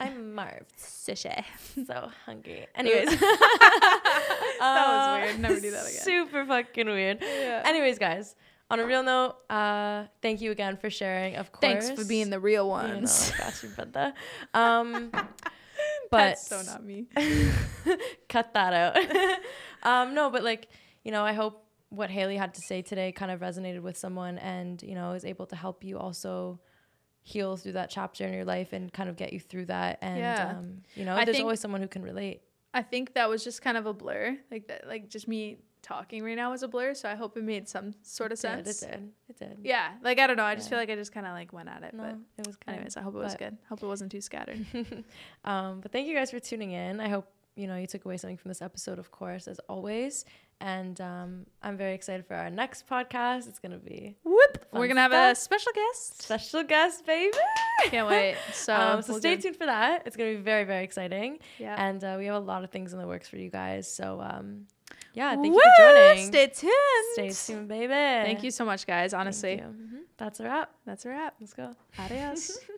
I'm 0.00 0.34
Marv. 0.34 0.62
Sishay. 0.78 1.44
so 1.86 2.10
hungry. 2.24 2.66
Anyways, 2.74 3.06
that 3.20 4.58
Uh, 4.62 5.20
was 5.20 5.22
weird. 5.30 5.40
Never 5.40 5.60
do 5.60 5.70
that 5.72 5.82
again. 5.88 6.00
Super 6.02 6.46
fucking 6.46 6.86
weird. 6.86 7.18
Yeah. 7.20 7.64
Anyways, 7.66 7.98
guys, 7.98 8.34
on 8.70 8.80
a 8.80 8.86
real 8.86 9.02
note, 9.02 9.36
uh, 9.50 10.04
thank 10.22 10.40
you 10.40 10.52
again 10.52 10.78
for 10.78 10.88
sharing. 10.88 11.36
Of 11.36 11.52
course, 11.52 11.60
Thanks 11.60 11.90
for 11.90 12.06
being 12.08 12.30
the 12.30 12.40
real 12.40 12.64
You 12.64 12.70
ones. 12.70 13.30
know, 13.32 13.36
got 13.44 13.62
you, 13.62 13.68
brother. 13.70 14.14
Um, 14.54 15.10
but 15.12 15.28
That's 16.10 16.46
so 16.46 16.62
not 16.62 16.82
me. 16.84 17.06
cut 18.28 18.54
that 18.54 18.72
out. 18.72 18.96
Um, 19.82 20.14
no, 20.14 20.30
but 20.30 20.42
like, 20.44 20.68
you 21.04 21.12
know, 21.12 21.24
I 21.24 21.32
hope 21.32 21.64
what 21.90 22.10
Haley 22.10 22.36
had 22.36 22.54
to 22.54 22.60
say 22.60 22.82
today 22.82 23.12
kind 23.12 23.30
of 23.30 23.40
resonated 23.40 23.80
with 23.80 23.96
someone 23.96 24.38
and, 24.38 24.82
you 24.82 24.94
know, 24.94 25.12
is 25.12 25.24
able 25.24 25.46
to 25.46 25.56
help 25.56 25.84
you 25.84 25.98
also 25.98 26.60
heal 27.22 27.56
through 27.56 27.72
that 27.72 27.90
chapter 27.90 28.26
in 28.26 28.32
your 28.34 28.44
life 28.44 28.72
and 28.72 28.92
kind 28.92 29.08
of 29.08 29.16
get 29.16 29.32
you 29.32 29.40
through 29.40 29.66
that. 29.66 29.98
And, 30.02 30.18
Yeah. 30.20 30.56
um, 30.58 30.82
you 30.94 31.04
know, 31.04 31.14
I 31.16 31.24
there's 31.24 31.40
always 31.40 31.60
someone 31.60 31.80
who 31.80 31.88
can 31.88 32.02
relate. 32.02 32.42
I 32.74 32.82
think 32.82 33.14
that 33.14 33.28
was 33.28 33.42
just 33.44 33.62
kind 33.62 33.76
of 33.76 33.86
a 33.86 33.92
blur. 33.94 34.36
Like 34.50 34.68
that 34.68 34.86
like 34.86 35.08
just 35.08 35.26
me 35.28 35.58
talking 35.80 36.22
right 36.22 36.36
now 36.36 36.50
was 36.50 36.62
a 36.62 36.68
blur. 36.68 36.92
So 36.92 37.08
I 37.08 37.14
hope 37.14 37.36
it 37.36 37.44
made 37.44 37.66
some 37.68 37.92
sort 38.02 38.32
of 38.32 38.38
It 38.44 38.64
did, 38.64 38.74
sense. 38.74 38.82
It 38.82 38.90
did. 38.90 39.12
It 39.28 39.38
did. 39.38 39.58
Yeah. 39.62 39.92
Like 40.02 40.18
I 40.18 40.26
don't 40.26 40.36
know. 40.36 40.44
I 40.44 40.54
just 40.54 40.68
feel 40.68 40.78
like 40.78 40.90
I 40.90 40.94
just 40.94 41.12
kinda 41.12 41.30
like 41.32 41.52
went 41.52 41.68
at 41.70 41.82
it. 41.82 41.94
No, 41.94 42.02
But 42.02 42.16
it 42.38 42.46
was 42.46 42.56
good. 42.56 42.74
anyways, 42.74 42.96
I 42.96 43.00
hope 43.02 43.14
it 43.14 43.18
was 43.18 43.34
good. 43.36 43.56
Hope 43.68 43.82
it 43.82 43.86
wasn't 43.86 44.12
too 44.12 44.20
scattered. 44.20 44.64
um, 45.44 45.80
but 45.80 45.90
thank 45.92 46.06
you 46.08 46.14
guys 46.14 46.30
for 46.30 46.40
tuning 46.40 46.72
in. 46.72 47.00
I 47.00 47.08
hope 47.08 47.26
you 47.58 47.66
know 47.66 47.76
you 47.76 47.86
took 47.86 48.04
away 48.04 48.16
something 48.16 48.36
from 48.36 48.48
this 48.50 48.62
episode, 48.62 48.98
of 48.98 49.10
course, 49.10 49.48
as 49.48 49.58
always. 49.68 50.24
And 50.60 51.00
um, 51.00 51.46
I'm 51.62 51.76
very 51.76 51.94
excited 51.94 52.26
for 52.26 52.34
our 52.34 52.50
next 52.50 52.88
podcast. 52.88 53.46
It's 53.48 53.60
gonna 53.60 53.78
be 53.78 54.16
Whoop. 54.24 54.66
We're 54.72 54.88
gonna 54.88 55.02
have 55.08 55.12
a 55.12 55.34
special 55.34 55.72
guest. 55.72 56.22
special 56.22 56.62
guest, 56.64 57.06
baby. 57.06 57.36
Can't 57.90 58.08
wait. 58.08 58.36
So, 58.52 58.74
um, 58.74 59.02
so 59.02 59.12
we'll 59.12 59.20
stay 59.20 59.36
go- 59.36 59.42
tuned 59.42 59.56
for 59.56 59.66
that. 59.66 60.02
It's 60.06 60.16
gonna 60.16 60.34
be 60.34 60.42
very 60.52 60.64
very 60.64 60.82
exciting, 60.84 61.38
Yeah. 61.58 61.76
and 61.86 62.02
uh, 62.02 62.16
we 62.18 62.26
have 62.26 62.36
a 62.36 62.46
lot 62.52 62.64
of 62.64 62.70
things 62.70 62.92
in 62.92 62.98
the 62.98 63.06
works 63.06 63.28
for 63.28 63.36
you 63.36 63.50
guys. 63.50 63.84
So 63.92 64.20
um, 64.20 64.66
yeah, 65.14 65.30
thank 65.30 65.54
Woo! 65.54 65.60
you 65.60 65.62
for 65.76 65.82
joining. 65.94 66.26
Stay 66.26 66.46
tuned. 66.48 67.06
Stay 67.34 67.52
tuned, 67.54 67.68
baby. 67.68 67.92
Thank 68.28 68.42
you 68.42 68.50
so 68.50 68.64
much, 68.64 68.86
guys. 68.86 69.14
Honestly. 69.14 69.56
Mhm. 69.58 70.02
That's 70.16 70.40
a 70.40 70.44
wrap. 70.44 70.70
that's 70.84 71.04
a 71.06 71.10
wrap. 71.10 71.34
Let's 71.40 71.54
go. 71.54 71.72
Adios. 72.00 72.58